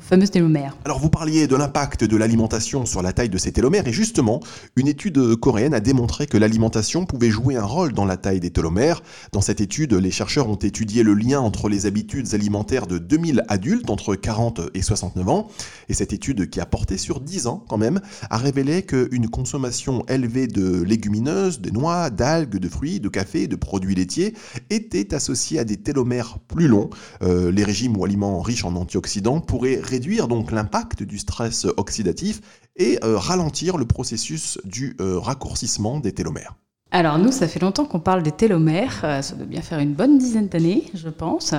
Alors, 0.85 0.99
vous 0.99 1.09
parliez 1.09 1.47
de 1.47 1.55
l'impact 1.57 2.05
de 2.05 2.15
l'alimentation 2.15 2.85
sur 2.85 3.01
la 3.01 3.11
taille 3.11 3.27
de 3.27 3.37
ces 3.37 3.51
télomères. 3.51 3.85
Et 3.85 3.91
justement, 3.91 4.39
une 4.77 4.87
étude 4.87 5.35
coréenne 5.35 5.73
a 5.73 5.81
démontré 5.81 6.27
que 6.27 6.37
l'alimentation 6.37 7.05
pouvait 7.05 7.29
jouer 7.29 7.57
un 7.57 7.65
rôle 7.65 7.91
dans 7.91 8.05
la 8.05 8.15
taille 8.15 8.39
des 8.39 8.51
télomères. 8.51 9.01
Dans 9.33 9.41
cette 9.41 9.59
étude, 9.59 9.93
les 9.93 10.11
chercheurs 10.11 10.36
ont 10.45 10.55
étudié 10.55 11.03
le 11.03 11.13
lien 11.13 11.39
entre 11.39 11.69
les 11.69 11.85
habitudes 11.85 12.33
alimentaires 12.33 12.87
de 12.87 12.97
2000 12.97 13.43
adultes 13.47 13.89
entre 13.89 14.15
40 14.15 14.61
et 14.73 14.81
69 14.81 15.29
ans. 15.29 15.47
Et 15.89 15.93
cette 15.93 16.13
étude, 16.13 16.49
qui 16.49 16.59
a 16.59 16.65
porté 16.65 16.97
sur 16.97 17.19
10 17.19 17.47
ans 17.47 17.65
quand 17.67 17.77
même, 17.77 18.01
a 18.29 18.37
révélé 18.37 18.83
qu'une 18.83 19.29
consommation 19.29 20.05
élevée 20.07 20.47
de 20.47 20.81
légumineuses, 20.81 21.61
de 21.61 21.71
noix, 21.71 22.09
d'algues, 22.09 22.57
de 22.57 22.69
fruits, 22.69 22.99
de 22.99 23.09
café, 23.09 23.47
de 23.47 23.55
produits 23.55 23.95
laitiers 23.95 24.33
étaient 24.69 25.13
associés 25.13 25.59
à 25.59 25.63
des 25.63 25.77
télomères 25.77 26.39
plus 26.47 26.67
longs. 26.67 26.89
Euh, 27.21 27.51
les 27.51 27.63
régimes 27.63 27.97
ou 27.97 28.05
aliments 28.05 28.41
riches 28.41 28.65
en 28.65 28.75
antioxydants 28.75 29.41
pourraient 29.41 29.79
réduire 29.81 30.27
donc 30.27 30.51
l'impact 30.51 31.03
du 31.03 31.17
stress 31.17 31.65
oxydatif 31.77 32.41
et 32.75 32.99
euh, 33.03 33.17
ralentir 33.17 33.77
le 33.77 33.85
processus 33.85 34.59
du 34.63 34.95
euh, 35.01 35.19
raccourcissement 35.19 35.99
des 35.99 36.13
télomères. 36.13 36.55
Alors 36.91 37.17
nous, 37.19 37.31
ça 37.31 37.47
fait 37.47 37.59
longtemps 37.59 37.85
qu'on 37.85 37.99
parle 37.99 38.23
des 38.23 38.31
télomères, 38.31 39.01
ça 39.21 39.35
doit 39.35 39.45
bien 39.45 39.61
faire 39.61 39.79
une 39.79 39.93
bonne 39.93 40.17
dizaine 40.17 40.47
d'années, 40.47 40.85
je 40.93 41.09
pense, 41.09 41.53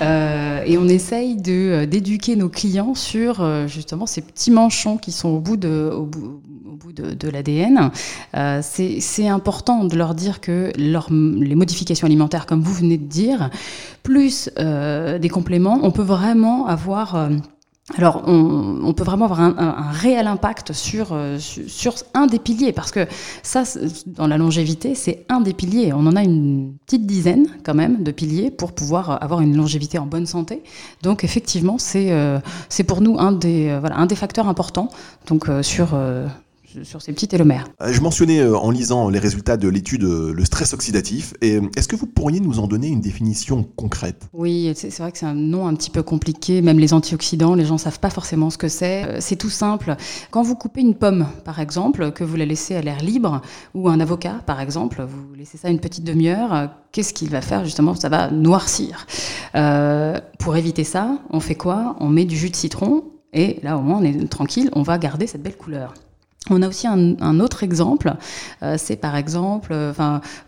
et 0.00 0.76
on 0.76 0.88
essaye 0.88 1.36
de, 1.36 1.84
d'éduquer 1.84 2.34
nos 2.34 2.48
clients 2.48 2.94
sur 2.94 3.68
justement 3.68 4.06
ces 4.06 4.22
petits 4.22 4.50
manchons 4.50 4.96
qui 4.98 5.12
sont 5.12 5.28
au 5.28 5.38
bout 5.38 5.56
de, 5.56 5.88
au 5.94 6.04
bout, 6.04 6.40
de, 6.92 7.28
l'ADN, 7.28 7.90
euh, 8.36 8.60
c'est 8.62 9.28
important 9.28 9.84
de 9.84 9.96
leur 9.96 10.14
dire 10.14 10.40
que 10.40 10.72
les 10.76 11.54
modifications 11.54 12.06
alimentaires, 12.06 12.46
comme 12.46 12.62
vous 12.62 12.74
venez 12.74 12.98
de 12.98 13.06
dire, 13.06 13.50
plus 14.02 14.50
euh, 14.58 15.18
des 15.18 15.28
compléments, 15.28 15.80
on 15.82 15.90
peut 15.90 16.02
vraiment 16.02 16.66
avoir... 16.66 17.30
Euh, 17.90 17.94
alors, 17.98 18.22
on, 18.26 18.92
peut 18.94 19.02
vraiment 19.02 19.24
avoir 19.24 19.40
un, 19.40 19.90
réel 19.90 20.26
impact 20.26 20.72
sur, 20.72 21.16
sur, 21.38 21.94
un 22.14 22.26
des 22.26 22.38
piliers, 22.38 22.72
parce 22.72 22.92
que 22.92 23.06
ça, 23.42 23.64
dans 24.06 24.26
la 24.26 24.38
longévité, 24.38 24.94
c'est 24.94 25.26
un 25.28 25.40
des 25.40 25.52
piliers. 25.52 25.92
On 25.92 26.06
en 26.06 26.14
a 26.14 26.22
une 26.22 26.74
petite 26.86 27.06
dizaine, 27.06 27.46
quand 27.64 27.74
même, 27.74 28.02
de 28.02 28.12
piliers 28.12 28.50
pour 28.50 28.72
pouvoir 28.72 29.22
avoir 29.22 29.40
une 29.40 29.56
longévité 29.56 29.98
en 29.98 30.06
bonne 30.06 30.26
santé. 30.26 30.62
Donc, 31.02 31.24
effectivement, 31.24 31.78
c'est 31.78 32.12
c'est 32.68 32.84
pour 32.84 33.00
nous 33.00 33.18
un 33.18 33.32
des, 33.32 33.76
voilà, 33.80 33.98
un 33.98 34.06
des 34.06 34.16
facteurs 34.16 34.48
importants 34.48 34.88
donc, 35.26 35.48
sur, 35.62 35.96
sur 36.82 37.02
ces 37.02 37.12
petits 37.12 37.28
télomères. 37.28 37.68
Euh, 37.80 37.92
je 37.92 38.00
mentionnais 38.00 38.40
euh, 38.40 38.56
en 38.56 38.70
lisant 38.70 39.08
les 39.08 39.18
résultats 39.18 39.56
de 39.56 39.68
l'étude 39.68 40.04
euh, 40.04 40.32
le 40.32 40.44
stress 40.44 40.72
oxydatif. 40.72 41.34
Et 41.40 41.60
est-ce 41.76 41.88
que 41.88 41.96
vous 41.96 42.06
pourriez 42.06 42.40
nous 42.40 42.58
en 42.58 42.66
donner 42.66 42.88
une 42.88 43.00
définition 43.00 43.62
concrète? 43.62 44.28
Oui, 44.32 44.72
c'est 44.74 44.96
vrai 44.98 45.12
que 45.12 45.18
c'est 45.18 45.26
un 45.26 45.34
nom 45.34 45.66
un 45.66 45.74
petit 45.74 45.90
peu 45.90 46.02
compliqué. 46.02 46.62
Même 46.62 46.78
les 46.78 46.94
antioxydants, 46.94 47.54
les 47.54 47.64
gens 47.64 47.78
savent 47.78 48.00
pas 48.00 48.10
forcément 48.10 48.50
ce 48.50 48.58
que 48.58 48.68
c'est. 48.68 49.20
C'est 49.20 49.36
tout 49.36 49.50
simple. 49.50 49.96
Quand 50.30 50.42
vous 50.42 50.54
coupez 50.54 50.80
une 50.80 50.94
pomme, 50.94 51.26
par 51.44 51.60
exemple, 51.60 52.12
que 52.12 52.24
vous 52.24 52.36
la 52.36 52.46
laissez 52.46 52.74
à 52.74 52.82
l'air 52.82 53.02
libre, 53.02 53.42
ou 53.74 53.88
un 53.88 54.00
avocat, 54.00 54.40
par 54.46 54.60
exemple, 54.60 55.02
vous 55.02 55.34
laissez 55.34 55.58
ça 55.58 55.68
une 55.68 55.80
petite 55.80 56.04
demi-heure, 56.04 56.70
qu'est-ce 56.92 57.12
qu'il 57.12 57.30
va 57.30 57.40
faire 57.40 57.64
justement? 57.64 57.94
Ça 57.94 58.08
va 58.08 58.30
noircir. 58.30 59.06
Euh, 59.54 60.20
pour 60.38 60.56
éviter 60.56 60.84
ça, 60.84 61.18
on 61.30 61.40
fait 61.40 61.54
quoi? 61.54 61.96
On 62.00 62.08
met 62.08 62.24
du 62.24 62.36
jus 62.36 62.50
de 62.50 62.56
citron 62.56 63.04
et 63.32 63.58
là, 63.62 63.78
au 63.78 63.80
moins, 63.80 63.98
on 64.00 64.04
est 64.04 64.28
tranquille, 64.28 64.70
on 64.74 64.82
va 64.82 64.98
garder 64.98 65.26
cette 65.26 65.42
belle 65.42 65.56
couleur. 65.56 65.94
On 66.50 66.60
a 66.60 66.68
aussi 66.68 66.88
un, 66.88 67.40
autre 67.40 67.62
exemple, 67.62 68.14
euh, 68.64 68.74
c'est 68.76 68.96
par 68.96 69.14
exemple, 69.14 69.68
euh, 69.72 69.92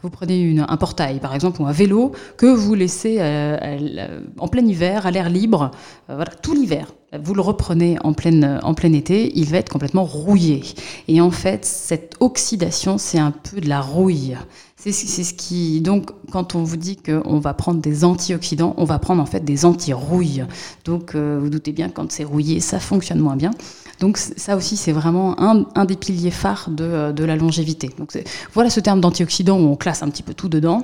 vous 0.03 0.11
prenez 0.11 0.59
un 0.59 0.77
portail 0.77 1.21
par 1.21 1.35
exemple 1.37 1.63
ou 1.63 1.67
un 1.67 1.73
vélo 1.73 2.11
que 2.37 2.47
vous 2.47 2.75
laissez 2.75 3.19
euh, 3.21 4.19
en 4.39 4.49
plein 4.49 4.65
hiver 4.67 5.07
à 5.07 5.13
l'air 5.13 5.31
libre, 5.31 5.71
voilà, 6.09 6.33
tout 6.43 6.53
l'hiver. 6.53 6.93
Vous 7.23 7.33
le 7.33 7.43
reprenez 7.43 7.97
en, 8.03 8.13
pleine, 8.13 8.59
en 8.65 8.75
plein 8.75 8.93
été, 8.93 9.39
il 9.39 9.47
va 9.47 9.59
être 9.59 9.69
complètement 9.69 10.03
rouillé. 10.03 10.65
Et 11.07 11.21
en 11.21 11.31
fait, 11.31 11.65
cette 11.65 12.17
oxydation, 12.19 12.99
c'est 12.99 13.21
un 13.21 13.31
peu 13.31 13.61
de 13.61 13.69
la 13.69 13.81
rouille. 13.81 14.37
C'est 14.77 14.93
ce 14.93 15.33
qui. 15.33 15.81
Donc, 15.81 16.11
quand 16.33 16.57
on 16.57 16.65
vous 16.65 16.77
dit 16.77 16.97
qu'on 16.97 17.39
va 17.39 17.55
prendre 17.55 17.81
des 17.81 18.05
antioxydants, 18.05 18.75
on 18.79 18.85
va 18.85 18.99
prendre 18.99 19.23
en 19.23 19.27
fait 19.27 19.45
des 19.45 19.65
anti-rouilles. 19.65 20.45
Donc, 20.85 21.15
vous 21.15 21.49
doutez 21.49 21.71
bien, 21.71 21.89
quand 21.89 22.11
c'est 22.11 22.25
rouillé, 22.25 22.59
ça 22.59 22.81
fonctionne 22.81 23.21
moins 23.21 23.37
bien. 23.37 23.53
Donc, 24.01 24.17
ça 24.19 24.57
aussi, 24.57 24.77
c'est 24.77 24.93
vraiment 24.93 25.41
un, 25.41 25.85
des 25.85 25.97
piliers 25.97 26.31
phares 26.31 26.69
de, 26.71 27.25
la 27.25 27.37
longévité. 27.37 27.91
Donc, 27.99 28.19
voilà 28.53 28.71
ce 28.71 28.81
terme 28.81 29.01
d'antioxydant 29.01 29.59
où 29.59 29.67
on 29.67 29.77
classe 29.77 30.03
un 30.03 30.09
petit 30.11 30.23
peu 30.23 30.35
tout 30.35 30.49
dedans. 30.49 30.83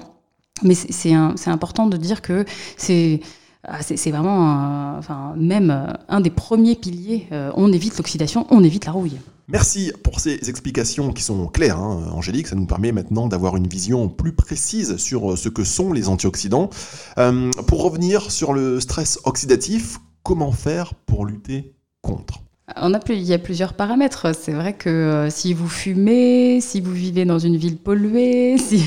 Mais 0.63 0.75
c'est 0.75 1.15
important 1.47 1.87
de 1.87 1.97
dire 1.97 2.23
que 2.23 2.45
c'est 2.77 3.21
ah, 3.65 3.81
vraiment, 4.07 4.97
enfin, 4.99 5.35
même 5.37 5.71
euh, 5.71 5.93
un 6.09 6.21
des 6.21 6.31
premiers 6.31 6.77
piliers. 6.77 7.27
Euh, 7.31 7.53
on 7.57 7.73
évite 7.73 7.97
l'oxydation, 7.99 8.47
on 8.51 8.65
évite 8.65 8.87
la 8.87 8.93
rouille. 8.93 9.19
Merci 9.49 9.93
pour 10.03 10.21
ces 10.21 10.49
explications 10.49 11.13
qui 11.13 11.23
sont 11.23 11.47
claires, 11.49 11.79
hein, 11.79 12.11
Angélique. 12.13 12.47
Ça 12.47 12.57
nous 12.57 12.67
permet 12.67 12.93
maintenant 12.93 13.29
d'avoir 13.29 13.57
une 13.57 13.67
vision 13.67 14.09
plus 14.09 14.33
précise 14.33 14.97
sur 14.97 15.33
euh, 15.33 15.37
ce 15.37 15.51
que 15.51 15.65
sont 15.65 15.93
les 15.93 16.09
antioxydants. 16.09 16.71
pour 17.67 17.83
revenir 17.83 18.31
sur 18.31 18.55
le 18.55 18.81
stress 18.81 19.19
oxydatif, 19.25 19.99
comment 20.23 20.53
faire 20.53 20.95
pour 20.95 21.27
lutter 21.27 21.75
contre? 22.01 22.41
On 22.77 22.95
a, 22.95 23.01
il 23.09 23.23
y 23.23 23.33
a 23.33 23.39
plusieurs 23.39 23.75
paramètres. 23.75 24.35
C'est 24.35 24.53
vrai 24.53 24.73
que 24.73 24.89
euh, 24.89 25.31
si 25.31 25.55
vous 25.55 25.69
fumez, 25.69 26.61
si 26.61 26.81
vous 26.81 26.93
vivez 26.93 27.25
dans 27.25 27.39
une 27.39 27.57
ville 27.57 27.77
polluée, 27.77 28.59
si, 28.59 28.85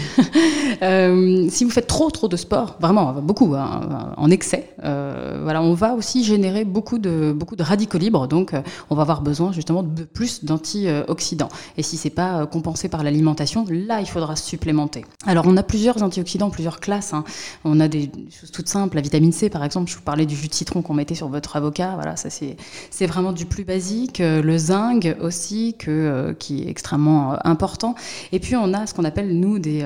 euh, 0.82 1.48
si 1.50 1.63
vous 1.63 1.69
faites 1.69 1.88
trop 1.88 2.10
trop 2.10 2.28
de 2.28 2.38
sport, 2.38 2.78
vraiment 2.80 3.13
beaucoup, 3.13 3.54
hein, 3.56 4.13
en 4.17 4.30
excès, 4.30 4.74
euh, 4.84 5.39
voilà, 5.43 5.62
on 5.62 5.74
va 5.74 5.93
aussi 5.93 6.24
générer 6.24 6.65
beaucoup 6.65 7.00
de, 7.00 7.34
beaucoup 7.36 7.56
de 7.56 7.63
radicaux 7.63 7.98
libres. 7.98 8.28
Donc, 8.28 8.54
on 8.89 8.96
va 8.96 9.02
avoir 9.02 9.22
besoin 9.22 9.52
justement 9.52 9.84
de 9.84 10.04
plus 10.04 10.43
d'antioxydants. 10.43 11.50
Et 11.78 11.84
si 11.84 11.98
c'est 11.98 12.10
pas 12.10 12.46
compensé 12.46 12.89
par 12.89 13.04
l'alimentation, 13.04 13.65
là, 13.69 14.02
il 14.02 14.08
faudra 14.08 14.36
supplémenter. 14.36 15.06
Alors, 15.26 15.46
on 15.48 15.58
a 15.58 15.63
plusieurs 15.63 16.02
antioxydants, 16.04 16.50
plusieurs 16.50 16.80
classes. 16.80 17.13
Hein. 17.13 17.24
On 17.63 17.80
a 17.80 17.88
des 17.88 18.12
choses 18.30 18.52
toutes 18.52 18.69
simples, 18.69 18.96
la 18.96 19.02
vitamine 19.02 19.32
C, 19.32 19.50
par 19.50 19.63
exemple. 19.63 19.89
Je 19.89 19.96
vous 19.96 20.02
parlais 20.02 20.26
du 20.26 20.36
jus 20.36 20.48
de 20.48 20.54
citron 20.54 20.82
qu'on 20.82 20.93
mettait 20.93 21.15
sur 21.15 21.28
votre 21.28 21.56
avocat. 21.56 21.93
Voilà, 21.96 22.15
ça 22.15 22.30
c'est 22.30 23.06
vraiment 23.06 23.32
du 23.32 23.46
plus 23.46 23.63
basique, 23.63 23.72
euh, 24.19 24.41
le 24.41 24.57
zinc 24.57 25.15
aussi, 25.21 25.75
euh, 25.88 26.33
qui 26.33 26.63
est 26.63 26.69
extrêmement 26.69 27.33
euh, 27.33 27.38
important. 27.43 27.95
Et 28.31 28.39
puis 28.39 28.55
on 28.55 28.73
a 28.73 28.86
ce 28.86 28.93
qu'on 28.93 29.03
appelle, 29.03 29.39
nous, 29.39 29.59
des, 29.59 29.83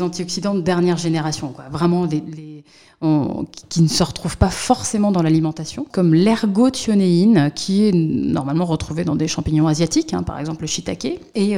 antioxydants 0.00 0.54
de 0.54 0.60
dernière 0.60 0.96
génération, 0.96 1.54
vraiment 1.70 2.08
qui 2.08 3.82
ne 3.82 3.88
se 3.88 4.02
retrouvent 4.02 4.38
pas 4.38 4.50
forcément 4.50 5.12
dans 5.12 5.22
l'alimentation, 5.22 5.86
comme 5.90 6.14
l'ergothionéine, 6.14 7.52
qui 7.54 7.86
est 7.86 7.92
normalement 7.92 8.64
retrouvée 8.64 9.04
dans 9.04 9.14
des 9.14 9.28
champignons 9.28 9.68
asiatiques, 9.68 10.14
hein, 10.14 10.22
par 10.22 10.38
exemple 10.40 10.62
le 10.62 10.66
shiitake. 10.66 11.20
Et, 11.34 11.56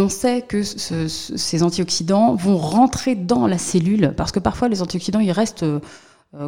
on 0.00 0.08
sait 0.08 0.42
que 0.42 0.62
ces 0.62 1.62
antioxydants 1.62 2.34
vont 2.34 2.56
rentrer 2.56 3.14
dans 3.14 3.46
la 3.46 3.58
cellule, 3.58 4.14
parce 4.16 4.32
que 4.32 4.40
parfois 4.40 4.68
les 4.68 4.80
antioxydants, 4.80 5.20
ils 5.20 5.32
restent 5.32 5.66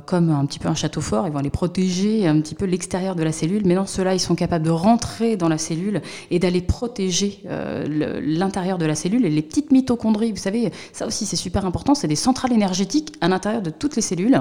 comme 0.07 0.31
un 0.31 0.47
petit 0.47 0.61
peu 0.61 0.69
un 0.69 0.77
château 0.77 1.01
fort, 1.01 1.27
ils 1.27 1.33
vont 1.33 1.41
aller 1.41 1.51
protéger 1.51 2.29
un 2.29 2.41
petit 2.41 2.55
peu 2.55 2.67
l'extérieur 2.67 3.17
de 3.17 3.25
la 3.25 3.33
cellule, 3.33 3.63
mais 3.65 3.75
dans 3.75 3.87
cela, 3.87 4.15
ils 4.15 4.21
sont 4.21 4.37
capables 4.37 4.65
de 4.65 4.71
rentrer 4.71 5.37
dans 5.37 5.49
la 5.49 5.59
cellule 5.59 6.03
et 6.31 6.39
d'aller 6.39 6.61
protéger 6.61 7.43
euh, 7.47 8.21
l'intérieur 8.23 8.79
de 8.79 8.87
la 8.87 8.95
cellule 8.95 9.27
et 9.27 9.31
les 9.31 9.43
petites 9.43 9.73
mitochondries. 9.73 10.31
Vous 10.31 10.39
savez, 10.39 10.71
ça 10.93 11.05
aussi 11.05 11.27
c'est 11.27 11.35
super 11.35 11.67
important, 11.67 11.97
c'est 11.97 12.07
des 12.07 12.15
centrales 12.15 12.53
énergétiques 12.53 13.15
à 13.21 13.27
l'intérieur 13.27 13.61
de 13.61 13.71
toutes 13.71 13.97
les 13.97 14.03
cellules 14.03 14.41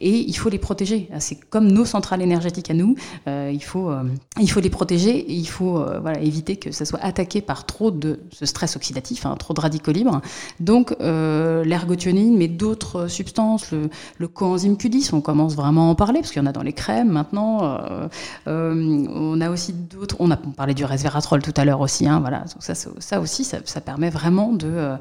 et 0.00 0.10
il 0.10 0.36
faut 0.36 0.48
les 0.48 0.58
protéger. 0.58 1.08
C'est 1.20 1.38
comme 1.38 1.70
nos 1.70 1.84
centrales 1.84 2.20
énergétiques 2.22 2.70
à 2.70 2.74
nous, 2.74 2.96
euh, 3.28 3.52
il, 3.54 3.62
faut, 3.62 3.92
il 4.40 4.50
faut 4.50 4.60
les 4.60 4.70
protéger 4.70 5.16
et 5.16 5.34
il 5.34 5.48
faut 5.48 5.84
éviter 6.20 6.56
que 6.56 6.72
ça 6.72 6.84
soit 6.84 7.00
attaqué 7.00 7.42
par 7.42 7.64
trop 7.64 7.92
de 7.92 8.18
stress 8.42 8.74
oxydatif, 8.74 9.24
hein, 9.24 9.36
trop 9.38 9.54
de 9.54 9.60
radicaux 9.60 9.92
libres. 9.92 10.20
Donc 10.58 10.96
l'ergothionine, 11.00 12.36
mais 12.36 12.48
d'autres 12.48 13.06
substances, 13.06 13.70
le 14.18 14.28
coenzyme 14.28 14.78
on 15.12 15.20
commence 15.20 15.54
vraiment 15.54 15.88
à 15.88 15.90
en 15.90 15.94
parler, 15.94 16.20
parce 16.20 16.32
qu'il 16.32 16.40
y 16.40 16.44
en 16.44 16.48
a 16.48 16.52
dans 16.52 16.62
les 16.62 16.72
crèmes 16.72 17.10
maintenant. 17.10 17.64
Euh, 17.64 18.08
euh, 18.48 19.06
on 19.08 19.40
a 19.40 19.50
aussi 19.50 19.72
d'autres, 19.72 20.16
on 20.18 20.30
a 20.30 20.36
parlé 20.36 20.74
du 20.74 20.84
resveratrol 20.84 21.42
tout 21.42 21.54
à 21.56 21.64
l'heure 21.64 21.80
aussi, 21.80 22.06
hein, 22.06 22.20
voilà. 22.20 22.44
ça, 22.60 22.74
ça, 22.74 23.20
aussi, 23.20 23.44
ça, 23.44 23.80
permet 23.80 24.10
vraiment 24.10 24.52
de. 24.52 24.68
Euh, 24.68 24.96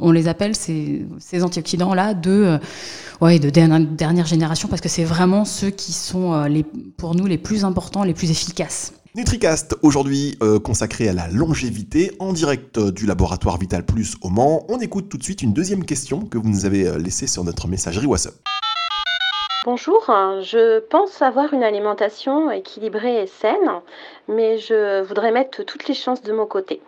on, 0.00 0.10
les 0.10 0.26
appelle 0.26 0.56
ces, 0.56 1.06
antioxydants-là 1.42 2.14
de, 2.14 2.58
ouais, 3.20 3.38
de 3.38 3.50
dernière 3.50 4.26
génération, 4.26 4.68
parce 4.68 4.80
que 4.80 4.88
c'est 4.88 5.04
vraiment 5.04 5.44
ceux 5.44 5.70
qui 5.70 5.92
sont 5.92 6.44
les, 6.44 6.64
pour 6.64 7.14
nous 7.14 7.26
les 7.26 7.38
plus 7.38 7.64
importants, 7.64 8.02
les 8.02 8.14
plus 8.14 8.30
efficaces. 8.30 8.92
NutriCast, 9.14 9.76
aujourd'hui 9.82 10.36
consacré 10.64 11.08
à 11.08 11.12
la 11.12 11.28
longévité, 11.28 12.10
en 12.18 12.32
direct 12.32 12.80
du 12.80 13.06
laboratoire 13.06 13.58
Vital 13.58 13.86
Plus 13.86 14.16
au 14.22 14.28
Mans. 14.28 14.64
On 14.68 14.80
écoute 14.80 15.08
tout 15.08 15.18
de 15.18 15.22
suite 15.22 15.42
une 15.42 15.52
deuxième 15.52 15.84
question 15.84 16.22
que 16.22 16.36
vous 16.36 16.48
nous 16.48 16.64
avez 16.64 16.98
laissée 16.98 17.28
sur 17.28 17.44
notre 17.44 17.68
messagerie 17.68 18.06
WhatsApp. 18.06 18.34
Bonjour, 19.66 20.04
je 20.42 20.78
pense 20.78 21.22
avoir 21.22 21.52
une 21.52 21.64
alimentation 21.64 22.52
équilibrée 22.52 23.20
et 23.20 23.26
saine, 23.26 23.82
mais 24.28 24.58
je 24.58 25.02
voudrais 25.02 25.32
mettre 25.32 25.64
toutes 25.64 25.88
les 25.88 25.94
chances 25.94 26.22
de 26.22 26.32
mon 26.32 26.46
côté. 26.46 26.80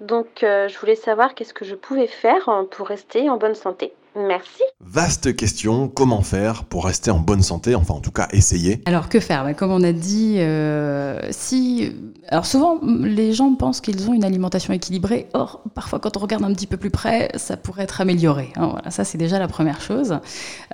Donc 0.00 0.42
euh, 0.42 0.66
je 0.66 0.76
voulais 0.80 0.96
savoir 0.96 1.36
qu'est-ce 1.36 1.54
que 1.54 1.64
je 1.64 1.76
pouvais 1.76 2.08
faire 2.08 2.50
pour 2.72 2.88
rester 2.88 3.30
en 3.30 3.36
bonne 3.36 3.54
santé. 3.54 3.92
Merci. 4.16 4.62
Vaste 4.80 5.34
question, 5.34 5.88
comment 5.88 6.22
faire 6.22 6.64
pour 6.64 6.84
rester 6.84 7.10
en 7.10 7.18
bonne 7.18 7.42
santé, 7.42 7.74
enfin 7.74 7.94
en 7.94 8.00
tout 8.00 8.12
cas 8.12 8.28
essayer? 8.32 8.80
Alors 8.86 9.08
que 9.08 9.18
faire? 9.18 9.44
Bah, 9.44 9.54
Comme 9.54 9.72
on 9.72 9.82
a 9.82 9.92
dit, 9.92 10.36
euh, 10.38 11.20
si... 11.30 11.92
Alors 12.28 12.46
souvent 12.46 12.78
les 12.82 13.32
gens 13.32 13.54
pensent 13.54 13.80
qu'ils 13.80 14.08
ont 14.08 14.14
une 14.14 14.24
alimentation 14.24 14.72
équilibrée, 14.72 15.26
or 15.34 15.62
parfois 15.74 15.98
quand 15.98 16.16
on 16.16 16.20
regarde 16.20 16.44
un 16.44 16.52
petit 16.52 16.66
peu 16.66 16.76
plus 16.76 16.90
près, 16.90 17.30
ça 17.34 17.56
pourrait 17.56 17.84
être 17.84 18.00
amélioré. 18.00 18.52
Hein, 18.56 18.68
voilà, 18.72 18.90
ça 18.90 19.04
c'est 19.04 19.18
déjà 19.18 19.38
la 19.38 19.48
première 19.48 19.80
chose. 19.80 20.18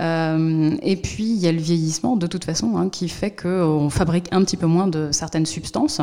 Euh, 0.01 0.77
et 0.83 0.97
puis 0.97 1.25
il 1.25 1.39
y 1.39 1.49
a 1.49 1.53
le 1.53 1.59
vieillissement 1.59 2.17
de 2.17 2.27
toute 2.27 2.45
façon 2.45 2.77
hein, 2.77 2.89
qui 2.89 3.09
fait 3.09 3.31
qu'on 3.31 3.91
fabrique 3.91 4.27
un 4.33 4.45
petit 4.45 4.57
peu 4.57 4.67
moins 4.67 4.87
de 4.87 5.11
certaines 5.13 5.47
substances 5.47 6.01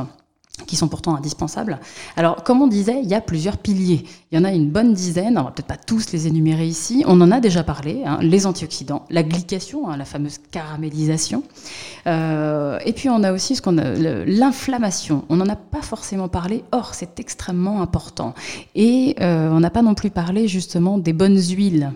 qui 0.65 0.76
sont 0.76 0.88
pourtant 0.88 1.15
indispensables. 1.15 1.80
Alors, 2.15 2.43
comme 2.43 2.62
on 2.62 2.67
disait, 2.67 3.00
il 3.04 3.10
y 3.10 3.13
a 3.13 3.22
plusieurs 3.22 3.58
piliers. 3.58 4.04
Il 4.32 4.38
y 4.38 4.41
en 4.41 4.43
a 4.43 4.52
une 4.52 4.70
bonne 4.70 4.93
dizaine, 4.93 5.38
on 5.38 5.43
va 5.43 5.52
peut-être 5.52 5.67
pas 5.67 5.78
tous 5.78 6.12
les 6.12 6.28
énumérer 6.28 6.65
ici, 6.65 7.04
on 7.08 7.22
en 7.22 7.32
a 7.32 7.39
déjà 7.39 7.63
parlé, 7.63 8.02
hein, 8.06 8.20
les 8.22 8.46
antioxydants, 8.46 9.06
la 9.10 9.24
glycation, 9.24 9.89
hein, 9.89 9.98
la 9.98 10.06
fameuse 10.06 10.39
caramélisation, 10.52 11.43
euh, 12.08 12.80
et 12.86 12.93
puis 12.93 13.10
on 13.10 13.24
a 13.24 13.32
aussi 13.32 13.56
ce 13.56 13.62
qu'on 13.62 13.78
l'inflammation. 13.78 15.26
On 15.30 15.38
n'en 15.38 15.48
a 15.48 15.56
pas 15.56 15.82
forcément 15.82 16.28
parlé, 16.28 16.63
or 16.72 16.96
c'est 16.96 17.20
extrêmement 17.20 17.82
important. 17.82 18.34
Et 18.76 19.15
euh, 19.22 19.50
on 19.52 19.60
n'a 19.60 19.70
pas 19.70 19.82
non 19.82 19.93
plus 19.93 20.10
parlé 20.10 20.48
justement 20.48 20.98
des 20.98 21.13
bonnes 21.13 21.39
huiles 21.39 21.91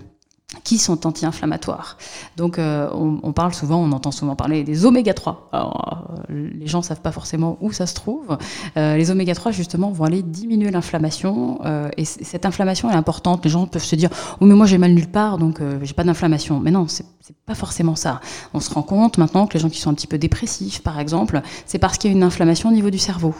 qui 0.63 0.77
sont 0.77 1.07
anti-inflammatoires. 1.07 1.97
Donc 2.37 2.59
euh, 2.59 2.89
on, 2.91 3.31
parle 3.31 3.53
souvent, 3.53 3.81
on 3.81 3.91
entend 3.91 4.11
souvent 4.11 4.35
parler 4.35 4.63
des 4.63 4.85
oméga 4.85 5.13
3. 5.13 5.49
Alors, 5.53 6.11
euh, 6.29 6.49
les 6.53 6.67
gens 6.67 6.79
ne 6.79 6.83
savent 6.83 7.01
pas 7.01 7.11
forcément 7.11 7.57
où 7.61 7.71
ça 7.71 7.85
se 7.87 7.95
trouve. 7.95 8.37
Euh, 8.77 8.97
les 8.97 9.11
oméga 9.11 9.33
3 9.33 9.51
justement 9.51 9.91
vont 9.91 10.03
aller 10.03 10.21
diminuer 10.21 10.71
l'inflammation 10.71 11.59
et 11.97 12.05
cette 12.05 12.45
inflammation 12.45 12.89
est 12.91 12.95
importante. 12.95 13.43
Les 13.45 13.49
gens 13.49 13.65
peuvent 13.65 13.83
se 13.83 13.95
dire 13.95 14.09
"Oh 14.39 14.45
mais 14.45 14.55
moi 14.55 14.65
j'ai 14.65 14.77
mal 14.77 14.93
nulle 14.93 15.09
part 15.09 15.37
donc 15.37 15.61
j'ai 15.81 15.93
pas 15.93 16.03
d'inflammation." 16.03 16.59
Mais 16.59 16.71
non, 16.71 16.87
c'est 16.87 17.05
pas 17.45 17.55
forcément 17.55 17.95
ça. 17.95 18.19
On 18.53 18.59
se 18.59 18.73
rend 18.73 18.83
compte 18.83 19.17
maintenant 19.17 19.47
que 19.47 19.53
les 19.53 19.59
gens 19.59 19.69
qui 19.69 19.79
sont 19.79 19.89
un 19.89 19.93
petit 19.93 20.07
peu 20.07 20.17
dépressifs 20.17 20.81
par 20.83 20.99
exemple, 20.99 21.41
c'est 21.65 21.79
parce 21.79 21.97
qu'il 21.97 22.11
y 22.11 22.13
a 22.13 22.17
une 22.17 22.23
inflammation 22.23 22.69
au 22.69 22.73
niveau 22.73 22.89
du 22.89 22.99
cerveau. 22.99 23.33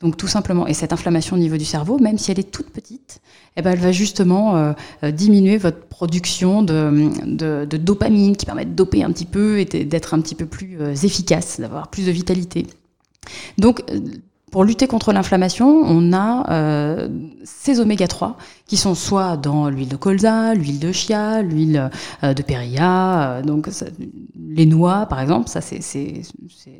Donc 0.00 0.16
tout 0.16 0.28
simplement, 0.28 0.66
et 0.66 0.72
cette 0.72 0.94
inflammation 0.94 1.36
au 1.36 1.38
niveau 1.38 1.58
du 1.58 1.66
cerveau, 1.66 1.98
même 1.98 2.16
si 2.16 2.30
elle 2.30 2.38
est 2.38 2.50
toute 2.50 2.70
petite, 2.70 3.20
eh 3.56 3.62
ben, 3.62 3.72
elle 3.72 3.80
va 3.80 3.92
justement 3.92 4.56
euh, 4.56 4.72
euh, 5.04 5.10
diminuer 5.10 5.58
votre 5.58 5.80
production 5.86 6.62
de, 6.62 7.10
de, 7.26 7.76
dopamine 7.76 8.34
qui 8.34 8.46
permet 8.46 8.64
de 8.64 8.72
doper 8.72 9.02
un 9.02 9.12
petit 9.12 9.26
peu 9.26 9.58
et 9.58 9.66
d'être 9.66 10.14
un 10.14 10.20
petit 10.22 10.34
peu 10.34 10.46
plus 10.46 10.80
euh, 10.80 10.94
efficace, 10.94 11.60
d'avoir 11.60 11.88
plus 11.88 12.06
de 12.06 12.12
vitalité. 12.12 12.66
Donc 13.58 13.84
pour 14.50 14.64
lutter 14.64 14.88
contre 14.88 15.12
l'inflammation, 15.12 15.82
on 15.84 16.12
a 16.12 16.50
euh, 16.50 17.08
ces 17.44 17.78
oméga 17.78 18.08
3 18.08 18.36
qui 18.66 18.76
sont 18.76 18.94
soit 18.94 19.36
dans 19.36 19.68
l'huile 19.70 19.88
de 19.88 19.96
colza, 19.96 20.54
l'huile 20.54 20.80
de 20.80 20.90
chia, 20.90 21.42
l'huile 21.42 21.90
euh, 22.24 22.34
de 22.34 22.42
périlla, 22.42 23.38
euh, 23.38 23.42
donc 23.42 23.68
les 24.36 24.66
noix 24.66 25.06
par 25.06 25.20
exemple, 25.20 25.48
ça 25.48 25.60
c'est 25.60 26.22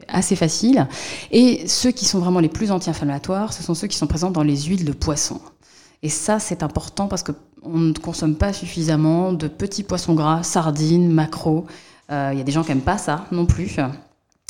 assez 0.09 0.37
facile. 0.37 0.89
Et 1.31 1.69
ceux 1.69 1.93
qui 1.93 2.07
sont 2.07 2.19
vraiment 2.19 2.41
les 2.41 2.49
plus 2.49 2.73
anti-inflammatoires, 2.73 3.53
ce 3.53 3.63
sont 3.63 3.75
ceux 3.75 3.87
qui 3.87 3.97
sont 3.97 4.09
présents 4.09 4.31
dans 4.31 4.43
les 4.43 4.57
huiles 4.63 4.85
de 4.85 4.93
poisson. 4.93 5.41
Et 6.03 6.09
ça 6.09 6.41
c'est 6.41 6.65
important 6.65 7.07
parce 7.07 7.23
qu'on 7.23 7.79
ne 7.79 7.93
consomme 7.93 8.35
pas 8.35 8.53
suffisamment 8.53 9.33
de 9.33 9.47
petits 9.47 9.85
poissons 9.85 10.15
gras, 10.15 10.43
sardines, 10.43 11.09
maquereaux. 11.09 11.67
Il 12.11 12.37
y 12.37 12.41
a 12.41 12.43
des 12.43 12.51
gens 12.51 12.65
qui 12.65 12.71
n'aiment 12.71 12.81
pas 12.81 12.99
ça 12.99 13.27
non 13.31 13.47
plus 13.47 13.77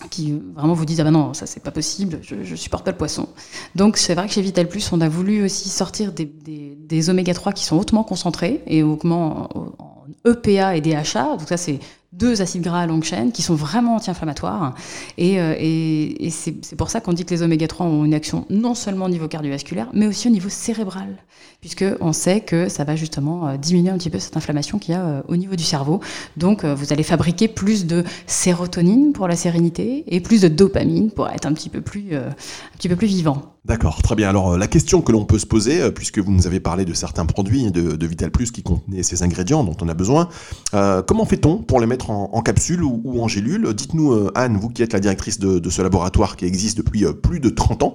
qui 0.08 0.40
vraiment 0.54 0.74
vous 0.74 0.84
disent 0.84 1.00
ah 1.00 1.04
ben 1.04 1.10
non 1.10 1.34
ça 1.34 1.46
c'est 1.46 1.62
pas 1.62 1.70
possible 1.70 2.20
je, 2.22 2.54
supporte 2.54 2.84
pas 2.84 2.90
le 2.90 2.96
poisson. 2.96 3.28
Donc 3.74 3.96
c'est 3.96 4.14
vrai 4.14 4.26
que 4.26 4.32
chez 4.32 4.42
Vital 4.42 4.68
Plus 4.68 4.92
on 4.92 5.00
a 5.00 5.08
voulu 5.08 5.44
aussi 5.44 5.68
sortir 5.68 6.12
des, 6.12 6.24
des, 6.24 7.10
oméga 7.10 7.34
3 7.34 7.52
qui 7.52 7.64
sont 7.64 7.76
hautement 7.76 8.04
concentrés 8.04 8.62
et 8.66 8.82
hautement 8.82 9.48
en 9.78 10.04
EPA 10.28 10.76
et 10.76 10.80
DHA 10.80 11.36
donc 11.36 11.48
ça 11.48 11.56
c'est 11.56 11.78
deux 12.12 12.42
acides 12.42 12.62
gras 12.62 12.80
à 12.80 12.86
longue 12.86 13.04
chaîne 13.04 13.30
qui 13.30 13.42
sont 13.42 13.54
vraiment 13.54 13.96
anti-inflammatoires. 13.96 14.74
Et, 15.16 15.40
euh, 15.40 15.54
et, 15.56 16.26
et 16.26 16.30
c'est 16.30 16.76
pour 16.76 16.90
ça 16.90 17.00
qu'on 17.00 17.12
dit 17.12 17.24
que 17.24 17.32
les 17.32 17.42
oméga 17.42 17.68
3 17.68 17.86
ont 17.86 18.04
une 18.04 18.14
action 18.14 18.46
non 18.50 18.74
seulement 18.74 19.04
au 19.04 19.08
niveau 19.08 19.28
cardiovasculaire, 19.28 19.88
mais 19.92 20.08
aussi 20.08 20.26
au 20.26 20.32
niveau 20.32 20.48
cérébral, 20.48 21.22
puisqu'on 21.60 22.12
sait 22.12 22.40
que 22.40 22.68
ça 22.68 22.84
va 22.84 22.96
justement 22.96 23.48
euh, 23.48 23.56
diminuer 23.56 23.90
un 23.90 23.98
petit 23.98 24.10
peu 24.10 24.18
cette 24.18 24.36
inflammation 24.36 24.78
qu'il 24.78 24.94
y 24.94 24.96
a 24.96 25.04
euh, 25.04 25.22
au 25.28 25.36
niveau 25.36 25.56
du 25.56 25.64
cerveau. 25.64 26.00
Donc 26.36 26.64
vous 26.64 26.92
allez 26.92 27.02
fabriquer 27.02 27.48
plus 27.48 27.86
de 27.86 28.04
sérotonine 28.26 29.12
pour 29.12 29.28
la 29.28 29.36
sérénité 29.36 30.04
et 30.08 30.20
plus 30.20 30.42
de 30.42 30.48
dopamine 30.48 31.10
pour 31.10 31.28
être 31.28 31.46
un 31.46 31.52
petit 31.52 31.68
peu 31.68 31.80
plus, 31.80 32.14
un 32.14 32.32
petit 32.76 32.88
peu 32.88 32.96
plus 32.96 33.06
vivant. 33.06 33.42
D'accord, 33.66 34.02
très 34.02 34.14
bien. 34.14 34.28
Alors 34.28 34.56
la 34.56 34.66
question 34.66 35.02
que 35.02 35.12
l'on 35.12 35.24
peut 35.24 35.38
se 35.38 35.46
poser, 35.46 35.90
puisque 35.90 36.18
vous 36.18 36.32
nous 36.32 36.46
avez 36.46 36.60
parlé 36.60 36.84
de 36.84 36.94
certains 36.94 37.26
produits 37.26 37.70
de, 37.70 38.06
Vital 38.06 38.30
Plus 38.30 38.50
qui 38.50 38.62
contenaient 38.62 39.02
ces 39.02 39.22
ingrédients 39.22 39.64
dont 39.64 39.76
on 39.80 39.88
a 39.88 39.94
besoin, 39.94 40.28
euh, 40.74 41.02
comment 41.02 41.24
fait-on 41.24 41.58
pour 41.58 41.80
les 41.80 41.86
mettre 41.86 42.10
en, 42.10 42.30
en 42.32 42.42
capsule 42.42 42.82
ou, 42.82 43.20
en 43.20 43.28
gélule? 43.28 43.72
Dites-nous, 43.74 44.12
euh, 44.12 44.32
Anne, 44.34 44.56
vous 44.56 44.68
qui 44.68 44.82
êtes 44.82 44.92
la 44.92 45.00
directrice 45.00 45.38
de, 45.38 45.70
ce 45.70 45.82
laboratoire 45.82 46.36
qui 46.36 46.44
existe 46.44 46.76
depuis 46.76 47.04
euh, 47.04 47.12
plus 47.12 47.40
de 47.40 47.48
30 47.48 47.82
ans, 47.82 47.94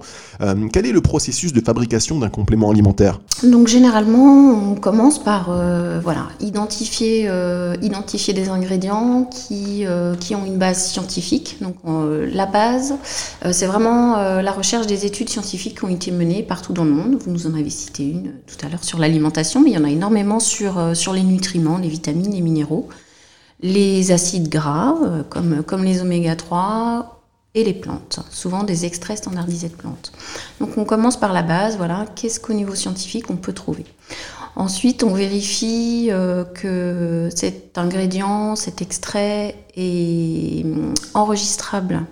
quel 0.72 0.86
est 0.86 0.92
le 0.92 1.00
processus 1.00 1.52
de 1.52 1.60
fabrication 1.60 2.18
d'un 2.18 2.28
complément 2.28 2.70
alimentaire? 2.70 3.20
Donc 3.56 3.68
généralement, 3.68 4.50
on 4.50 4.74
commence 4.74 5.18
par 5.18 5.50
voilà, 6.02 6.28
identifier, 6.40 7.30
identifier 7.80 8.34
des 8.34 8.50
ingrédients 8.50 9.24
qui, 9.24 9.86
qui 10.20 10.34
ont 10.34 10.44
une 10.44 10.58
base 10.58 10.90
scientifique. 10.90 11.56
Donc 11.62 11.76
la 11.86 12.44
base, 12.44 12.96
c'est 13.50 13.64
vraiment 13.64 14.16
la 14.42 14.52
recherche 14.52 14.86
des 14.86 15.06
études 15.06 15.30
scientifiques 15.30 15.78
qui 15.78 15.84
ont 15.86 15.88
été 15.88 16.10
menées 16.10 16.42
partout 16.42 16.74
dans 16.74 16.84
le 16.84 16.90
monde. 16.90 17.16
Vous 17.18 17.30
nous 17.30 17.46
en 17.46 17.54
avez 17.54 17.70
cité 17.70 18.04
une 18.04 18.32
tout 18.46 18.64
à 18.64 18.68
l'heure 18.68 18.84
sur 18.84 18.98
l'alimentation, 18.98 19.62
mais 19.62 19.70
il 19.70 19.74
y 19.74 19.78
en 19.78 19.84
a 19.84 19.90
énormément 19.90 20.40
sur, 20.40 20.78
euh, 20.78 20.94
sur 20.94 21.12
les 21.12 21.22
nutriments, 21.22 21.78
les 21.78 21.88
vitamines, 21.88 22.32
les 22.32 22.40
minéraux, 22.40 22.88
les 23.60 24.12
acides 24.12 24.48
gras, 24.48 24.94
euh, 25.02 25.22
comme, 25.28 25.62
comme 25.62 25.84
les 25.84 26.00
oméga 26.00 26.36
3 26.36 27.15
les 27.64 27.74
plantes, 27.74 28.20
souvent 28.30 28.62
des 28.62 28.84
extraits 28.84 29.18
standardisés 29.18 29.68
de 29.68 29.74
plantes. 29.74 30.12
Donc 30.60 30.76
on 30.78 30.84
commence 30.84 31.18
par 31.18 31.32
la 31.32 31.42
base, 31.42 31.76
voilà, 31.76 32.06
qu'est-ce 32.14 32.40
qu'au 32.40 32.52
niveau 32.52 32.74
scientifique 32.74 33.30
on 33.30 33.36
peut 33.36 33.52
trouver? 33.52 33.84
Ensuite, 34.58 35.02
on 35.02 35.12
vérifie 35.12 36.08
euh, 36.10 36.44
que 36.44 37.28
cet 37.34 37.76
ingrédient, 37.76 38.56
cet 38.56 38.80
extrait 38.80 39.54
est 39.76 40.64
enregistrable 41.12 42.06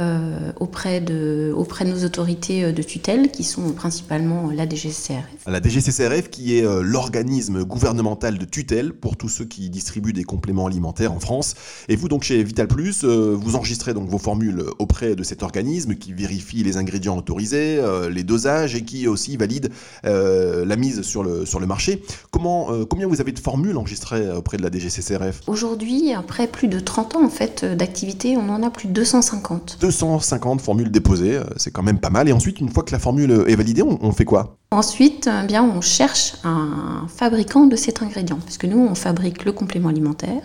euh, 0.00 0.52
auprès, 0.60 1.00
de, 1.00 1.52
auprès 1.56 1.84
de 1.84 1.90
nos 1.90 2.04
autorités 2.04 2.62
euh, 2.62 2.72
de 2.72 2.84
tutelle, 2.84 3.32
qui 3.32 3.42
sont 3.42 3.72
principalement 3.72 4.48
la 4.52 4.64
DGCCRF. 4.64 5.24
La 5.48 5.60
DGCCRF, 5.60 6.30
qui 6.30 6.56
est 6.56 6.64
euh, 6.64 6.82
l'organisme 6.82 7.64
gouvernemental 7.64 8.38
de 8.38 8.44
tutelle 8.44 8.92
pour 8.92 9.16
tous 9.16 9.28
ceux 9.28 9.44
qui 9.44 9.70
distribuent 9.70 10.12
des 10.12 10.22
compléments 10.22 10.66
alimentaires 10.66 11.12
en 11.12 11.18
France. 11.18 11.56
Et 11.88 11.96
vous, 11.96 12.06
donc, 12.06 12.22
chez 12.22 12.44
Vital 12.44 12.68
Plus, 12.68 13.04
vous 13.04 13.56
enregistrez 13.56 13.92
donc 13.92 14.08
vos 14.08 14.18
formules 14.18 14.62
auprès 14.78 15.16
de 15.16 15.22
cet 15.24 15.42
organisme 15.42 15.96
qui 15.96 16.12
vérifie 16.12 16.62
les 16.62 16.76
ingrédients 16.76 17.16
autorisés, 17.16 17.82
les 18.10 18.22
dosages 18.22 18.76
et 18.76 18.82
qui 18.82 19.08
aussi 19.08 19.36
valide 19.36 19.70
la 20.04 20.76
mise 20.76 21.02
sur 21.02 21.22
le, 21.22 21.44
sur 21.44 21.60
le 21.60 21.66
marché. 21.66 22.02
Comment, 22.30 22.68
combien 22.88 23.06
vous 23.06 23.20
avez 23.20 23.32
de 23.32 23.38
formules 23.38 23.76
enregistrées 23.76 24.30
auprès 24.30 24.56
de 24.58 24.62
la 24.62 24.70
DGCCRF 24.70 25.40
Aujourd'hui, 25.46 26.12
après 26.12 26.46
plus 26.46 26.68
de 26.68 26.78
30 26.78 27.16
ans 27.16 27.24
en 27.24 27.30
fait, 27.30 27.64
d'activité, 27.64 28.36
on 28.36 28.48
en 28.48 28.62
a 28.62 28.70
plus 28.70 28.88
de 28.88 28.92
250. 28.92 29.78
250 29.88 30.60
formules 30.60 30.90
déposées, 30.90 31.36
euh, 31.36 31.44
c'est 31.56 31.70
quand 31.70 31.82
même 31.82 31.98
pas 31.98 32.10
mal. 32.10 32.28
Et 32.28 32.32
ensuite, 32.32 32.60
une 32.60 32.68
fois 32.68 32.82
que 32.82 32.92
la 32.92 32.98
formule 32.98 33.44
est 33.46 33.56
validée, 33.56 33.82
on, 33.82 33.98
on 34.02 34.12
fait 34.12 34.24
quoi? 34.24 34.58
Ensuite, 34.70 35.30
eh 35.32 35.46
bien, 35.46 35.64
on 35.64 35.80
cherche 35.80 36.34
un 36.44 37.06
fabricant 37.08 37.64
de 37.64 37.74
cet 37.74 38.02
ingrédient, 38.02 38.38
puisque 38.44 38.66
nous, 38.66 38.78
on 38.78 38.94
fabrique 38.94 39.46
le 39.46 39.52
complément 39.52 39.88
alimentaire, 39.88 40.42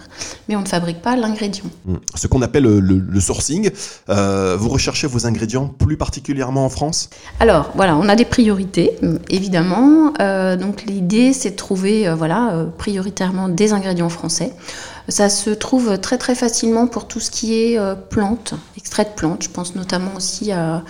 mais 0.47 0.55
on 0.55 0.61
ne 0.61 0.65
fabrique 0.65 1.01
pas 1.01 1.17
l'ingrédient. 1.17 1.65
Hmm. 1.85 1.95
Ce 2.15 2.27
qu'on 2.27 2.41
appelle 2.41 2.63
le, 2.63 2.79
le 2.79 3.19
sourcing. 3.19 3.69
Euh, 4.09 4.55
vous 4.57 4.69
recherchez 4.69 5.07
vos 5.07 5.27
ingrédients 5.27 5.67
plus 5.67 5.97
particulièrement 5.97 6.63
en 6.63 6.69
France? 6.69 7.09
Alors, 7.41 7.71
voilà, 7.75 7.97
on 7.97 8.07
a 8.07 8.15
des 8.15 8.23
priorités, 8.23 8.97
évidemment. 9.29 10.13
Euh, 10.21 10.55
donc, 10.55 10.83
l'idée, 10.83 11.33
c'est 11.33 11.51
de 11.51 11.55
trouver, 11.57 12.07
euh, 12.07 12.15
voilà, 12.15 12.53
euh, 12.53 12.65
prioritairement 12.77 13.49
des 13.49 13.73
ingrédients 13.73 14.09
français. 14.09 14.53
Ça 15.09 15.29
se 15.29 15.49
trouve 15.49 15.97
très 15.99 16.17
très 16.17 16.33
facilement 16.33 16.87
pour 16.87 17.07
tout 17.07 17.19
ce 17.19 17.29
qui 17.29 17.61
est 17.61 17.77
euh, 17.77 17.93
plantes, 17.93 18.53
extraits 18.77 19.09
de 19.09 19.15
plantes. 19.15 19.43
Je 19.43 19.49
pense 19.49 19.75
notamment 19.75 20.11
aussi 20.15 20.53
à, 20.53 20.81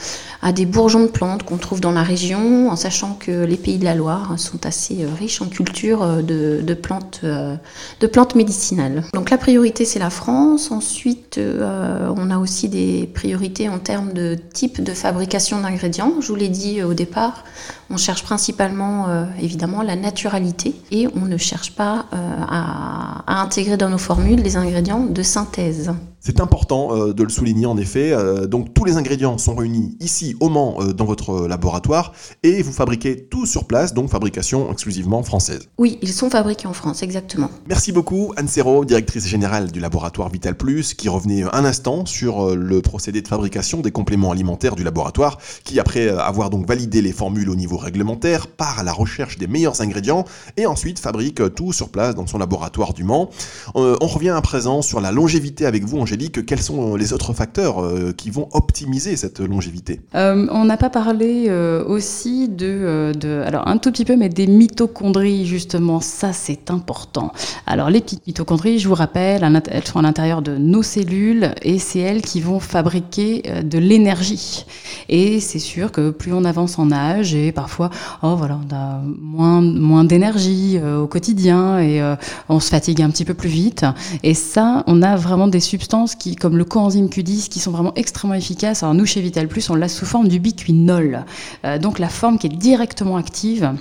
des 0.53 0.67
bourgeons 0.67 1.01
de 1.01 1.07
plantes 1.07 1.43
qu'on 1.43 1.57
trouve 1.57 1.81
dans 1.81 1.91
la 1.91 2.03
région, 2.03 2.69
en 2.69 2.75
sachant 2.75 3.15
que 3.19 3.43
les 3.43 3.57
pays 3.57 3.79
de 3.79 3.85
la 3.85 3.95
Loire 3.95 4.37
sont 4.37 4.65
assez 4.67 5.03
euh, 5.03 5.07
riches 5.17 5.41
en 5.41 5.47
culture 5.47 6.03
euh, 6.03 6.21
de, 6.21 6.61
de 6.61 6.73
plantes, 6.75 7.21
de 7.23 8.07
plantes 8.07 8.35
médicinales. 8.35 9.03
Donc 9.13 9.31
la 9.31 9.37
priorité 9.37 9.83
c'est 9.83 9.99
la 9.99 10.11
France. 10.11 10.69
Ensuite, 10.71 11.39
on 11.39 12.29
a 12.29 12.37
aussi 12.37 12.69
des 12.69 13.09
priorités 13.13 13.69
en 13.69 13.79
termes 13.79 14.13
de 14.13 14.37
type 14.53 14.83
de 14.83 14.93
fabrication 14.93 15.61
d'ingrédients. 15.61 16.13
Je 16.19 16.27
vous 16.27 16.35
l'ai 16.35 16.49
dit 16.49 16.83
au 16.83 16.93
départ, 16.93 17.43
on 17.89 17.97
cherche 17.97 18.23
principalement 18.23 19.07
évidemment 19.41 19.81
la 19.81 19.95
naturalité 19.95 20.75
et 20.91 21.07
on 21.15 21.25
ne 21.25 21.37
cherche 21.37 21.71
pas 21.71 22.05
à, 22.11 23.23
à 23.27 23.41
intégrer 23.41 23.77
dans 23.77 23.89
nos 23.89 23.97
formules 24.03 24.43
les 24.43 24.57
ingrédients 24.57 25.05
de 25.05 25.23
synthèse. 25.23 25.93
C'est 26.25 26.39
important 26.39 26.95
euh, 26.95 27.13
de 27.13 27.21
le 27.21 27.27
souligner 27.27 27.65
en 27.65 27.75
effet. 27.75 28.13
Euh, 28.13 28.47
donc 28.47 28.73
tous 28.73 28.85
les 28.85 28.95
ingrédients 28.95 29.37
sont 29.37 29.55
réunis 29.55 29.97
ici 29.99 30.37
au 30.39 30.47
Mans 30.47 30.77
euh, 30.79 30.93
dans 30.93 31.03
votre 31.03 31.47
laboratoire 31.47 32.13
et 32.43 32.61
vous 32.61 32.71
fabriquez 32.71 33.25
tout 33.25 33.45
sur 33.45 33.65
place, 33.65 33.93
donc 33.93 34.09
fabrication 34.09 34.71
exclusivement 34.71 35.21
française. 35.23 35.67
Oui, 35.77 35.99
ils 36.01 36.13
sont 36.13 36.29
fabriqués 36.29 36.65
en 36.65 36.71
France, 36.71 37.03
exactement. 37.03 37.49
Merci 37.67 37.91
beaucoup 37.91 38.31
Anne 38.37 38.47
Serrault, 38.47 38.85
directrice 38.85 39.27
générale 39.27 39.69
du 39.69 39.81
laboratoire 39.81 40.29
Vital 40.29 40.55
Plus, 40.55 40.93
qui 40.93 41.09
revenait 41.09 41.43
un 41.43 41.65
instant 41.65 42.05
sur 42.05 42.55
le 42.55 42.81
procédé 42.81 43.21
de 43.21 43.27
fabrication 43.27 43.81
des 43.81 43.91
compléments 43.91 44.31
alimentaires 44.31 44.77
du 44.77 44.85
laboratoire, 44.85 45.39
qui 45.65 45.77
après 45.77 46.07
avoir 46.07 46.49
donc 46.49 46.65
validé 46.65 47.01
les 47.01 47.11
formules 47.11 47.49
au 47.49 47.55
niveau 47.55 47.75
réglementaire, 47.75 48.47
part 48.47 48.79
à 48.79 48.83
la 48.83 48.93
recherche 48.93 49.37
des 49.37 49.47
meilleurs 49.47 49.81
ingrédients 49.81 50.23
et 50.55 50.67
ensuite 50.67 50.99
fabrique 50.99 51.53
tout 51.53 51.73
sur 51.73 51.89
place 51.89 52.15
dans 52.15 52.27
son 52.27 52.37
laboratoire 52.37 52.93
du 52.93 53.03
Mans. 53.03 53.29
on 53.75 54.07
revient 54.07 54.29
à 54.29 54.41
présent 54.41 54.81
sur 54.81 55.01
la 55.01 55.11
longévité 55.11 55.65
avec 55.65 55.83
vous, 55.83 55.97
Angélique, 56.13 56.45
quels 56.45 56.61
sont 56.61 56.95
les 56.95 57.11
autres 57.11 57.33
facteurs 57.33 57.83
euh, 57.83 58.13
qui 58.15 58.29
vont 58.29 58.47
optimiser 58.51 59.15
cette 59.15 59.39
longévité? 59.39 59.99
Euh, 60.13 60.45
On 60.51 60.63
n'a 60.63 60.77
pas 60.77 60.91
parlé 60.91 61.45
euh, 61.47 61.83
aussi 61.85 62.49
de, 62.49 62.67
euh, 62.67 63.13
de, 63.13 63.41
alors 63.47 63.67
un 63.67 63.77
tout 63.77 63.91
petit 63.91 64.05
peu, 64.05 64.15
mais 64.15 64.29
des 64.29 64.45
mitochondries 64.45 65.47
justement. 65.47 66.01
Ça, 66.01 66.31
c'est 66.31 66.69
important. 66.69 67.33
Alors 67.65 67.89
les 67.89 67.99
petites 67.99 68.27
mitochondries, 68.27 68.77
je 68.77 68.87
vous 68.87 68.93
rappelle, 68.93 69.43
elles 69.71 69.87
sont 69.87 69.97
à 69.97 70.01
l'intérieur 70.03 70.43
de 70.43 70.55
nos 70.55 70.83
cellules 70.83 71.55
et 71.63 71.79
c'est 71.79 71.99
elles 71.99 72.21
qui 72.21 72.41
vont 72.41 72.59
fabriquer 72.59 73.41
euh, 73.47 73.63
de 73.63 73.79
l'énergie. 73.79 74.67
Et 75.09 75.39
c'est 75.39 75.57
sûr 75.57 75.91
que 75.91 76.11
plus 76.11 76.31
on 76.31 76.45
avance 76.45 76.77
en 76.77 76.91
âge 76.91 77.33
et 77.33 77.51
parfois, 77.51 77.89
oh 78.21 78.35
voilà, 78.35 78.59
on 78.63 78.75
a 78.75 79.01
moins, 79.19 79.61
moins 79.61 80.03
d'énergie 80.03 80.77
euh, 80.77 80.99
au 81.01 81.07
quotidien 81.07 81.79
et 81.79 82.03
on 82.49 82.59
se 82.59 82.69
fatigue 82.69 83.01
un 83.01 83.09
petit 83.09 83.25
peu 83.25 83.33
plus 83.33 83.49
vite. 83.49 83.83
Et 84.21 84.35
ça, 84.35 84.83
on 84.85 85.01
a 85.01 85.15
vraiment 85.15 85.47
des 85.47 85.59
substances 85.59 86.02
qui, 86.07 86.35
comme 86.35 86.57
le 86.57 86.65
coenzyme 86.65 87.07
Q10, 87.07 87.49
qui 87.49 87.59
sont 87.59 87.71
vraiment 87.71 87.93
extrêmement 87.95 88.35
efficaces. 88.35 88.83
Alors 88.83 88.95
nous, 88.95 89.05
chez 89.05 89.21
Vital 89.21 89.47
Plus, 89.47 89.69
on 89.69 89.75
l'a 89.75 89.89
sous 89.89 90.05
forme 90.05 90.27
d'ubiquinol, 90.27 91.25
euh, 91.65 91.79
donc 91.79 91.99
la 91.99 92.09
forme 92.09 92.37
qui 92.37 92.47
est 92.47 92.55
directement 92.55 93.17
active 93.17 93.73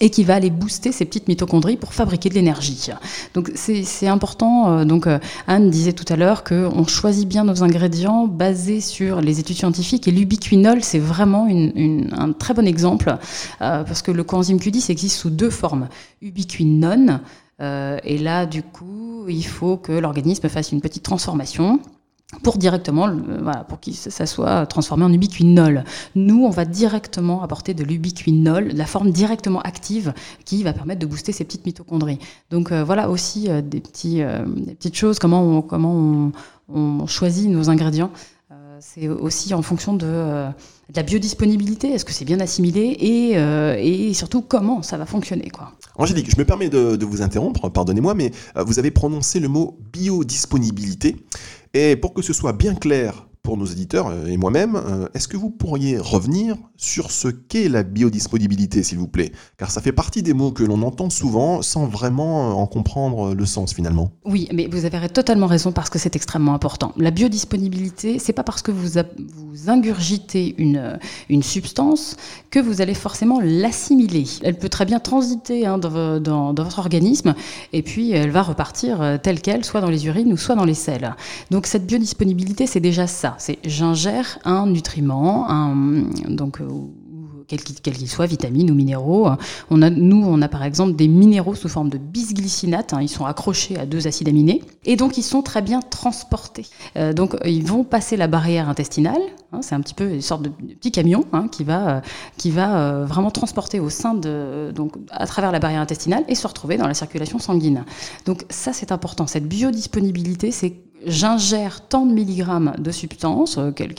et 0.00 0.10
qui 0.10 0.22
va 0.22 0.34
aller 0.34 0.50
booster 0.50 0.92
ces 0.92 1.04
petites 1.04 1.28
mitochondries 1.28 1.76
pour 1.76 1.94
fabriquer 1.94 2.28
de 2.28 2.34
l'énergie. 2.34 2.90
Donc 3.34 3.50
c'est 3.54 4.06
important. 4.06 4.70
Euh, 4.70 4.84
donc 4.84 5.06
euh, 5.06 5.18
Anne 5.46 5.70
disait 5.70 5.92
tout 5.92 6.04
à 6.12 6.16
l'heure 6.16 6.44
qu'on 6.44 6.86
choisit 6.86 7.26
bien 7.26 7.44
nos 7.44 7.62
ingrédients 7.62 8.26
basés 8.26 8.80
sur 8.80 9.20
les 9.20 9.40
études 9.40 9.56
scientifiques 9.56 10.06
et 10.06 10.10
l'ubiquinol 10.10 10.82
c'est 10.82 10.98
vraiment 10.98 11.48
un 11.48 12.32
très 12.32 12.54
bon 12.54 12.66
exemple 12.66 13.16
euh, 13.62 13.82
parce 13.84 14.02
que 14.02 14.10
le 14.10 14.22
coenzyme 14.24 14.58
Q10 14.58 14.90
existe 14.90 15.16
sous 15.16 15.30
deux 15.30 15.50
formes 15.50 15.88
ubiquinone 16.22 17.20
et 17.60 18.18
là, 18.18 18.46
du 18.46 18.62
coup, 18.62 19.24
il 19.28 19.44
faut 19.44 19.76
que 19.76 19.92
l'organisme 19.92 20.48
fasse 20.48 20.72
une 20.72 20.80
petite 20.80 21.02
transformation 21.02 21.80
pour 22.42 22.58
directement, 22.58 23.08
voilà, 23.40 23.64
pour 23.64 23.80
que 23.80 23.90
ça 23.90 24.26
soit 24.26 24.66
transformé 24.66 25.04
en 25.04 25.12
ubiquinol. 25.12 25.84
Nous, 26.14 26.44
on 26.44 26.50
va 26.50 26.66
directement 26.66 27.42
apporter 27.42 27.72
de 27.72 27.82
l'ubiquinol, 27.84 28.68
la 28.74 28.84
forme 28.84 29.10
directement 29.10 29.60
active 29.62 30.12
qui 30.44 30.62
va 30.62 30.74
permettre 30.74 31.00
de 31.00 31.06
booster 31.06 31.32
ces 31.32 31.44
petites 31.44 31.64
mitochondries. 31.64 32.18
Donc 32.50 32.70
voilà 32.70 33.08
aussi 33.08 33.48
des, 33.48 33.80
petits, 33.80 34.16
des 34.18 34.74
petites 34.74 34.96
choses, 34.96 35.18
comment 35.18 35.42
on, 35.42 35.62
comment 35.62 36.30
on, 36.68 37.06
choisit 37.06 37.48
nos 37.48 37.70
ingrédients. 37.70 38.10
c'est 38.80 39.08
aussi 39.08 39.54
en 39.54 39.62
fonction 39.62 39.94
de 39.94 40.52
la 40.94 41.02
biodisponibilité, 41.02 41.92
est-ce 41.92 42.04
que 42.04 42.12
c'est 42.12 42.24
bien 42.24 42.40
assimilé 42.40 42.96
et, 42.98 43.32
euh, 43.36 43.76
et, 43.78 44.14
surtout 44.14 44.40
comment 44.42 44.82
ça 44.82 44.96
va 44.96 45.06
fonctionner. 45.06 45.50
Quoi. 45.50 45.72
Angélique, 45.98 46.30
je 46.30 46.36
me 46.38 46.44
permets 46.44 46.68
de, 46.68 47.04
vous 47.04 47.22
interrompre, 47.22 47.68
pardonnez-moi, 47.68 48.14
mais 48.14 48.30
euh, 48.56 48.62
vous 48.62 48.78
avez 48.78 48.92
prononcé 48.92 49.40
le 49.40 49.48
mot 49.48 49.78
biodisponibilité. 49.92 51.16
Et 51.74 51.96
pour 51.96 52.14
que 52.14 52.22
ce 52.22 52.32
soit 52.32 52.52
bien 52.52 52.76
clair 52.76 53.27
pour 53.48 53.56
nos 53.56 53.64
éditeurs 53.64 54.08
euh, 54.08 54.26
et 54.26 54.36
moi-même, 54.36 54.76
euh, 54.76 55.08
est-ce 55.14 55.26
que 55.26 55.38
vous 55.38 55.48
pourriez 55.48 55.96
revenir 55.96 56.54
sur 56.76 57.10
ce 57.10 57.28
qu'est 57.28 57.70
la 57.70 57.82
biodisponibilité, 57.82 58.82
s'il 58.82 58.98
vous 58.98 59.08
plaît? 59.08 59.32
Car 59.56 59.70
ça 59.70 59.80
fait 59.80 59.90
partie 59.90 60.22
des 60.22 60.34
mots 60.34 60.52
que 60.52 60.62
l'on 60.64 60.82
entend 60.82 61.08
souvent 61.08 61.62
sans 61.62 61.86
vraiment 61.86 62.50
euh, 62.50 62.52
en 62.52 62.66
comprendre 62.66 63.34
le 63.34 63.46
sens 63.46 63.72
finalement. 63.72 64.10
Oui, 64.26 64.50
mais 64.52 64.66
vous 64.66 64.84
avez 64.84 65.08
totalement 65.08 65.46
raison 65.46 65.72
parce 65.72 65.88
que 65.88 65.98
c'est 65.98 66.14
extrêmement 66.14 66.52
important. 66.52 66.92
La 66.98 67.10
biodisponibilité, 67.10 68.18
c'est 68.18 68.34
pas 68.34 68.42
parce 68.42 68.60
que 68.60 68.70
vous, 68.70 68.98
ingurgitez 69.66 70.54
une, 70.58 70.98
substance 71.40 72.18
que 72.50 72.58
vous 72.58 72.82
allez 72.82 72.92
forcément 72.92 73.40
l'assimiler. 73.42 74.24
Elle 74.42 74.58
peut 74.58 74.68
très 74.68 74.84
bien 74.84 75.00
transiter 75.00 75.64
hein, 75.64 75.78
dans, 75.78 76.20
dans, 76.20 76.52
dans, 76.52 76.64
votre 76.64 76.80
organisme 76.80 77.34
et 77.72 77.82
puis 77.82 78.12
elle 78.12 78.30
va 78.30 78.42
repartir 78.42 79.18
telle 79.22 79.40
qu'elle, 79.40 79.64
soit 79.64 79.80
dans 79.80 79.88
les 79.88 80.06
urines 80.06 80.32
ou 80.32 80.36
soit 80.36 80.54
dans 80.54 80.66
les 80.66 80.74
selles. 80.74 81.16
Donc 81.50 81.66
cette 81.66 81.86
biodisponibilité, 81.86 82.66
c'est 82.66 82.80
déjà 82.80 83.06
ça 83.06 83.37
c'est 83.38 83.58
j'ingère 83.64 84.38
un 84.44 84.66
nutriment, 84.66 85.50
un, 85.50 86.04
donc 86.28 86.60
euh, 86.60 86.68
quel 87.48 87.60
qu'il 87.60 88.08
soit, 88.08 88.26
vitamines 88.26 88.70
ou 88.70 88.74
minéraux. 88.74 89.28
On 89.70 89.80
a, 89.80 89.88
nous, 89.88 90.22
on 90.22 90.42
a 90.42 90.48
par 90.48 90.62
exemple 90.62 90.94
des 90.96 91.08
minéraux 91.08 91.54
sous 91.54 91.68
forme 91.68 91.88
de 91.88 91.96
bisglycinate. 91.96 92.92
Hein, 92.92 93.00
ils 93.00 93.08
sont 93.08 93.24
accrochés 93.24 93.78
à 93.78 93.86
deux 93.86 94.06
acides 94.06 94.28
aminés 94.28 94.62
et 94.84 94.96
donc 94.96 95.16
ils 95.16 95.22
sont 95.22 95.40
très 95.42 95.62
bien 95.62 95.80
transportés. 95.80 96.66
Euh, 96.96 97.14
donc 97.14 97.36
ils 97.44 97.64
vont 97.64 97.84
passer 97.84 98.16
la 98.16 98.26
barrière 98.26 98.68
intestinale. 98.68 99.20
Hein, 99.52 99.60
c'est 99.62 99.74
un 99.74 99.80
petit 99.80 99.94
peu 99.94 100.10
une 100.10 100.20
sorte 100.20 100.42
de 100.42 100.50
petit 100.50 100.92
camion 100.92 101.24
hein, 101.32 101.48
qui 101.48 101.64
va, 101.64 101.88
euh, 101.88 102.00
qui 102.36 102.50
va 102.50 103.04
vraiment 103.04 103.30
transporter 103.30 103.80
au 103.80 103.88
sein 103.88 104.12
de, 104.12 104.70
donc 104.74 104.96
à 105.10 105.26
travers 105.26 105.50
la 105.50 105.58
barrière 105.58 105.80
intestinale 105.80 106.24
et 106.28 106.34
se 106.34 106.46
retrouver 106.46 106.76
dans 106.76 106.86
la 106.86 106.94
circulation 106.94 107.38
sanguine. 107.38 107.84
Donc 108.26 108.44
ça, 108.50 108.74
c'est 108.74 108.92
important. 108.92 109.26
Cette 109.26 109.48
biodisponibilité, 109.48 110.50
c'est 110.50 110.74
j'ingère 111.06 111.86
tant 111.88 112.06
de 112.06 112.12
milligrammes 112.12 112.74
de 112.78 112.90
substance, 112.90 113.58
euh, 113.58 113.70
quelle 113.72 113.94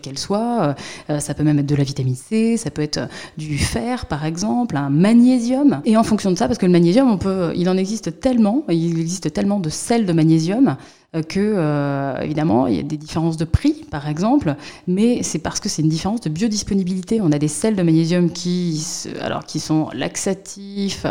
qu'elle 0.00 0.18
soit, 0.18 0.62
euh, 0.62 0.74
euh, 1.10 1.20
ça 1.20 1.34
peut 1.34 1.42
même 1.42 1.58
être 1.58 1.66
de 1.66 1.74
la 1.74 1.84
vitamine 1.84 2.14
C, 2.14 2.56
ça 2.56 2.70
peut 2.70 2.82
être 2.82 3.08
du 3.36 3.58
fer 3.58 4.06
par 4.06 4.24
exemple, 4.24 4.76
un 4.76 4.90
magnésium. 4.90 5.80
Et 5.84 5.96
en 5.96 6.02
fonction 6.02 6.30
de 6.30 6.36
ça, 6.36 6.46
parce 6.46 6.58
que 6.58 6.66
le 6.66 6.72
magnésium, 6.72 7.10
on 7.10 7.18
peut, 7.18 7.52
il 7.56 7.68
en 7.68 7.76
existe 7.76 8.20
tellement, 8.20 8.64
il 8.68 8.98
existe 9.00 9.32
tellement 9.32 9.60
de 9.60 9.68
sels 9.68 10.06
de 10.06 10.12
magnésium 10.12 10.76
que, 11.22 11.38
euh, 11.38 12.20
évidemment, 12.20 12.66
il 12.66 12.76
y 12.76 12.78
a 12.80 12.82
des 12.82 12.96
différences 12.96 13.36
de 13.36 13.44
prix, 13.44 13.84
par 13.90 14.08
exemple, 14.08 14.56
mais 14.86 15.22
c'est 15.22 15.38
parce 15.38 15.60
que 15.60 15.68
c'est 15.68 15.82
une 15.82 15.88
différence 15.88 16.20
de 16.20 16.28
biodisponibilité. 16.28 17.20
On 17.20 17.32
a 17.32 17.38
des 17.38 17.48
sels 17.48 17.76
de 17.76 17.82
magnésium 17.82 18.30
qui, 18.30 18.84
alors, 19.20 19.44
qui 19.44 19.60
sont 19.60 19.88
laxatifs, 19.92 21.06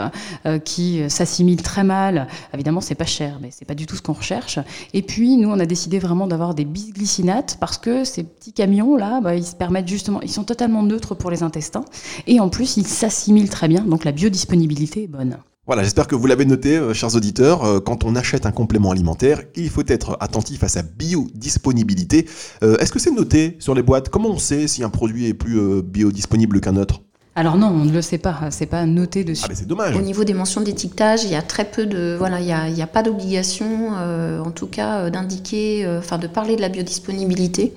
euh, 0.46 0.60
qui 0.60 1.10
s'assimilent 1.10 1.62
très 1.62 1.84
mal. 1.84 2.28
Évidemment, 2.54 2.82
c'est 2.82 2.96
pas 2.96 3.06
cher, 3.06 3.40
mais 3.42 3.50
c'est 3.52 3.66
pas 3.66 3.76
du 3.76 3.86
tout 3.86 3.96
ce 3.96 4.02
qu'on 4.02 4.14
recherche. 4.14 4.60
Et 4.94 5.02
puis, 5.02 5.38
nous, 5.38 5.50
on 5.50 5.60
a 5.60 5.66
décidé 5.66 6.00
vraiment 6.00 6.28
d'avoir 6.28 6.54
des 6.54 6.66
bisglycinates 6.66 7.58
parce 7.60 7.78
que 7.78 8.04
ces 8.04 8.24
petits 8.24 8.54
camions-là, 8.54 9.22
bah, 9.22 9.36
ils 9.36 9.46
se 9.46 9.56
permettent 9.56 9.88
justement, 9.88 10.22
ils 10.22 10.32
sont 10.32 10.44
totalement 10.44 10.84
neutres 10.84 11.16
pour 11.16 11.32
les 11.32 11.44
intestins 11.44 11.86
et 12.28 12.40
en 12.40 12.50
plus, 12.50 12.78
ils 12.78 12.88
s'assimilent 12.88 13.50
très 13.50 13.68
bien, 13.68 13.84
donc 13.84 14.04
la 14.04 14.12
biodisponibilité 14.12 15.04
est 15.04 15.08
bonne. 15.08 15.38
Voilà, 15.66 15.82
j'espère 15.82 16.08
que 16.08 16.16
vous 16.16 16.28
l'avez 16.28 16.44
noté, 16.44 16.76
euh, 16.76 16.94
chers 16.94 17.16
auditeurs. 17.16 17.64
Euh, 17.64 17.80
quand 17.80 18.04
on 18.04 18.18
achète 18.18 18.46
un 18.46 18.52
complément 18.52 18.92
alimentaire, 18.92 19.40
il 19.56 19.70
faut 19.70 19.84
être 19.88 20.18
attentif 20.20 20.62
à 20.62 20.68
sa 20.68 20.82
biodisponibilité. 20.82 22.28
Euh, 22.64 22.76
est-ce 22.80 22.92
que 22.92 23.00
c'est 23.00 23.12
noté 23.12 23.56
sur 23.60 23.74
les 23.74 23.82
boîtes? 23.82 24.10
Comment 24.10 24.28
on 24.28 24.40
sait 24.40 24.68
si 24.68 24.84
un 24.84 24.90
produit 24.90 25.28
est 25.28 25.34
plus 25.34 25.82
biodisponible 25.82 26.60
qu'un 26.60 26.76
autre? 26.76 27.00
Alors 27.36 27.56
non, 27.56 27.68
on 27.68 27.86
ne 27.86 27.94
le 27.94 28.02
sait 28.02 28.18
pas, 28.18 28.52
c'est 28.52 28.66
pas 28.66 28.86
noté 28.86 29.24
dessus. 29.24 29.44
Ah 29.46 29.48
mais 29.50 29.56
c'est 29.56 29.66
dommage. 29.66 29.96
Au 29.96 30.02
niveau 30.02 30.26
des 30.26 30.34
mentions 30.34 30.60
d'étiquetage, 30.60 31.24
il 31.24 31.32
y 31.32 31.36
a 31.36 31.42
très 31.42 31.64
peu 31.64 31.86
de, 31.86 32.16
voilà, 32.20 32.42
il 32.42 32.74
n'y 32.74 32.82
a, 32.82 32.88
pas 32.88 33.02
d'obligation, 33.02 33.92
en 33.92 34.52
tout 34.52 34.68
cas, 34.68 35.10
d'indiquer, 35.10 35.88
enfin 35.98 36.20
de 36.20 36.28
parler 36.28 36.58
de 36.58 36.62
la 36.62 36.70
biodisponibilité. 36.70 37.74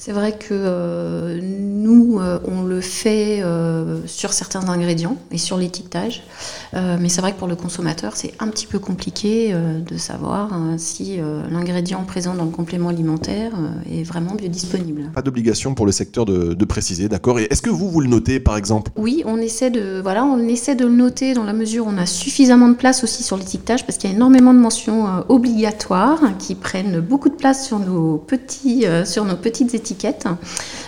C'est 0.00 0.12
vrai 0.12 0.38
que 0.38 0.52
euh, 0.52 1.40
nous, 1.42 2.20
euh, 2.20 2.38
on 2.44 2.62
le 2.62 2.80
fait 2.80 3.42
euh, 3.42 3.98
sur 4.06 4.32
certains 4.32 4.68
ingrédients 4.68 5.16
et 5.32 5.38
sur 5.38 5.58
l'étiquetage, 5.58 6.22
mais 6.72 7.08
c'est 7.08 7.20
vrai 7.20 7.32
que 7.32 7.38
pour 7.38 7.48
le 7.48 7.56
consommateur, 7.56 8.14
c'est 8.14 8.32
un 8.38 8.46
petit 8.48 8.66
peu 8.66 8.78
compliqué 8.78 9.52
de 9.52 9.96
savoir 9.96 10.50
si 10.76 11.18
l'ingrédient 11.50 12.02
présent 12.04 12.34
dans 12.34 12.44
le 12.44 12.50
complément 12.50 12.90
alimentaire 12.90 13.52
est 13.90 14.02
vraiment 14.04 14.34
biodisponible. 14.34 15.10
Pas 15.14 15.22
d'obligation 15.22 15.74
pour 15.74 15.86
le 15.86 15.92
secteur 15.92 16.24
de, 16.24 16.54
de 16.54 16.64
préciser, 16.64 17.08
d'accord. 17.08 17.40
Et 17.40 17.48
est-ce 17.50 17.62
que 17.62 17.70
vous, 17.70 17.90
vous 17.90 18.00
le 18.00 18.08
notez, 18.08 18.38
par 18.38 18.56
exemple? 18.56 18.92
Oui, 18.96 19.22
on 19.26 19.38
essaie 19.38 19.70
de, 19.70 20.00
voilà, 20.00 20.24
on 20.24 20.38
essaie 20.46 20.76
de 20.76 20.84
le 20.84 20.92
noter 20.92 21.34
dans 21.34 21.44
la 21.44 21.52
mesure 21.52 21.86
où 21.86 21.90
on 21.90 21.98
a 21.98 22.06
suffisamment 22.06 22.68
de 22.68 22.74
place 22.74 23.02
aussi 23.02 23.22
sur 23.22 23.36
l'étiquetage, 23.36 23.84
parce 23.84 23.98
qu'il 23.98 24.10
y 24.10 24.12
a 24.12 24.16
énormément 24.16 24.54
de 24.54 24.60
mentions 24.60 25.06
obligatoires 25.28 26.20
qui 26.38 26.54
prennent 26.54 27.00
beaucoup 27.00 27.30
de 27.30 27.36
place 27.36 27.66
sur 27.66 27.78
nos 27.78 28.18
petits, 28.18 28.84
sur 29.04 29.24
nos 29.24 29.36
petites 29.36 29.74
étiquettes 29.74 29.87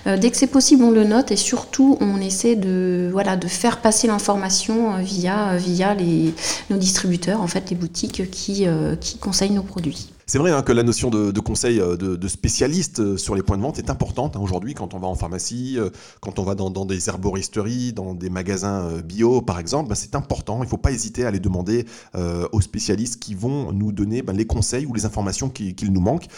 euh, 0.07 0.17
dès 0.17 0.31
que 0.31 0.37
c'est 0.37 0.47
possible, 0.47 0.85
on 0.85 0.91
le 0.91 1.05
note 1.05 1.31
et 1.31 1.37
surtout, 1.37 1.97
on 2.01 2.21
essaie 2.21 2.57
de, 2.57 3.09
voilà, 3.13 3.37
de 3.37 3.49
faire 3.49 3.79
passer 3.79 4.07
l'information 4.07 4.95
euh, 4.95 4.99
via, 4.99 5.95
les, 5.95 6.35
nos 6.71 6.77
distributeurs, 6.77 7.41
en 7.41 7.47
fait, 7.47 7.71
les 7.71 7.77
boutiques 7.77 8.21
euh, 8.21 8.97
qui 8.97 9.19
conseillent 9.19 9.51
nos 9.51 9.63
produits. 9.63 10.09
C'est 10.31 10.39
vrai 10.39 10.53
hein, 10.53 10.63
que 10.63 10.71
la 10.71 10.85
notion 10.85 11.11
de, 11.11 11.41
conseil 11.41 11.79
de, 11.79 12.15
de, 12.15 12.29
spécialiste 12.29 13.17
sur 13.17 13.35
les 13.35 13.43
points 13.43 13.57
de 13.57 13.63
vente 13.63 13.81
est 13.81 13.91
importante 13.91 14.37
hein, 14.37 14.41
aujourd'hui 14.41 14.75
quand 14.75 14.95
on 14.95 15.01
va 15.01 15.09
en 15.09 15.17
pharmacie, 15.17 15.77
quand 16.21 16.39
on 16.39 16.45
va 16.45 16.55
dans, 16.55 16.71
des 16.71 17.09
herboristeries, 17.09 17.93
dans 17.93 18.15
des 18.15 18.31
magasins 18.31 19.01
bio 19.05 19.43
par 19.43 19.59
exemple. 19.59 19.89
Ben, 19.89 19.97
c'est 19.97 20.15
important, 20.15 20.59
il 20.59 20.67
ne 20.67 20.71
faut 20.71 20.77
pas 20.77 20.93
hésiter 20.93 21.25
à 21.25 21.33
les 21.33 21.41
demander 21.41 21.85
aux 22.53 22.61
spécialistes 22.61 23.21
qui 23.21 23.35
vont 23.35 23.73
nous 23.73 23.91
donner 23.91 24.23
ben, 24.23 24.37
les 24.37 24.47
conseils 24.47 24.87
ou 24.87 24.95
les 24.95 25.05
informations 25.05 25.49
qu'il 25.49 25.93
nous 25.93 26.01
manquent. 26.01 26.29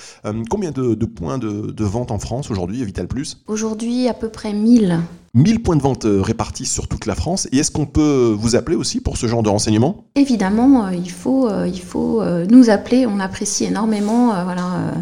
combien 0.48 0.70
de, 0.70 0.94
de 0.94 1.04
points 1.04 1.36
de, 1.36 1.84
vente 1.84 2.12
en 2.12 2.18
France 2.18 2.50
aujourd'hui, 2.50 2.82
Vital 2.86 3.08
Plus? 3.08 3.42
Aujourd'hui, 3.46 4.08
à 4.08 4.14
peu 4.14 4.30
près 4.30 4.54
1000. 4.54 5.02
1000 5.34 5.62
points 5.62 5.76
de 5.76 5.82
vente 5.82 6.04
euh, 6.04 6.20
répartis 6.20 6.66
sur 6.66 6.88
toute 6.88 7.06
la 7.06 7.14
France. 7.14 7.48
Et 7.52 7.58
est-ce 7.58 7.70
qu'on 7.70 7.86
peut 7.86 8.36
vous 8.38 8.54
appeler 8.54 8.76
aussi 8.76 9.00
pour 9.00 9.16
ce 9.16 9.26
genre 9.26 9.42
de 9.42 9.48
renseignements? 9.48 10.04
Évidemment, 10.14 10.84
euh, 10.84 10.94
il 10.94 11.10
faut, 11.10 11.48
euh, 11.48 11.66
il 11.66 11.80
faut 11.80 12.22
nous 12.50 12.68
appeler. 12.68 13.06
On 13.06 13.18
apprécie 13.18 13.64
énormément 13.64 14.26
voilà, 14.44 14.92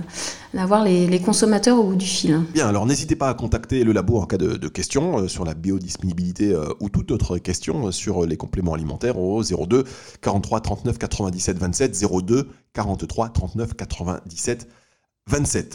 d'avoir 0.55 0.85
les, 0.85 1.21
consommateurs 1.21 1.79
au 1.79 1.83
bout 1.83 1.97
du 1.97 2.07
fil. 2.07 2.41
Bien, 2.55 2.69
alors 2.69 2.87
n'hésitez 2.87 3.17
pas 3.17 3.29
à 3.29 3.35
contacter 3.35 3.83
le 3.83 3.93
labo 3.93 4.19
en 4.19 4.27
cas 4.27 4.39
de, 4.39 4.69
questions 4.69 5.27
sur 5.27 5.45
la 5.45 5.55
biodisponibilité 5.55 6.57
ou 6.79 6.89
toute 6.89 7.11
autre 7.11 7.39
question 7.39 7.91
sur 7.91 8.25
les 8.25 8.37
compléments 8.37 8.75
alimentaires 8.75 9.19
au 9.19 9.43
02 9.43 9.85
43 10.21 10.61
39 10.61 10.99
97 10.99 11.59
27 11.59 12.05
02 12.25 12.49
43 12.73 13.29
39 13.31 13.75
97 13.75 14.69
27. 14.69 14.69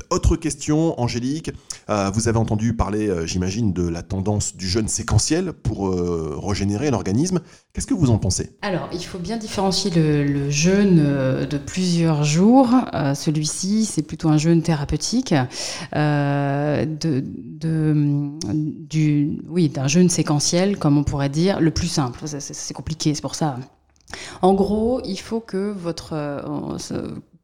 Autre 0.09 0.35
question, 0.35 0.99
Angélique. 0.99 1.51
Euh, 1.89 2.09
vous 2.13 2.27
avez 2.27 2.37
entendu 2.37 2.73
parler, 2.73 3.07
euh, 3.07 3.25
j'imagine, 3.25 3.71
de 3.71 3.87
la 3.87 4.01
tendance 4.01 4.57
du 4.57 4.67
jeûne 4.67 4.87
séquentiel 4.87 5.53
pour 5.53 5.87
euh, 5.87 6.37
régénérer 6.41 6.91
l'organisme. 6.91 7.39
Qu'est-ce 7.73 7.87
que 7.87 7.93
vous 7.93 8.09
en 8.09 8.17
pensez? 8.17 8.57
Alors, 8.61 8.89
il 8.91 9.03
faut 9.03 9.17
bien 9.17 9.37
différencier 9.37 9.91
le, 9.91 10.49
jeûne 10.49 10.97
de 11.45 11.57
plusieurs 11.57 12.23
jours. 12.23 12.69
Celui-ci, 13.15 13.85
c'est 13.85 14.03
plutôt 14.03 14.29
un 14.29 14.37
jeûne 14.37 14.61
thérapeutique. 14.61 15.33
Oui, 19.49 19.69
d'un 19.69 19.87
jeûne 19.87 20.09
séquentiel, 20.09 20.77
comme 20.77 20.97
on 20.97 21.03
pourrait 21.03 21.29
dire, 21.29 21.61
le 21.61 21.71
plus 21.71 21.87
simple. 21.87 22.19
C'est 22.25 22.73
compliqué, 22.73 23.15
c'est 23.15 23.21
pour 23.21 23.35
ça. 23.35 23.57
En 24.41 24.53
gros, 24.53 25.01
il 25.05 25.19
faut 25.19 25.39
que, 25.39 25.71
votre, 25.71 26.13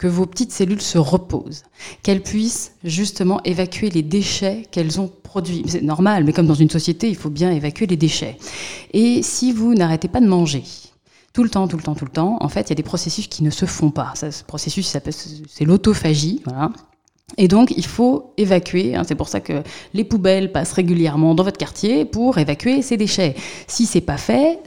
que 0.02 0.08
vos 0.08 0.26
petites 0.26 0.52
cellules 0.52 0.82
se 0.82 0.98
reposent, 0.98 1.62
qu'elles 2.02 2.24
puissent 2.24 2.74
justement 2.84 3.40
évacuer 3.44 3.92
les 3.92 4.02
déchets 4.02 4.64
qu'elles 4.72 5.00
ont 5.00 5.12
produits. 5.22 5.64
C'est 5.68 5.84
normal, 5.84 6.24
mais 6.24 6.34
comme 6.34 6.48
dans 6.48 6.56
une 6.56 6.72
société, 6.72 7.08
il 7.08 7.16
faut 7.16 7.30
bien 7.30 7.52
évacuer 7.52 7.86
les 7.86 7.98
déchets. 7.98 8.36
Et 8.94 9.22
si 9.22 9.54
vous 9.54 9.76
n'arrêtez 9.76 10.08
pas 10.08 10.20
de 10.20 10.26
manger, 10.26 10.64
tout 11.34 11.44
le 11.44 11.50
temps, 11.50 11.68
tout 11.68 11.78
le 11.78 11.84
temps, 11.84 11.94
tout 11.94 12.06
le 12.06 12.12
temps, 12.12 12.38
en 12.42 12.50
fait, 12.50 12.62
il 12.62 12.70
y 12.70 12.72
a 12.72 12.76
des 12.76 12.84
processus 12.84 13.28
qui 13.28 13.44
ne 13.44 13.52
se 13.52 13.68
font 13.68 13.92
pas. 13.92 14.14
ce 14.16 14.44
processus, 14.44 14.92
c'est 15.48 15.66
l'autophagie. 15.66 16.42
Voilà. 16.46 16.72
Et 17.38 17.48
donc, 17.48 17.72
il 17.78 17.86
faut 17.86 18.34
évacuer. 18.38 18.96
Hein, 18.96 19.04
c'est 19.08 19.16
pour 19.16 19.28
ça 19.28 19.40
que 19.40 19.62
les 19.94 20.04
poubelles 20.04 20.52
passent 20.52 20.74
régulièrement 20.74 21.36
dans 21.36 21.44
votre 21.44 21.60
quartier 21.60 22.06
pour 22.06 22.40
évacuer 22.40 22.82
ces 22.82 22.98
déchets. 22.98 23.36
Si 23.68 23.86
c'est 23.86 24.02
pas 24.02 24.18
fait, 24.18 24.60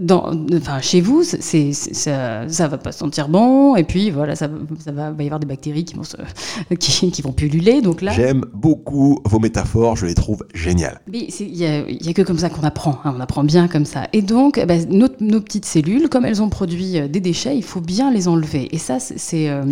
dans, 0.00 0.30
enfin, 0.54 0.80
chez 0.82 1.00
vous, 1.00 1.22
c'est, 1.24 1.72
ça, 1.72 2.46
ça 2.48 2.68
va 2.68 2.76
pas 2.76 2.92
sentir 2.92 3.28
bon, 3.28 3.76
et 3.76 3.84
puis 3.84 4.10
voilà, 4.10 4.36
ça, 4.36 4.48
ça 4.84 4.92
va, 4.92 5.10
va 5.10 5.22
y 5.22 5.26
avoir 5.26 5.40
des 5.40 5.46
bactéries 5.46 5.84
qui 5.86 5.94
vont, 5.94 6.02
se, 6.02 6.16
qui, 6.78 7.10
qui 7.10 7.22
vont 7.22 7.32
pulluler. 7.32 7.80
Donc 7.80 8.02
là, 8.02 8.12
J'aime 8.12 8.44
beaucoup 8.52 9.20
vos 9.24 9.38
métaphores, 9.38 9.96
je 9.96 10.04
les 10.04 10.14
trouve 10.14 10.44
géniales. 10.54 11.00
mais 11.10 11.20
il 11.40 11.56
y 11.56 11.64
a, 11.66 12.12
que 12.12 12.22
comme 12.22 12.38
ça 12.38 12.50
qu'on 12.50 12.62
apprend, 12.62 12.98
hein, 13.04 13.14
on 13.16 13.20
apprend 13.20 13.42
bien 13.42 13.68
comme 13.68 13.86
ça. 13.86 14.06
Et 14.12 14.20
donc, 14.22 14.58
eh 14.58 14.66
ben, 14.66 14.86
nos, 14.90 15.08
nos 15.20 15.40
petites 15.40 15.64
cellules, 15.64 16.08
comme 16.10 16.26
elles 16.26 16.42
ont 16.42 16.50
produit 16.50 16.98
euh, 16.98 17.08
des 17.08 17.20
déchets, 17.20 17.56
il 17.56 17.64
faut 17.64 17.80
bien 17.80 18.10
les 18.10 18.28
enlever. 18.28 18.68
Et 18.74 18.78
ça, 18.78 18.98
c'est- 19.00 19.18
c'est 19.18 19.48
euh, 19.48 19.64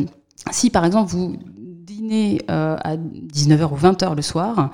si 0.52 0.70
par 0.70 0.84
exemple 0.86 1.10
vous 1.10 1.36
dînez 1.84 2.40
euh, 2.50 2.76
à 2.82 2.96
19h 2.96 3.70
ou 3.70 3.76
20h 3.76 4.16
le 4.16 4.22
soir, 4.22 4.70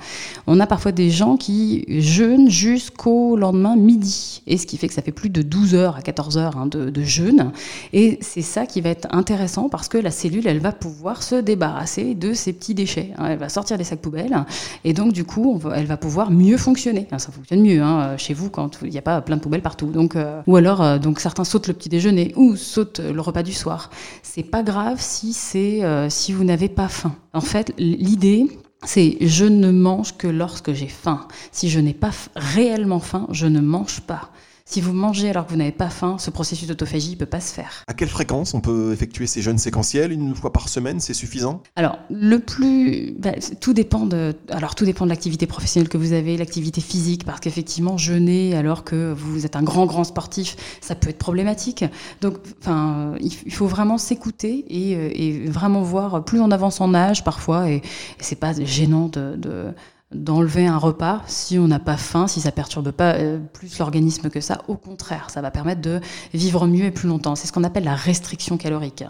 on 0.47 0.61
a 0.61 0.67
parfois 0.67 0.93
des 0.93 1.09
gens 1.09 1.35
qui 1.35 1.83
jeûnent 1.89 2.49
jusqu'au 2.49 3.35
lendemain 3.35 3.75
midi. 3.75 4.41
Et 4.47 4.57
ce 4.57 4.65
qui 4.65 4.77
fait 4.77 4.87
que 4.87 4.93
ça 4.93 5.01
fait 5.01 5.11
plus 5.11 5.29
de 5.29 5.41
12 5.41 5.75
heures 5.75 5.97
à 5.97 6.01
14 6.01 6.37
heures 6.37 6.57
hein, 6.57 6.67
de, 6.67 7.01
jeûne. 7.01 7.51
Et 7.91 8.17
c'est 8.21 8.41
ça 8.41 8.65
qui 8.65 8.79
va 8.79 8.89
être 8.89 9.07
intéressant 9.11 9.67
parce 9.67 9.89
que 9.89 9.97
la 9.97 10.11
cellule, 10.11 10.47
elle 10.47 10.59
va 10.59 10.71
pouvoir 10.71 11.21
se 11.21 11.35
débarrasser 11.35 12.15
de 12.15 12.33
ces 12.33 12.53
petits 12.53 12.75
déchets. 12.75 13.11
hein. 13.17 13.27
Elle 13.31 13.39
va 13.39 13.49
sortir 13.49 13.77
des 13.77 13.83
sacs 13.83 13.99
poubelles. 13.99 14.45
Et 14.85 14.93
donc, 14.93 15.11
du 15.11 15.25
coup, 15.25 15.59
elle 15.75 15.87
va 15.87 15.97
pouvoir 15.97 16.31
mieux 16.31 16.57
fonctionner. 16.57 17.07
Ça 17.17 17.31
fonctionne 17.31 17.61
mieux 17.61 17.81
hein, 17.81 18.15
chez 18.15 18.33
vous 18.33 18.49
quand 18.49 18.79
il 18.83 18.89
n'y 18.89 18.97
a 18.97 19.01
pas 19.01 19.19
plein 19.21 19.35
de 19.35 19.41
poubelles 19.41 19.61
partout. 19.61 19.87
Donc, 19.87 20.15
euh, 20.15 20.41
ou 20.47 20.55
alors, 20.55 20.81
euh, 20.81 20.97
donc 20.97 21.19
certains 21.19 21.43
sautent 21.43 21.67
le 21.67 21.73
petit 21.73 21.89
déjeuner 21.89 22.31
ou 22.37 22.55
sautent 22.55 22.99
le 23.01 23.19
repas 23.19 23.43
du 23.43 23.53
soir. 23.53 23.89
C'est 24.23 24.43
pas 24.43 24.63
grave 24.63 24.97
si 24.99 25.33
c'est 25.33 25.81
si 26.09 26.31
vous 26.31 26.43
n'avez 26.43 26.69
pas 26.69 26.87
faim. 26.87 27.00
En 27.33 27.41
fait, 27.41 27.73
l'idée, 27.77 28.47
c'est 28.83 29.17
je 29.21 29.45
ne 29.45 29.71
mange 29.71 30.17
que 30.17 30.27
lorsque 30.27 30.73
j'ai 30.73 30.87
faim. 30.87 31.27
Si 31.51 31.69
je 31.69 31.79
n'ai 31.79 31.93
pas 31.93 32.11
réellement 32.35 32.99
faim, 32.99 33.27
je 33.31 33.47
ne 33.47 33.61
mange 33.61 34.01
pas. 34.01 34.31
Si 34.71 34.79
vous 34.79 34.93
mangez 34.93 35.29
alors 35.29 35.45
que 35.45 35.51
vous 35.51 35.57
n'avez 35.57 35.73
pas 35.73 35.89
faim, 35.89 36.15
ce 36.17 36.29
processus 36.29 36.65
d'autophagie 36.65 37.11
ne 37.11 37.15
peut 37.17 37.25
pas 37.25 37.41
se 37.41 37.53
faire. 37.53 37.83
À 37.87 37.93
quelle 37.93 38.07
fréquence 38.07 38.53
on 38.53 38.61
peut 38.61 38.93
effectuer 38.93 39.27
ces 39.27 39.41
jeûnes 39.41 39.57
séquentiels? 39.57 40.13
Une 40.13 40.33
fois 40.33 40.53
par 40.53 40.69
semaine, 40.69 41.01
c'est 41.01 41.13
suffisant? 41.13 41.61
Alors, 41.75 41.99
le 42.09 42.39
plus. 42.39 43.13
bah, 43.19 43.33
tout 43.59 43.73
dépend 43.73 44.05
de. 44.05 44.33
Alors, 44.47 44.73
tout 44.75 44.85
dépend 44.85 45.03
de 45.03 45.09
l'activité 45.09 45.45
professionnelle 45.45 45.89
que 45.89 45.97
vous 45.97 46.13
avez, 46.13 46.37
l'activité 46.37 46.79
physique, 46.79 47.25
parce 47.25 47.41
qu'effectivement, 47.41 47.97
jeûner 47.97 48.55
alors 48.55 48.85
que 48.85 49.11
vous 49.11 49.45
êtes 49.45 49.57
un 49.57 49.61
grand, 49.61 49.87
grand 49.87 50.05
sportif, 50.05 50.55
ça 50.79 50.95
peut 50.95 51.09
être 51.09 51.19
problématique. 51.19 51.83
Donc, 52.21 52.37
enfin, 52.61 53.15
il 53.19 53.51
faut 53.51 53.67
vraiment 53.67 53.97
s'écouter 53.97 54.63
et, 54.69 54.95
euh, 54.95 55.09
et 55.13 55.49
vraiment 55.49 55.81
voir. 55.81 56.23
Plus 56.23 56.39
on 56.39 56.49
avance 56.49 56.79
en 56.79 56.93
âge, 56.93 57.25
parfois, 57.25 57.69
et, 57.69 57.75
et 57.75 57.81
c'est 58.21 58.37
pas 58.37 58.53
gênant 58.53 59.09
de. 59.09 59.35
de 59.35 59.65
d'enlever 60.13 60.67
un 60.67 60.77
repas 60.77 61.21
si 61.27 61.57
on 61.57 61.67
n'a 61.67 61.79
pas 61.79 61.97
faim, 61.97 62.27
si 62.27 62.41
ça 62.41 62.51
perturbe 62.51 62.91
pas 62.91 63.15
euh, 63.15 63.39
plus 63.53 63.79
l'organisme 63.79 64.29
que 64.29 64.41
ça. 64.41 64.61
Au 64.67 64.75
contraire, 64.75 65.29
ça 65.29 65.41
va 65.41 65.51
permettre 65.51 65.81
de 65.81 65.99
vivre 66.33 66.67
mieux 66.67 66.85
et 66.85 66.91
plus 66.91 67.07
longtemps. 67.07 67.35
C'est 67.35 67.47
ce 67.47 67.53
qu'on 67.53 67.63
appelle 67.63 67.83
la 67.83 67.95
restriction 67.95 68.57
calorique. 68.57 69.03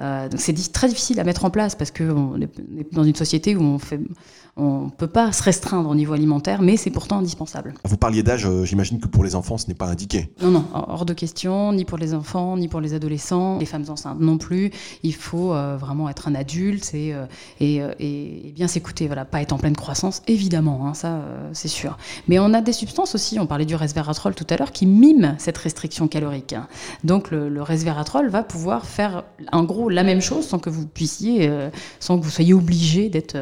Euh, 0.00 0.28
donc 0.28 0.40
c'est 0.40 0.72
très 0.72 0.88
difficile 0.88 1.20
à 1.20 1.24
mettre 1.24 1.44
en 1.44 1.50
place 1.50 1.74
parce 1.74 1.90
qu'on 1.90 2.40
est, 2.40 2.50
on 2.58 2.78
est 2.78 2.92
dans 2.92 3.04
une 3.04 3.14
société 3.14 3.54
où 3.56 3.62
on 3.62 3.78
fait, 3.78 4.00
on 4.56 4.90
peut 4.90 5.06
pas 5.06 5.32
se 5.32 5.42
restreindre 5.42 5.88
au 5.88 5.94
niveau 5.94 6.12
alimentaire, 6.12 6.60
mais 6.60 6.76
c'est 6.76 6.90
pourtant 6.90 7.18
indispensable. 7.18 7.72
Vous 7.84 7.96
parliez 7.96 8.22
d'âge, 8.22 8.44
euh, 8.46 8.64
j'imagine 8.64 9.00
que 9.00 9.08
pour 9.08 9.24
les 9.24 9.34
enfants, 9.34 9.56
ce 9.56 9.66
n'est 9.66 9.74
pas 9.74 9.86
indiqué. 9.86 10.28
Non, 10.42 10.50
non, 10.50 10.64
hors 10.74 11.06
de 11.06 11.14
question, 11.14 11.72
ni 11.72 11.86
pour 11.86 11.96
les 11.96 12.12
enfants, 12.12 12.56
ni 12.58 12.68
pour 12.68 12.80
les 12.82 12.92
adolescents, 12.92 13.58
les 13.58 13.64
femmes 13.66 13.86
enceintes 13.88 14.20
non 14.20 14.36
plus. 14.36 14.70
Il 15.02 15.14
faut 15.14 15.54
euh, 15.54 15.78
vraiment 15.78 16.08
être 16.10 16.28
un 16.28 16.34
adulte 16.34 16.92
et, 16.92 17.14
euh, 17.14 17.24
et, 17.60 17.76
et- 17.98 18.48
et 18.48 18.52
bien 18.52 18.68
s'écouter. 18.68 19.06
Voilà, 19.06 19.24
pas 19.24 19.40
être 19.40 19.52
en 19.54 19.58
pleine 19.58 19.74
croissance, 19.76 20.20
évidemment, 20.28 20.86
hein, 20.86 20.92
ça 20.94 21.22
c'est 21.54 21.68
sûr. 21.68 21.96
Mais 22.28 22.38
on 22.38 22.52
a 22.52 22.60
des 22.60 22.72
substances 22.74 23.14
aussi, 23.14 23.38
on 23.40 23.46
parlait 23.46 23.64
du 23.64 23.74
resveratrol 23.74 24.34
tout 24.34 24.46
à 24.50 24.56
l'heure, 24.58 24.72
qui 24.72 24.84
miment 24.84 25.34
cette 25.38 25.56
restriction 25.58 26.08
calorique. 26.08 26.52
hein. 26.52 26.68
Donc 27.04 27.30
le, 27.30 27.48
le 27.48 27.62
resveratrol 27.62 28.28
va 28.28 28.42
pouvoir 28.42 28.84
faire 28.84 29.24
en 29.50 29.64
gros 29.64 29.88
la 29.88 30.02
même 30.02 30.20
chose 30.20 30.46
sans 30.46 30.58
que 30.58 30.68
vous 30.70 30.86
puissiez, 30.86 31.50
sans 32.00 32.18
que 32.18 32.24
vous 32.24 32.30
soyez 32.30 32.52
obligé 32.52 33.08
d'être 33.08 33.36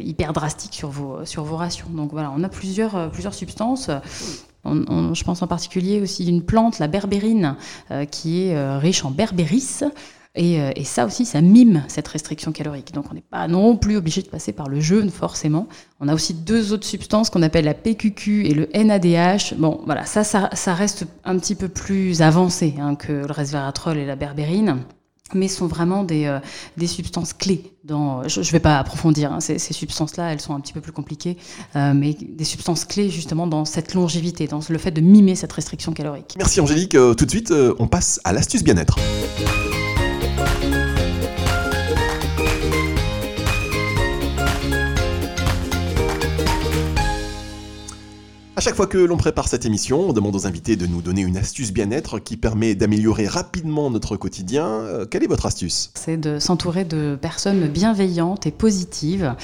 hyper 0.00 0.32
drastique 0.32 0.74
sur 0.74 0.88
vos, 0.88 1.24
sur 1.24 1.44
vos 1.44 1.56
rations. 1.56 1.88
Donc 1.90 2.12
voilà, 2.12 2.32
on 2.36 2.42
a 2.42 2.48
plusieurs, 2.48 2.96
euh, 2.96 3.08
plusieurs 3.08 3.34
substances. 3.34 3.90
Je 4.64 5.24
pense 5.24 5.42
en 5.42 5.46
particulier 5.46 6.00
aussi 6.00 6.26
une 6.26 6.42
plante, 6.42 6.80
la 6.80 6.88
berbérine, 6.88 7.56
euh, 7.92 8.04
qui 8.04 8.42
est 8.42 8.56
euh, 8.56 8.78
riche 8.78 9.04
en 9.04 9.10
berbéris. 9.10 9.82
Et, 10.38 10.56
et 10.76 10.84
ça 10.84 11.06
aussi, 11.06 11.24
ça 11.24 11.40
mime 11.40 11.82
cette 11.88 12.06
restriction 12.08 12.52
calorique. 12.52 12.92
Donc 12.92 13.06
on 13.10 13.14
n'est 13.14 13.22
pas 13.22 13.48
non 13.48 13.78
plus 13.78 13.96
obligé 13.96 14.20
de 14.20 14.28
passer 14.28 14.52
par 14.52 14.68
le 14.68 14.80
jeûne 14.80 15.08
forcément. 15.08 15.66
On 15.98 16.08
a 16.08 16.14
aussi 16.14 16.34
deux 16.34 16.74
autres 16.74 16.84
substances 16.86 17.30
qu'on 17.30 17.40
appelle 17.40 17.64
la 17.64 17.72
PQQ 17.72 18.44
et 18.44 18.52
le 18.52 18.68
NADH. 18.74 19.54
Bon, 19.56 19.80
voilà, 19.86 20.04
ça, 20.04 20.24
ça, 20.24 20.50
ça 20.52 20.74
reste 20.74 21.06
un 21.24 21.38
petit 21.38 21.54
peu 21.54 21.68
plus 21.68 22.20
avancé 22.20 22.74
hein, 22.78 22.96
que 22.96 23.12
le 23.12 23.32
resveratrol 23.32 23.96
et 23.96 24.04
la 24.04 24.14
berbérine 24.14 24.84
mais 25.34 25.48
sont 25.48 25.66
vraiment 25.66 26.04
des, 26.04 26.26
euh, 26.26 26.38
des 26.76 26.86
substances 26.86 27.32
clés. 27.32 27.72
Dans, 27.84 28.26
je 28.28 28.40
ne 28.40 28.44
vais 28.44 28.60
pas 28.60 28.78
approfondir, 28.78 29.32
hein, 29.32 29.40
ces, 29.40 29.58
ces 29.58 29.72
substances-là, 29.72 30.32
elles 30.32 30.40
sont 30.40 30.54
un 30.54 30.60
petit 30.60 30.72
peu 30.72 30.80
plus 30.80 30.92
compliquées, 30.92 31.36
euh, 31.76 31.92
mais 31.94 32.14
des 32.14 32.44
substances 32.44 32.84
clés 32.84 33.10
justement 33.10 33.46
dans 33.46 33.64
cette 33.64 33.94
longévité, 33.94 34.46
dans 34.46 34.60
le 34.68 34.78
fait 34.78 34.90
de 34.90 35.00
mimer 35.00 35.34
cette 35.36 35.52
restriction 35.52 35.92
calorique. 35.92 36.34
Merci 36.36 36.60
Angélique. 36.60 36.94
Euh, 36.94 37.14
tout 37.14 37.26
de 37.26 37.30
suite, 37.30 37.52
on 37.78 37.86
passe 37.86 38.20
à 38.24 38.32
l'astuce 38.32 38.64
bien-être. 38.64 38.98
À 48.58 48.62
chaque 48.62 48.74
fois 48.74 48.86
que 48.86 48.96
l'on 48.96 49.18
prépare 49.18 49.48
cette 49.48 49.66
émission, 49.66 50.08
on 50.08 50.12
demande 50.14 50.34
aux 50.34 50.46
invités 50.46 50.76
de 50.76 50.86
nous 50.86 51.02
donner 51.02 51.20
une 51.20 51.36
astuce 51.36 51.74
bien-être 51.74 52.18
qui 52.18 52.38
permet 52.38 52.74
d'améliorer 52.74 53.26
rapidement 53.26 53.90
notre 53.90 54.16
quotidien. 54.16 54.66
Euh, 54.66 55.04
quelle 55.04 55.22
est 55.22 55.26
votre 55.26 55.44
astuce? 55.44 55.90
C'est 55.92 56.16
de 56.16 56.38
s'entourer 56.38 56.86
de 56.86 57.18
personnes 57.20 57.68
bienveillantes 57.68 58.46
et 58.46 58.50
positives. 58.50 59.34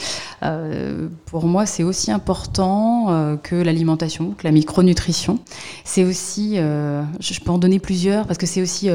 Euh, 0.43 1.09
pour 1.27 1.45
moi, 1.45 1.67
c'est 1.67 1.83
aussi 1.83 2.11
important 2.11 3.11
euh, 3.11 3.37
que 3.37 3.55
l'alimentation, 3.55 4.31
que 4.31 4.45
la 4.45 4.51
micronutrition. 4.51 5.41
C'est 5.85 6.05
aussi, 6.05 6.57
je 6.57 7.41
peux 7.45 7.51
en 7.51 7.59
donner 7.59 7.81
plusieurs 7.81 8.27
parce 8.27 8.39
que 8.39 8.47
c'est 8.47 8.63
aussi, 8.63 8.89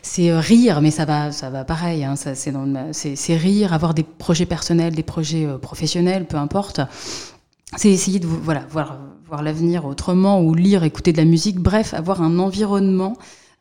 c'est 0.00 0.38
rire, 0.38 0.80
mais 0.80 0.92
ça 0.92 1.06
va, 1.06 1.32
ça 1.32 1.50
va 1.50 1.64
pareil. 1.64 2.04
hein, 2.04 2.14
c'est, 2.14 3.16
c'est, 3.16 3.36
rire, 3.36 3.72
avoir 3.72 3.94
des 3.94 4.04
projets 4.04 4.46
personnels, 4.46 4.94
des 4.94 5.02
projets 5.02 5.48
professionnels, 5.60 6.24
peu 6.24 6.36
importe. 6.36 6.80
C'est 7.76 7.90
essayer 7.90 8.20
de 8.20 8.28
voilà, 8.28 8.64
voir, 8.70 8.96
voir 9.26 9.42
l'avenir 9.42 9.84
autrement 9.84 10.40
ou 10.40 10.54
lire, 10.54 10.84
écouter 10.84 11.12
de 11.12 11.16
la 11.18 11.24
musique, 11.24 11.58
bref, 11.58 11.94
avoir 11.94 12.22
un 12.22 12.38
environnement 12.38 13.16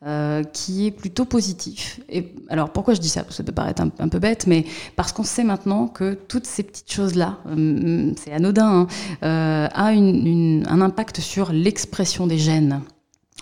euh, 0.06 0.44
qui 0.44 0.86
est 0.86 0.92
plutôt 0.92 1.26
positif. 1.26 2.00
Et 2.10 2.34
alors 2.50 2.70
pourquoi 2.70 2.94
je 2.94 3.00
dis 3.00 3.10
ça? 3.10 3.26
Ça 3.30 3.44
peut 3.44 3.52
paraître 3.52 3.82
un, 3.82 4.08
peu 4.10 4.20
bête, 4.20 4.46
mais 4.46 4.66
parce 4.96 5.12
qu'on 5.12 5.24
sait 5.24 5.44
maintenant 5.44 5.88
que 5.88 6.14
toutes 6.14 6.46
ces 6.46 6.62
petites 6.62 6.92
choses-là, 6.92 7.40
hum, 7.50 8.14
c'est 8.16 8.32
anodin, 8.32 8.68
hein, 8.68 8.88
euh, 9.24 9.68
a 9.74 9.94
une- 9.94 10.28
une- 10.28 10.66
un 10.70 10.82
impact 10.82 11.20
sur 11.20 11.52
l'expression 11.52 12.28
des 12.28 12.38
gènes. 12.38 12.82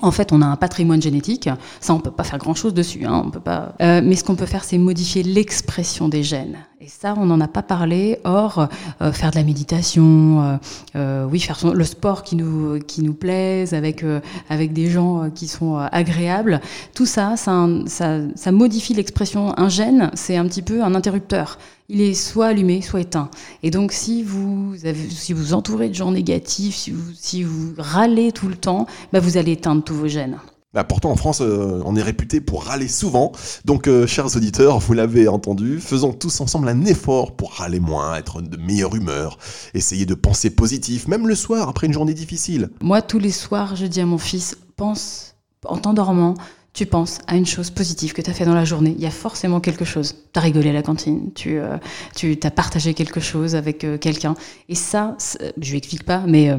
En 0.01 0.11
fait, 0.11 0.31
on 0.31 0.41
a 0.41 0.45
un 0.45 0.55
patrimoine 0.55 1.01
génétique. 1.01 1.49
Ça, 1.79 1.93
on 1.93 1.99
peut 1.99 2.11
pas 2.11 2.23
faire 2.23 2.39
grand-chose 2.39 2.73
dessus. 2.73 3.05
Hein, 3.05 3.21
on 3.25 3.29
peut 3.29 3.39
pas. 3.39 3.75
Euh, 3.81 4.01
mais 4.03 4.15
ce 4.15 4.23
qu'on 4.23 4.35
peut 4.35 4.47
faire, 4.47 4.63
c'est 4.63 4.77
modifier 4.79 5.21
l'expression 5.21 6.09
des 6.09 6.23
gènes. 6.23 6.57
Et 6.83 6.89
ça, 6.89 7.13
on 7.17 7.25
n'en 7.27 7.39
a 7.39 7.47
pas 7.47 7.61
parlé. 7.63 8.19
Or, 8.25 8.67
euh, 9.01 9.13
faire 9.13 9.31
de 9.31 9.37
la 9.37 9.43
méditation, 9.45 10.41
euh, 10.43 10.57
euh, 10.97 11.25
oui, 11.31 11.39
faire 11.39 11.57
son- 11.57 11.71
le 11.71 11.85
sport 11.85 12.23
qui 12.23 12.35
nous 12.35 12.77
qui 12.79 13.01
nous 13.03 13.13
plaise, 13.13 13.73
avec 13.73 14.03
euh, 14.03 14.19
avec 14.49 14.73
des 14.73 14.89
gens 14.89 15.23
euh, 15.23 15.29
qui 15.29 15.47
sont 15.47 15.77
euh, 15.77 15.85
agréables. 15.93 16.59
Tout 16.93 17.05
ça, 17.05 17.37
ça, 17.37 17.69
ça, 17.85 18.19
ça 18.35 18.51
modifie 18.51 18.93
l'expression. 18.93 19.57
Un 19.57 19.69
gène, 19.69 20.11
c'est 20.13 20.35
un 20.35 20.45
petit 20.45 20.61
peu 20.61 20.83
un 20.83 20.93
interrupteur. 20.93 21.57
Il 21.87 22.01
est 22.01 22.15
soit 22.15 22.47
allumé, 22.47 22.81
soit 22.81 22.99
éteint. 22.99 23.29
Et 23.61 23.71
donc, 23.71 23.93
si 23.93 24.21
vous 24.21 24.73
avez, 24.83 25.09
si 25.09 25.31
vous 25.31 25.53
entourez 25.53 25.87
de 25.87 25.93
gens 25.95 26.11
négatifs, 26.11 26.75
si 26.75 26.91
vous, 26.91 27.11
si 27.15 27.43
vous 27.43 27.73
râlez 27.77 28.33
tout 28.33 28.49
le 28.49 28.55
temps, 28.55 28.87
bah, 29.13 29.21
vous 29.21 29.37
allez 29.37 29.53
éteindre 29.53 29.83
tous 29.85 29.95
vos 29.95 30.07
gènes. 30.09 30.37
Bah, 30.73 30.83
pourtant, 30.83 31.11
en 31.11 31.15
France, 31.15 31.41
euh, 31.41 31.81
on 31.85 31.95
est 31.95 32.01
réputé 32.01 32.41
pour 32.41 32.63
râler 32.63 32.87
souvent. 32.87 33.31
Donc, 33.63 33.87
euh, 33.87 34.07
chers 34.07 34.35
auditeurs, 34.35 34.79
vous 34.79 34.93
l'avez 34.93 35.27
entendu, 35.27 35.79
faisons 35.79 36.13
tous 36.13 36.41
ensemble 36.41 36.67
un 36.67 36.85
effort 36.85 37.35
pour 37.35 37.53
râler 37.53 37.79
moins, 37.79 38.15
être 38.15 38.41
de 38.41 38.57
meilleure 38.57 38.95
humeur, 38.95 39.37
essayer 39.75 40.07
de 40.07 40.15
penser 40.15 40.49
positif, 40.49 41.07
même 41.07 41.27
le 41.27 41.35
soir, 41.35 41.69
après 41.69 41.85
une 41.85 41.93
journée 41.93 42.15
difficile. 42.15 42.71
Moi, 42.81 43.03
tous 43.03 43.19
les 43.19 43.31
soirs, 43.31 43.75
je 43.75 43.85
dis 43.85 44.01
à 44.01 44.07
mon 44.07 44.17
fils, 44.17 44.57
pense, 44.75 45.35
en 45.65 45.77
t'endormant, 45.77 46.33
tu 46.73 46.87
penses 46.87 47.19
à 47.27 47.35
une 47.35 47.45
chose 47.45 47.69
positive 47.69 48.13
que 48.13 48.23
tu 48.23 48.31
as 48.31 48.33
fait 48.33 48.45
dans 48.45 48.55
la 48.55 48.65
journée. 48.65 48.95
Il 48.97 49.03
y 49.03 49.05
a 49.05 49.11
forcément 49.11 49.59
quelque 49.59 49.85
chose. 49.85 50.15
Tu 50.33 50.39
as 50.39 50.41
rigolé 50.41 50.71
à 50.71 50.73
la 50.73 50.81
cantine, 50.81 51.31
tu, 51.35 51.59
euh, 51.59 51.77
tu 52.15 52.35
as 52.41 52.49
partagé 52.49 52.95
quelque 52.95 53.19
chose 53.19 53.53
avec 53.53 53.85
quelqu'un. 54.01 54.33
Et 54.69 54.75
ça, 54.75 55.15
je 55.61 55.69
lui 55.69 55.77
explique 55.77 56.03
pas, 56.03 56.23
mais 56.27 56.49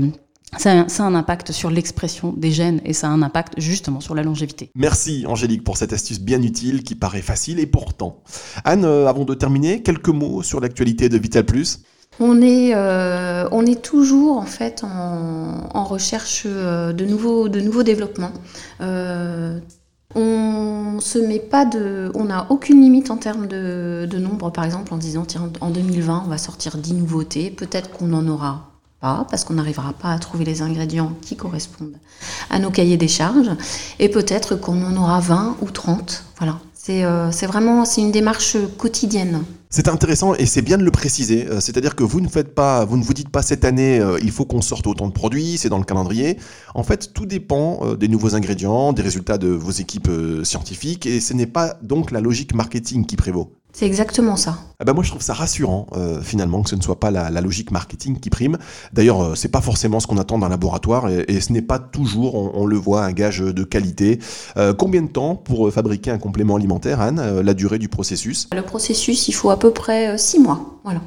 ça, 0.59 0.71
a 0.71 0.75
un- 0.75 0.89
ça 0.89 1.05
a 1.05 1.07
un 1.07 1.15
impact 1.15 1.53
sur 1.53 1.71
l'expression 1.71 2.33
des 2.37 2.51
gènes 2.53 2.81
et 2.85 2.93
ça 2.93 3.09
a 3.09 3.11
un 3.11 3.23
impact 3.23 3.55
justement 3.59 4.01
sur 4.01 4.15
la 4.15 4.23
longévité. 4.23 4.71
Merci 4.75 5.25
Angélique 5.27 5.65
pour 5.65 5.77
cette 5.77 5.93
astuce 5.93 6.21
bien 6.21 6.41
utile 6.43 6.83
qui 6.83 6.95
paraît 6.95 7.23
facile 7.23 7.59
et 7.59 7.67
pourtant. 7.67 8.23
Anne, 8.65 8.85
euh, 8.85 9.07
avant 9.09 9.25
de 9.25 9.35
terminer, 9.35 9.83
quelques 9.83 10.09
mots 10.09 10.43
sur 10.43 10.61
l'actualité 10.61 11.09
de 11.09 11.19
Vital 11.19 11.45
Plus 11.45 11.81
On 12.21 12.41
est, 12.43 12.73
euh, 12.75 13.49
on 13.51 13.67
est 13.67 13.83
toujours 13.83 14.37
en 14.39 14.47
fait 14.47 14.85
en, 14.85 15.69
en 15.75 15.85
recherche 15.85 16.45
euh, 16.47 16.93
de 16.93 17.05
nouveaux, 17.05 17.49
de 17.49 17.61
nouveaux 17.61 17.83
développements. 17.83 18.31
Euh, 18.81 19.59
on 20.15 20.99
se 21.01 21.19
met 21.19 21.41
pas 21.41 21.65
de, 21.65 22.13
on 22.15 22.27
n'a 22.27 22.47
aucune 22.51 22.81
limite 22.81 23.11
en 23.11 23.17
termes 23.17 23.49
de, 23.49 24.07
de 24.09 24.19
nombre, 24.19 24.51
par 24.51 24.65
exemple, 24.65 24.95
en 24.95 24.97
disant 24.99 25.25
tiens, 25.25 25.51
en 25.61 25.71
2020 25.71 26.23
on 26.27 26.29
va 26.29 26.39
sortir 26.39 26.77
10 26.79 26.95
nouveautés. 26.95 27.51
Peut-être 27.51 27.91
qu'on 27.91 28.13
en 28.13 28.29
aura 28.29 28.71
pas 29.05 29.27
parce 29.29 29.45
qu'on 29.45 29.55
n'arrivera 29.55 29.93
pas 29.93 30.13
à 30.13 30.19
trouver 30.19 30.47
les 30.47 30.63
ingrédients 30.63 31.13
qui 31.21 31.37
correspondent 31.37 31.99
à 32.49 32.59
nos 32.59 32.71
cahiers 32.71 32.97
des 32.97 33.13
charges, 33.19 33.51
et 33.99 34.09
peut-être 34.09 34.57
qu'on 34.57 34.83
en 34.83 34.97
aura 34.97 35.21
20 35.21 35.59
ou 35.61 35.71
30. 35.71 36.25
Voilà, 36.39 36.59
c'est 36.73 37.05
euh, 37.05 37.31
c'est 37.31 37.47
vraiment 37.47 37.85
c'est 37.85 38.01
une 38.01 38.13
démarche 38.13 38.57
quotidienne. 38.79 39.43
C'est 39.69 39.89
intéressant 39.89 40.35
et 40.37 40.47
c'est 40.47 40.63
bien 40.63 40.79
de 40.79 40.85
le 40.85 40.91
préciser. 40.91 41.47
Euh, 41.49 41.61
C'est-à-dire 41.61 41.97
que 41.97 42.05
vous 42.05 42.21
ne 42.21 42.29
faites 42.29 42.55
pas, 42.55 42.85
vous 42.87 42.97
ne 42.97 43.03
vous 43.03 43.13
dites 43.13 43.29
pas 43.29 43.43
cette 43.43 43.65
année, 43.65 43.99
euh, 43.99 44.19
il 44.23 44.31
faut 44.31 44.47
qu'on 44.47 44.63
sorte 44.63 44.87
autant 44.87 45.09
de 45.09 45.13
produits, 45.13 45.59
c'est 45.59 45.69
dans 45.69 45.79
le 45.79 45.85
calendrier. 45.85 46.39
En 46.75 46.85
fait, 46.85 47.13
tout 47.13 47.27
dépend 47.27 47.81
euh, 47.83 47.97
des 47.97 48.09
nouveaux 48.09 48.35
ingrédients, 48.37 48.93
des 48.95 49.03
résultats 49.03 49.37
de 49.37 49.49
vos 49.49 49.73
équipes 49.73 50.09
euh, 50.09 50.45
scientifiques, 50.45 51.07
et 51.07 51.21
ce 51.21 51.35
n'est 51.35 51.53
pas 51.59 51.77
donc 51.83 52.11
la 52.11 52.21
logique 52.21 52.55
marketing 52.55 53.05
qui 53.05 53.17
prévaut. 53.17 53.53
C'est 53.73 53.87
exactement 53.87 54.37
ça. 54.37 54.59
Ah 54.81 54.85
bah 54.85 54.93
moi 54.93 55.05
je 55.05 55.11
trouve 55.11 55.23
ça 55.23 55.35
rassurant 55.35 55.87
euh, 55.97 56.21
finalement 56.21 56.63
que 56.63 56.71
ce 56.71 56.75
ne 56.77 56.83
soit 56.83 56.99
pas 56.99 57.11
la, 57.11 57.31
la 57.31 57.41
logique 57.41 57.71
marketing 57.71 58.19
qui 58.19 58.29
prime. 58.31 58.59
D'ailleurs 58.93 59.23
euh, 59.23 59.35
c'est 59.35 59.49
pas 59.49 59.61
forcément 59.61 60.01
ce 60.01 60.07
qu'on 60.07 60.19
attend 60.19 60.39
d'un 60.39 60.49
laboratoire 60.49 61.09
et, 61.09 61.25
et 61.29 61.41
ce 61.41 61.53
n'est 61.53 61.63
pas 61.63 61.79
toujours, 61.79 62.35
on, 62.35 62.51
on 62.55 62.67
le 62.67 62.77
voit, 62.77 63.05
un 63.05 63.13
gage 63.13 63.39
de 63.39 63.65
qualité. 63.65 64.19
Euh, 64.57 64.75
combien 64.75 65.03
de 65.03 65.09
temps 65.09 65.37
pour 65.37 65.69
euh, 65.69 65.71
fabriquer 65.71 66.11
un 66.11 66.19
complément 66.19 66.57
alimentaire, 66.57 67.01
Anne 67.01 67.41
La 67.41 67.55
durée 67.55 67.79
du 67.79 67.89
processus? 67.89 68.49
Le 68.53 68.63
processus, 68.63 69.29
il 69.29 69.33
faut 69.33 69.51
à 69.51 69.59
peu 69.59 69.71
près 69.71 70.19
6 70.19 70.41
mois. 70.41 70.71
Voilà. 70.85 71.01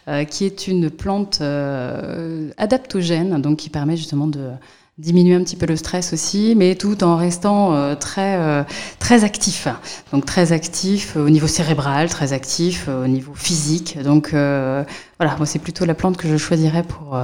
euh, 0.08 0.24
qui 0.24 0.46
est 0.46 0.68
une 0.68 0.88
plante 0.90 1.40
euh, 1.42 2.50
adaptogène, 2.56 3.38
donc 3.42 3.58
qui 3.58 3.68
permet 3.68 3.98
justement 3.98 4.26
de 4.26 4.48
diminuer 4.96 5.34
un 5.34 5.42
petit 5.44 5.56
peu 5.56 5.66
le 5.66 5.76
stress 5.76 6.14
aussi, 6.14 6.54
mais 6.56 6.76
tout 6.76 7.04
en 7.04 7.16
restant 7.16 7.74
euh, 7.74 7.94
très 7.94 8.36
euh, 8.38 8.62
très 9.00 9.22
actif. 9.22 9.68
Donc 10.14 10.24
très 10.24 10.52
actif 10.52 11.14
au 11.16 11.28
niveau 11.28 11.46
cérébral, 11.46 12.08
très 12.08 12.32
actif 12.32 12.88
au 12.88 13.06
niveau 13.06 13.34
physique. 13.34 13.98
Donc 14.02 14.30
voilà, 14.30 15.36
moi 15.36 15.44
c'est 15.44 15.58
plutôt 15.58 15.84
la 15.84 15.94
plante 15.94 16.16
que 16.16 16.26
je 16.26 16.38
choisirais 16.38 16.84
pour, 16.84 17.18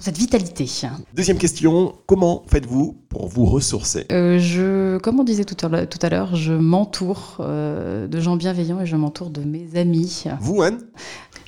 pour 0.00 0.06
cette 0.06 0.16
vitalité. 0.16 0.66
Deuxième 1.14 1.36
question, 1.36 1.94
comment 2.06 2.42
faites-vous 2.46 2.96
pour 3.10 3.28
vous 3.28 3.44
ressourcer? 3.44 4.06
Euh, 4.10 4.38
je, 4.38 4.96
comme 4.96 5.20
on 5.20 5.24
disait 5.24 5.44
tout 5.44 5.56
à 5.62 6.08
l'heure- 6.08 6.34
je 6.36 6.54
m'entoure 6.54 7.36
euh, 7.40 8.06
de 8.08 8.18
gens 8.18 8.36
bienveillants 8.36 8.80
et 8.80 8.86
je 8.86 8.96
m'entoure 8.96 9.28
de 9.28 9.42
mes 9.42 9.68
amis. 9.78 10.24
Vous, 10.40 10.62
Anne? 10.62 10.78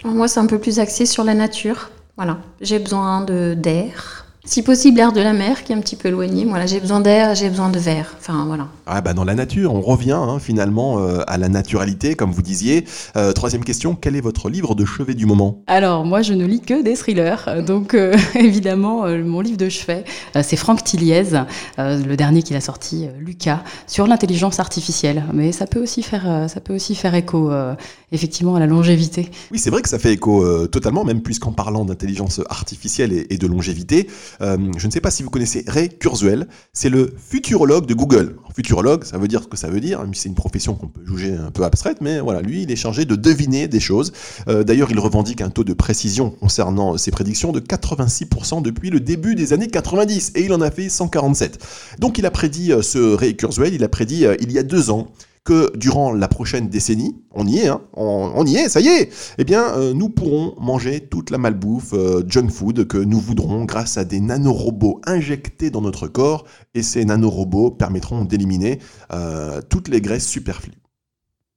Moi, 0.05 0.29
c'est 0.29 0.41
un 0.41 0.47
peu 0.47 0.59
plus 0.59 0.81
axé 0.81 1.07
sur 1.07 1.25
la 1.25 1.33
nature. 1.33 1.89
Voilà, 2.19 2.41
j'ai 2.61 2.79
besoin 2.79 3.25
de 3.25 3.55
d'air. 3.55 4.22
Si 4.45 4.65
possible, 4.65 4.97
l'air 4.97 5.13
de 5.13 5.21
la 5.21 5.35
mer 5.35 5.63
qui 5.63 5.73
est 5.73 5.77
un 5.77 5.81
petit 5.81 5.95
peu 5.95 6.09
éloigné. 6.09 6.45
Voilà, 6.45 6.67
j'ai 6.67 6.81
besoin 6.81 6.99
d'air, 6.99 7.37
j'ai 7.37 7.49
besoin 7.49 7.69
de 7.69 7.79
verre. 7.79 8.17
Enfin, 8.19 8.45
voilà. 8.45 8.67
Ah 8.87 9.01
bah 9.01 9.15
dans 9.15 9.23
la 9.23 9.37
nature, 9.37 9.73
on 9.73 9.81
revient 9.81 10.19
hein, 10.19 10.41
finalement 10.41 10.99
euh, 10.99 11.21
à 11.29 11.39
la 11.39 11.49
naturalité, 11.49 12.17
comme 12.17 12.33
vous 12.33 12.43
disiez. 12.43 12.85
Euh, 13.15 13.31
troisième 13.33 13.63
question, 13.63 13.95
quel 13.95 14.17
est 14.17 14.21
votre 14.21 14.51
livre 14.51 14.75
de 14.75 14.85
chevet 14.85 15.15
du 15.15 15.27
moment? 15.27 15.63
Alors 15.69 16.05
moi, 16.05 16.23
je 16.23 16.35
ne 16.35 16.45
lis 16.45 16.61
que 16.61 16.83
des 16.83 16.95
thrillers, 16.95 17.63
donc 17.65 17.95
euh, 17.95 18.17
évidemment, 18.35 19.05
euh, 19.05 19.23
mon 19.23 19.43
livre 19.43 19.59
de 19.59 19.69
chevet, 19.69 20.05
euh, 20.35 20.43
c'est 20.45 20.57
Franck 20.57 20.83
Tilliez, 20.83 21.35
euh, 21.79 22.03
le 22.05 22.17
dernier 22.17 22.43
qu'il 22.43 22.57
a 22.57 22.61
sorti, 22.61 23.07
euh, 23.07 23.11
Lucas, 23.21 23.63
sur 23.87 24.09
l'intelligence 24.09 24.59
artificielle. 24.59 25.23
Mais 25.33 25.53
ça 25.53 25.69
peut 25.69 25.81
aussi 25.81 26.03
faire, 26.03 26.29
euh, 26.29 26.49
ça 26.49 26.61
peut 26.61 26.75
aussi 26.75 26.97
faire 26.97 27.15
écho, 27.15 27.53
euh, 27.53 27.77
effectivement, 28.13 28.55
à 28.55 28.61
la 28.61 28.67
longévité. 28.67 29.31
Oui, 29.51 29.59
c'est 29.59 29.71
vrai 29.71 29.83
que 29.83 29.89
ça 29.89 29.99
fait 29.99 30.13
écho 30.13 30.45
euh, 30.45 30.67
totalement, 30.67 31.05
même 31.05 31.23
puisqu'en 31.23 31.53
parlant 31.53 31.85
d'intelligence 31.85 32.41
artificielle 32.51 33.27
et, 33.29 33.39
de 33.39 33.47
longévité, 33.47 34.09
euh, 34.43 34.59
je 34.77 34.87
ne 34.87 34.93
sais 34.93 35.01
pas 35.01 35.11
si 35.11 35.23
vous 35.23 35.31
connaissez 35.31 35.65
Ray 35.67 35.89
Kurzweil, 35.89 36.45
c'est 36.73 36.91
le 36.91 37.13
futurologue 37.17 37.87
de 37.87 37.95
Google. 37.95 38.37
Futurologue, 38.55 39.05
ça 39.05 39.17
veut 39.17 39.29
dire 39.29 39.43
ce 39.43 39.49
que 39.49 39.57
ça 39.57 39.69
veut 39.69 39.81
dire, 39.81 40.05
c'est 40.13 40.29
une 40.29 40.35
profession 40.35 40.75
qu'on 40.75 40.89
peut 40.89 41.01
juger 41.07 41.35
un 41.35 41.51
peu 41.51 41.65
abstraite, 41.65 41.99
mais 42.03 42.21
voilà, 42.21 42.43
lui, 42.43 42.63
il 42.63 42.71
est 42.71 42.77
chargé 42.77 43.07
de 43.07 43.17
deviner 43.17 43.67
des 43.67 43.81
choses. 43.81 44.13
Euh, 44.49 44.63
D'ailleurs, 44.63 44.91
il 44.91 45.01
revendique 45.01 45.41
un 45.41 45.49
taux 45.49 45.65
de 45.65 45.73
précision 45.73 46.31
concernant 46.31 46.99
ses 46.99 47.11
prédictions 47.11 47.51
de 47.51 47.61
86% 47.61 48.61
depuis 48.61 48.91
le 48.91 49.01
début 49.01 49.35
des 49.35 49.55
années 49.55 49.69
90, 49.69 50.33
et 50.35 50.45
il 50.45 50.53
en 50.53 50.61
a 50.61 50.71
fait 50.71 50.91
147. 50.91 51.65
Donc 51.99 52.19
il 52.19 52.27
a 52.27 52.31
prédit, 52.31 52.73
ce 52.83 53.15
Ray 53.15 53.37
Kurzweil, 53.37 53.75
il 53.75 53.85
a 53.85 53.89
prédit 53.89 54.27
il 54.41 54.53
y 54.53 54.59
a 54.59 54.63
deux 54.63 54.91
ans, 54.91 55.09
que 55.45 55.77
durant 55.77 56.13
la 56.13 56.29
prochaine 56.29 56.69
décennie, 56.69 57.17
on 57.33 57.47
y 57.47 57.59
est, 57.59 57.69
hein, 57.69 57.81
on, 57.95 58.45
y 58.47 58.57
est, 58.57 58.69
ça 58.69 58.81
y 58.81 58.87
est, 58.87 59.11
eh 59.39 59.45
bien, 59.45 59.65
euh, 59.77 59.93
nous 59.93 60.09
pourrons 60.09 60.55
manger 60.61 61.01
toute 61.01 61.31
la 61.31 61.39
malbouffe, 61.39 61.95
euh, 61.95 62.23
junk 62.29 62.49
food 62.49 62.87
que 62.87 62.99
nous 62.99 63.19
voudrons 63.19 63.65
grâce 63.65 63.97
à 63.97 64.05
des 64.05 64.21
nanorobots 64.21 65.01
injectés 65.05 65.71
dans 65.71 65.81
notre 65.81 66.07
corps, 66.07 66.45
et 66.75 66.83
ces 66.83 67.05
nanorobots 67.05 67.73
permettront 67.73 68.25
d'éliminer 68.25 68.79
euh, 69.13 69.61
toutes 69.69 69.89
les 69.89 70.01
graisses 70.01 70.29
superflues. 70.29 70.73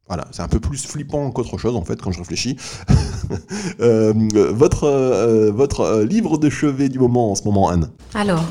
Voilà, 0.07 0.25
c'est 0.31 0.43
un 0.43 0.47
peu 0.47 0.59
plus 0.59 0.85
flippant 0.85 1.31
qu'autre 1.31 1.57
chose 1.57 1.75
en 1.75 1.83
fait 1.83 1.99
quand 1.99 2.11
je 2.11 2.19
réfléchis. 2.19 2.57
Votre 3.79 5.49
votre 5.49 6.03
livre 6.03 6.37
de 6.37 6.47
chevet 6.47 6.89
du 6.89 6.99
moment 6.99 7.31
en 7.31 7.35
ce 7.35 7.43
moment, 7.43 7.69
Anne? 7.69 7.89
Alors, 8.13 8.45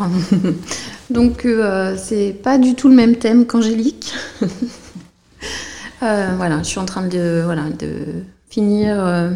donc 1.10 1.46
c'est 1.96 2.32
pas 2.42 2.58
du 2.58 2.74
tout 2.74 2.88
le 2.88 2.96
même 2.96 3.14
thème 3.14 3.46
qu'Angélique. 3.46 4.12
Euh, 6.02 6.34
voilà, 6.36 6.58
je 6.58 6.64
suis 6.68 6.78
en 6.78 6.84
train 6.86 7.06
de, 7.06 7.42
voilà, 7.44 7.70
de 7.70 8.24
finir 8.48 8.96
euh, 9.04 9.30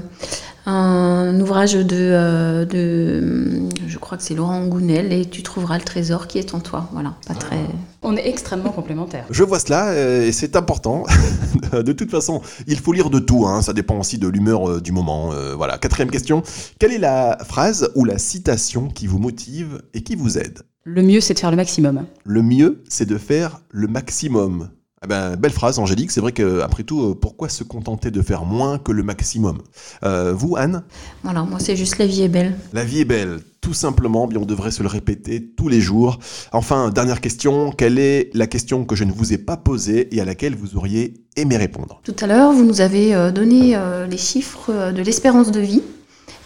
un 0.67 1.41
ouvrage 1.41 1.73
de, 1.75 1.87
euh, 1.93 2.65
de, 2.65 3.69
je 3.87 3.99
crois 3.99 4.19
que 4.19 4.23
c'est 4.23 4.35
Laurent 4.35 4.67
Gounel, 4.67 5.13
et 5.13 5.25
tu 5.25 5.43
trouveras 5.43 5.79
le 5.79 5.85
trésor 5.85 6.27
qui 6.27 6.39
est 6.39 6.55
en 6.55 6.61
toi. 6.61 6.89
Voilà, 6.93 7.15
pas 7.27 7.35
très. 7.35 7.57
On 8.03 8.17
est 8.17 8.29
extrêmement 8.29 8.71
complémentaires. 8.71 9.25
Je 9.31 9.43
vois 9.45 9.59
cela 9.59 9.95
et 9.97 10.31
c'est 10.31 10.57
important. 10.57 11.05
de 11.73 11.93
toute 11.93 12.11
façon, 12.11 12.43
il 12.67 12.79
faut 12.79 12.93
lire 12.93 13.11
de 13.11 13.19
tout. 13.19 13.47
hein, 13.47 13.63
ça 13.63 13.73
dépend 13.73 13.99
aussi 13.99 14.19
de 14.19 14.29
l'humeur 14.29 14.69
euh, 14.71 14.81
du 14.81 14.93
moment. 14.93 15.33
euh, 15.33 15.55
voilà. 15.57 15.79
Quatrième 15.79 16.11
question. 16.11 16.43
Quelle 16.79 16.93
est 16.93 16.99
la 16.99 17.39
phrase 17.45 17.91
ou 17.95 18.05
la 18.05 18.19
citation 18.19 18.89
qui 18.89 19.07
vous 19.07 19.19
motive 19.19 19.83
et 19.95 20.03
qui 20.03 20.15
vous 20.17 20.39
aide? 20.39 20.61
Le 20.85 21.03
mieux, 21.03 21.21
c'est 21.21 21.35
de 21.35 21.39
faire 21.39 21.51
le 21.51 21.57
maximum. 21.57 22.07
Le 22.25 22.43
mieux, 22.43 22.83
c'est 22.89 23.07
de 23.07 23.19
faire 23.19 23.61
le 23.71 23.89
maximum. 23.89 24.71
Ah 25.01 25.07
ben, 25.07 25.37
belle 25.37 25.53
phrase, 25.53 25.79
Angélique. 25.79 26.11
C'est 26.11 26.21
vrai 26.21 26.33
que 26.33 26.61
après 26.61 26.83
tout, 26.83 27.01
euh, 27.01 27.15
pourquoi 27.15 27.49
se 27.49 27.63
contenter 27.63 28.11
de 28.11 28.21
faire 28.21 28.45
moins 28.45 28.79
que 28.79 28.91
le 28.91 29.03
maximum? 29.03 29.59
Euh, 30.03 30.33
Vous, 30.35 30.57
Anne? 30.57 30.83
Voilà, 31.23 31.45
moi 31.45 31.61
c'est 31.61 31.77
juste 31.77 31.99
la 31.99 32.07
vie 32.07 32.23
est 32.23 32.29
belle. 32.29 32.57
La 32.73 32.85
vie 32.85 33.01
est 33.01 33.05
belle, 33.05 33.39
tout 33.61 33.75
simplement, 33.75 34.27
bien 34.27 34.41
on 34.41 34.45
devrait 34.45 34.73
se 34.73 34.83
le 34.83 34.89
répéter 34.89 35.53
tous 35.57 35.69
les 35.69 35.81
jours. 35.81 36.19
Enfin, 36.53 36.91
dernière 36.91 37.21
question, 37.21 37.71
quelle 37.71 37.99
est 37.99 38.31
la 38.35 38.49
question 38.49 38.85
que 38.85 38.97
je 38.97 39.05
ne 39.05 39.13
vous 39.13 39.33
ai 39.33 39.39
pas 39.39 39.57
posée 39.57 40.15
et 40.15 40.21
à 40.21 40.25
laquelle 40.25 40.57
vous 40.57 40.77
auriez 40.77 41.15
aimé 41.37 41.57
répondre? 41.57 42.01
Tout 42.03 42.17
à 42.21 42.27
l'heure, 42.27 42.53
vous 42.53 42.65
nous 42.65 42.81
avez 42.81 43.15
euh, 43.15 43.31
donné 43.31 43.79
les 44.11 44.19
chiffres 44.19 44.93
de 44.93 45.03
l'espérance 45.03 45.53
de 45.53 45.61
vie, 45.61 45.83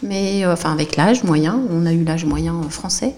mais 0.03 0.45
euh, 0.45 0.53
enfin 0.53 0.73
avec 0.73 0.97
l'âge 0.97 1.25
moyen, 1.25 1.59
on 1.71 1.87
a 1.87 1.93
eu 1.93 2.05
l'âge 2.05 2.27
moyen 2.27 2.61
français. 2.69 3.15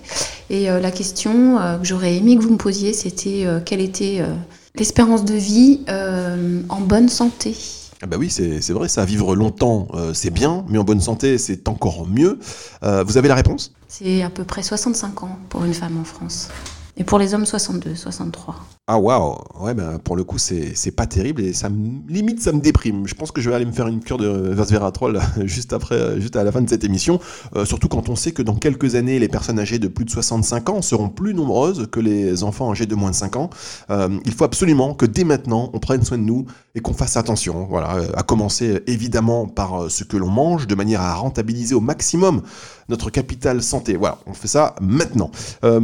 Et 0.51 0.71
euh, 0.71 0.79
la 0.79 0.91
question 0.93 1.59
euh, 1.59 1.79
que 1.79 1.85
j'aurais 1.85 2.17
aimé 2.17 2.37
que 2.37 2.43
vous 2.43 2.53
me 2.53 2.57
posiez, 2.57 2.93
c'était 2.93 3.47
quelle 3.65 3.81
était 3.81 4.23
l'espérance 4.77 5.25
de 5.25 5.35
vie 5.35 5.81
euh, 5.89 6.63
en 6.69 6.81
bonne 6.81 7.09
santé 7.09 7.57
Ah 8.03 8.07
bah 8.07 8.17
oui, 8.19 8.29
c'est 8.31 8.73
vrai, 8.73 8.89
ça. 8.89 9.05
Vivre 9.05 9.37
longtemps, 9.37 9.89
euh, 9.95 10.13
c'est 10.13 10.31
bien, 10.31 10.65
mais 10.69 10.79
en 10.79 10.85
bonne 10.85 11.01
santé, 11.01 11.39
c'est 11.39 11.69
encore 11.69 12.07
mieux. 12.07 12.39
Euh, 12.83 13.05
vous 13.05 13.17
avez 13.17 13.29
la 13.29 13.37
réponse? 13.37 13.73
C'est 13.89 14.23
à 14.23 14.31
peu 14.31 14.45
près 14.45 14.63
65 14.63 15.23
ans 15.23 15.39
pour 15.49 15.65
une 15.65 15.75
femme 15.75 15.99
en 15.99 16.05
France. 16.05 16.49
Et 16.97 17.05
pour 17.05 17.19
les 17.19 17.35
hommes, 17.35 17.47
62, 17.47 17.97
63. 17.97 18.55
Ah 18.87 18.99
waouh 18.99 19.37
Ouais, 19.61 19.73
ben 19.73 19.99
pour 19.99 20.15
le 20.15 20.25
coup, 20.25 20.37
c'est 20.37 20.91
pas 20.95 21.07
terrible 21.07 21.41
et 21.41 21.55
ça 21.55 21.71
limite, 22.07 22.43
ça 22.43 22.53
me 22.53 22.61
déprime. 22.61 23.07
Je 23.09 23.15
pense 23.15 23.33
que 23.33 23.41
je 23.41 23.49
vais 23.49 23.57
aller 23.57 23.65
me 23.65 23.73
faire 23.73 23.89
une 23.89 24.01
cure 24.01 24.19
de 24.19 24.29
Versveratrol 24.29 25.21
juste 25.45 25.73
après, 25.73 25.95
euh, 25.95 26.21
juste 26.21 26.37
à 26.37 26.45
la 26.45 26.53
fin 26.53 26.61
de 26.61 26.69
cette 26.69 26.85
émission. 26.85 27.19
Euh, 27.57 27.65
surtout 27.65 27.89
quand 27.89 28.11
on 28.11 28.15
sait 28.15 28.33
que 28.33 28.43
dans 28.43 28.57
quelques 28.57 28.95
années, 28.95 29.19
les 29.19 29.29
personnes 29.29 29.59
âgées 29.59 29.79
de 29.79 29.89
plus 29.89 30.05
de 30.05 30.11
65 30.11 30.69
ans 30.69 30.83
seront 30.83 31.09
plus 31.09 31.33
nombreuses 31.33 31.89
que 31.91 31.99
les 31.99 32.45
enfants 32.45 32.71
âgés 32.71 32.85
de 32.85 32.95
moins 32.95 33.11
de 33.11 33.17
5 33.17 33.37
ans. 33.37 33.49
Euh, 33.89 34.11
il 34.27 34.33
faut 34.33 34.45
absolument 34.45 34.93
que 34.93 35.07
dès 35.07 35.25
maintenant, 35.25 35.71
on 35.73 35.79
prenne 35.79 36.05
soin 36.05 36.19
de 36.19 36.25
nous 36.25 36.45
et 36.75 36.81
qu'on 36.81 36.93
fasse 36.93 37.17
attention. 37.17 37.67
Voilà, 37.71 37.97
à 38.15 38.23
commencer 38.23 38.83
évidemment 38.87 39.47
par 39.47 39.91
ce 39.91 40.05
que 40.05 40.19
l'on 40.19 40.31
mange, 40.31 40.67
de 40.67 40.75
manière 40.75 41.01
à 41.01 41.15
rentabiliser 41.15 41.75
au 41.75 41.81
maximum 41.81 42.43
notre 42.91 43.09
capital 43.09 43.63
santé. 43.63 43.97
Voilà, 43.97 44.19
on 44.27 44.35
fait 44.35 44.49
ça 44.49 44.75
maintenant. 44.83 45.31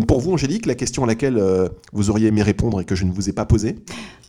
pour 0.06 0.20
vous, 0.20 0.32
Angélique, 0.32 0.66
la 0.66 0.74
question 0.74 0.99
à 1.04 1.06
laquelle 1.06 1.42
vous 1.92 2.10
auriez 2.10 2.28
aimé 2.28 2.42
répondre 2.42 2.80
et 2.80 2.84
que 2.84 2.94
je 2.94 3.04
ne 3.04 3.12
vous 3.12 3.28
ai 3.28 3.32
pas 3.32 3.44
posée 3.44 3.76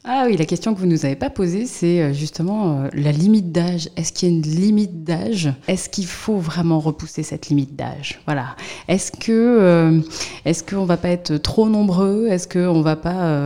ah 0.03 0.23
oui, 0.25 0.35
la 0.35 0.45
question 0.45 0.73
que 0.73 0.79
vous 0.79 0.87
nous 0.87 1.05
avez 1.05 1.15
pas 1.15 1.29
posée, 1.29 1.67
c'est 1.67 2.01
euh, 2.01 2.11
justement 2.11 2.85
euh, 2.85 2.89
la 2.93 3.11
limite 3.11 3.51
d'âge. 3.51 3.87
Est-ce 3.95 4.11
qu'il 4.11 4.29
y 4.29 4.31
a 4.31 4.35
une 4.35 4.41
limite 4.41 5.03
d'âge? 5.03 5.53
Est-ce 5.67 5.89
qu'il 5.89 6.07
faut 6.07 6.37
vraiment 6.37 6.79
repousser 6.79 7.21
cette 7.21 7.49
limite 7.49 7.75
d'âge? 7.75 8.19
Voilà. 8.25 8.55
Est-ce 8.87 9.11
que 9.11 9.31
euh, 9.31 9.99
est-ce 10.43 10.63
qu'on 10.63 10.85
va 10.85 10.97
pas 10.97 11.09
être 11.09 11.37
trop 11.37 11.69
nombreux? 11.69 12.27
Est-ce 12.27 12.47
qu'on 12.47 12.81
va 12.81 12.95
pas 12.95 13.37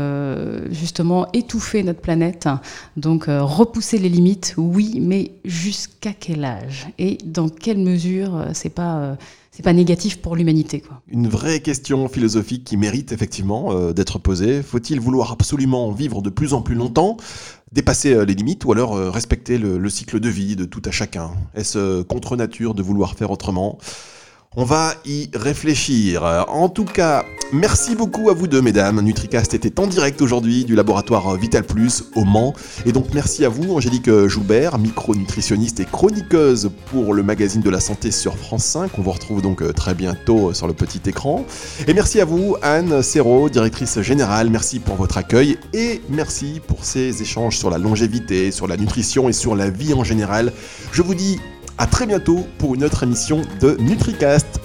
justement 0.71 1.27
étouffer 1.33 1.83
notre 1.83 1.99
planète? 1.99 2.47
Donc 2.95 3.25
repousser 3.27 3.97
les 3.97 4.09
limites, 4.09 4.53
oui, 4.57 4.99
mais 5.01 5.31
jusqu'à 5.43 6.13
quel 6.17 6.45
âge? 6.45 6.87
Et 6.97 7.17
dans 7.25 7.49
quelle 7.49 7.79
mesure 7.79 8.45
C'est 8.53 8.69
pas 8.69 9.17
c'est 9.55 9.63
pas 9.63 9.71
négatif 9.71 10.21
pour 10.21 10.35
l'humanité. 10.35 10.81
Quoi. 10.81 11.01
Une 11.07 11.29
vraie 11.29 11.61
question 11.61 12.09
philosophique 12.09 12.65
qui 12.65 12.75
mérite 12.75 13.13
effectivement 13.13 13.71
euh, 13.71 13.93
d'être 13.93 14.19
posée. 14.19 14.61
Faut-il 14.61 14.99
vouloir 14.99 15.31
absolument 15.31 15.93
vivre 15.93 16.21
de 16.21 16.29
plus 16.29 16.53
en 16.53 16.61
plus 16.61 16.75
longtemps 16.75 17.15
dépasser 17.71 18.13
euh, 18.13 18.25
les 18.25 18.33
limites 18.33 18.65
ou 18.65 18.73
alors 18.73 18.97
euh, 18.97 19.09
respecter 19.09 19.57
le, 19.57 19.77
le, 19.77 19.89
cycle 19.89 20.19
de 20.19 20.27
vie 20.27 20.57
de 20.57 20.65
tout 20.65 20.81
à 20.83 20.91
chacun? 20.91 21.31
Est-ce 21.53 22.01
contre 22.01 22.35
nature 22.35 22.73
de 22.73 22.83
vouloir 22.83 23.15
faire 23.15 23.31
autrement? 23.31 23.77
On 24.57 24.63
va 24.63 24.93
y 25.05 25.29
réfléchir. 25.33 26.23
En 26.47 26.69
tout 26.69 26.85
cas, 26.85 27.25
merci 27.51 27.95
beaucoup 27.95 28.29
à 28.29 28.33
vous 28.33 28.47
deux, 28.47 28.61
mesdames. 28.61 29.01
NutriCast 29.01 29.53
était 29.53 29.79
en 29.79 29.87
direct 29.87 30.21
aujourd'hui 30.21 30.63
du 30.63 30.75
laboratoire 30.75 31.35
Vital 31.35 31.63
Plus 31.63 32.05
au 32.15 32.23
Mans. 32.23 32.53
Et 32.85 32.91
donc, 32.91 33.07
merci 33.13 33.43
à 33.43 33.49
vous, 33.49 33.75
Angélique 33.75 34.09
Joubert, 34.27 34.77
micronutritionniste 34.77 35.81
et 35.81 35.85
chroniqueuse 35.85 36.71
pour 36.91 37.13
le 37.13 37.23
magazine 37.23 37.61
de 37.61 37.69
la 37.69 37.79
santé 37.79 38.11
sur 38.11 38.37
France 38.37 38.63
5. 38.63 38.91
On 38.97 39.01
vous 39.01 39.11
retrouve 39.11 39.41
donc 39.41 39.61
euh, 39.61 39.73
très 39.73 39.93
bientôt 39.93 40.53
sur 40.53 40.67
le 40.67 40.73
petit 40.73 41.01
écran. 41.09 41.45
Et 41.87 41.93
merci 41.93 42.21
à 42.21 42.25
vous, 42.25 42.55
Anne 42.61 43.01
Serrault, 43.01 43.49
directrice 43.49 43.99
générale. 44.01 44.49
Merci 44.49 44.79
pour 44.79 44.95
votre 44.95 45.17
accueil 45.17 45.57
et 45.73 46.01
merci 46.09 46.61
pour 46.65 46.85
ces 46.85 47.21
échanges 47.21 47.57
sur 47.57 47.69
la 47.69 47.77
longévité, 47.77 48.51
sur 48.51 48.67
la 48.67 48.77
nutrition 48.77 49.27
et 49.27 49.33
sur 49.33 49.55
la 49.55 49.69
vie 49.69 49.93
en 49.93 50.03
général. 50.03 50.53
Je 50.91 51.01
vous 51.01 51.15
dis 51.15 51.39
à 51.77 51.87
très 51.87 52.05
bientôt 52.05 52.45
pour 52.57 52.75
une 52.75 52.83
autre 52.83 53.03
émission 53.03 53.41
de 53.61 53.77
NutriCast. 53.79 54.59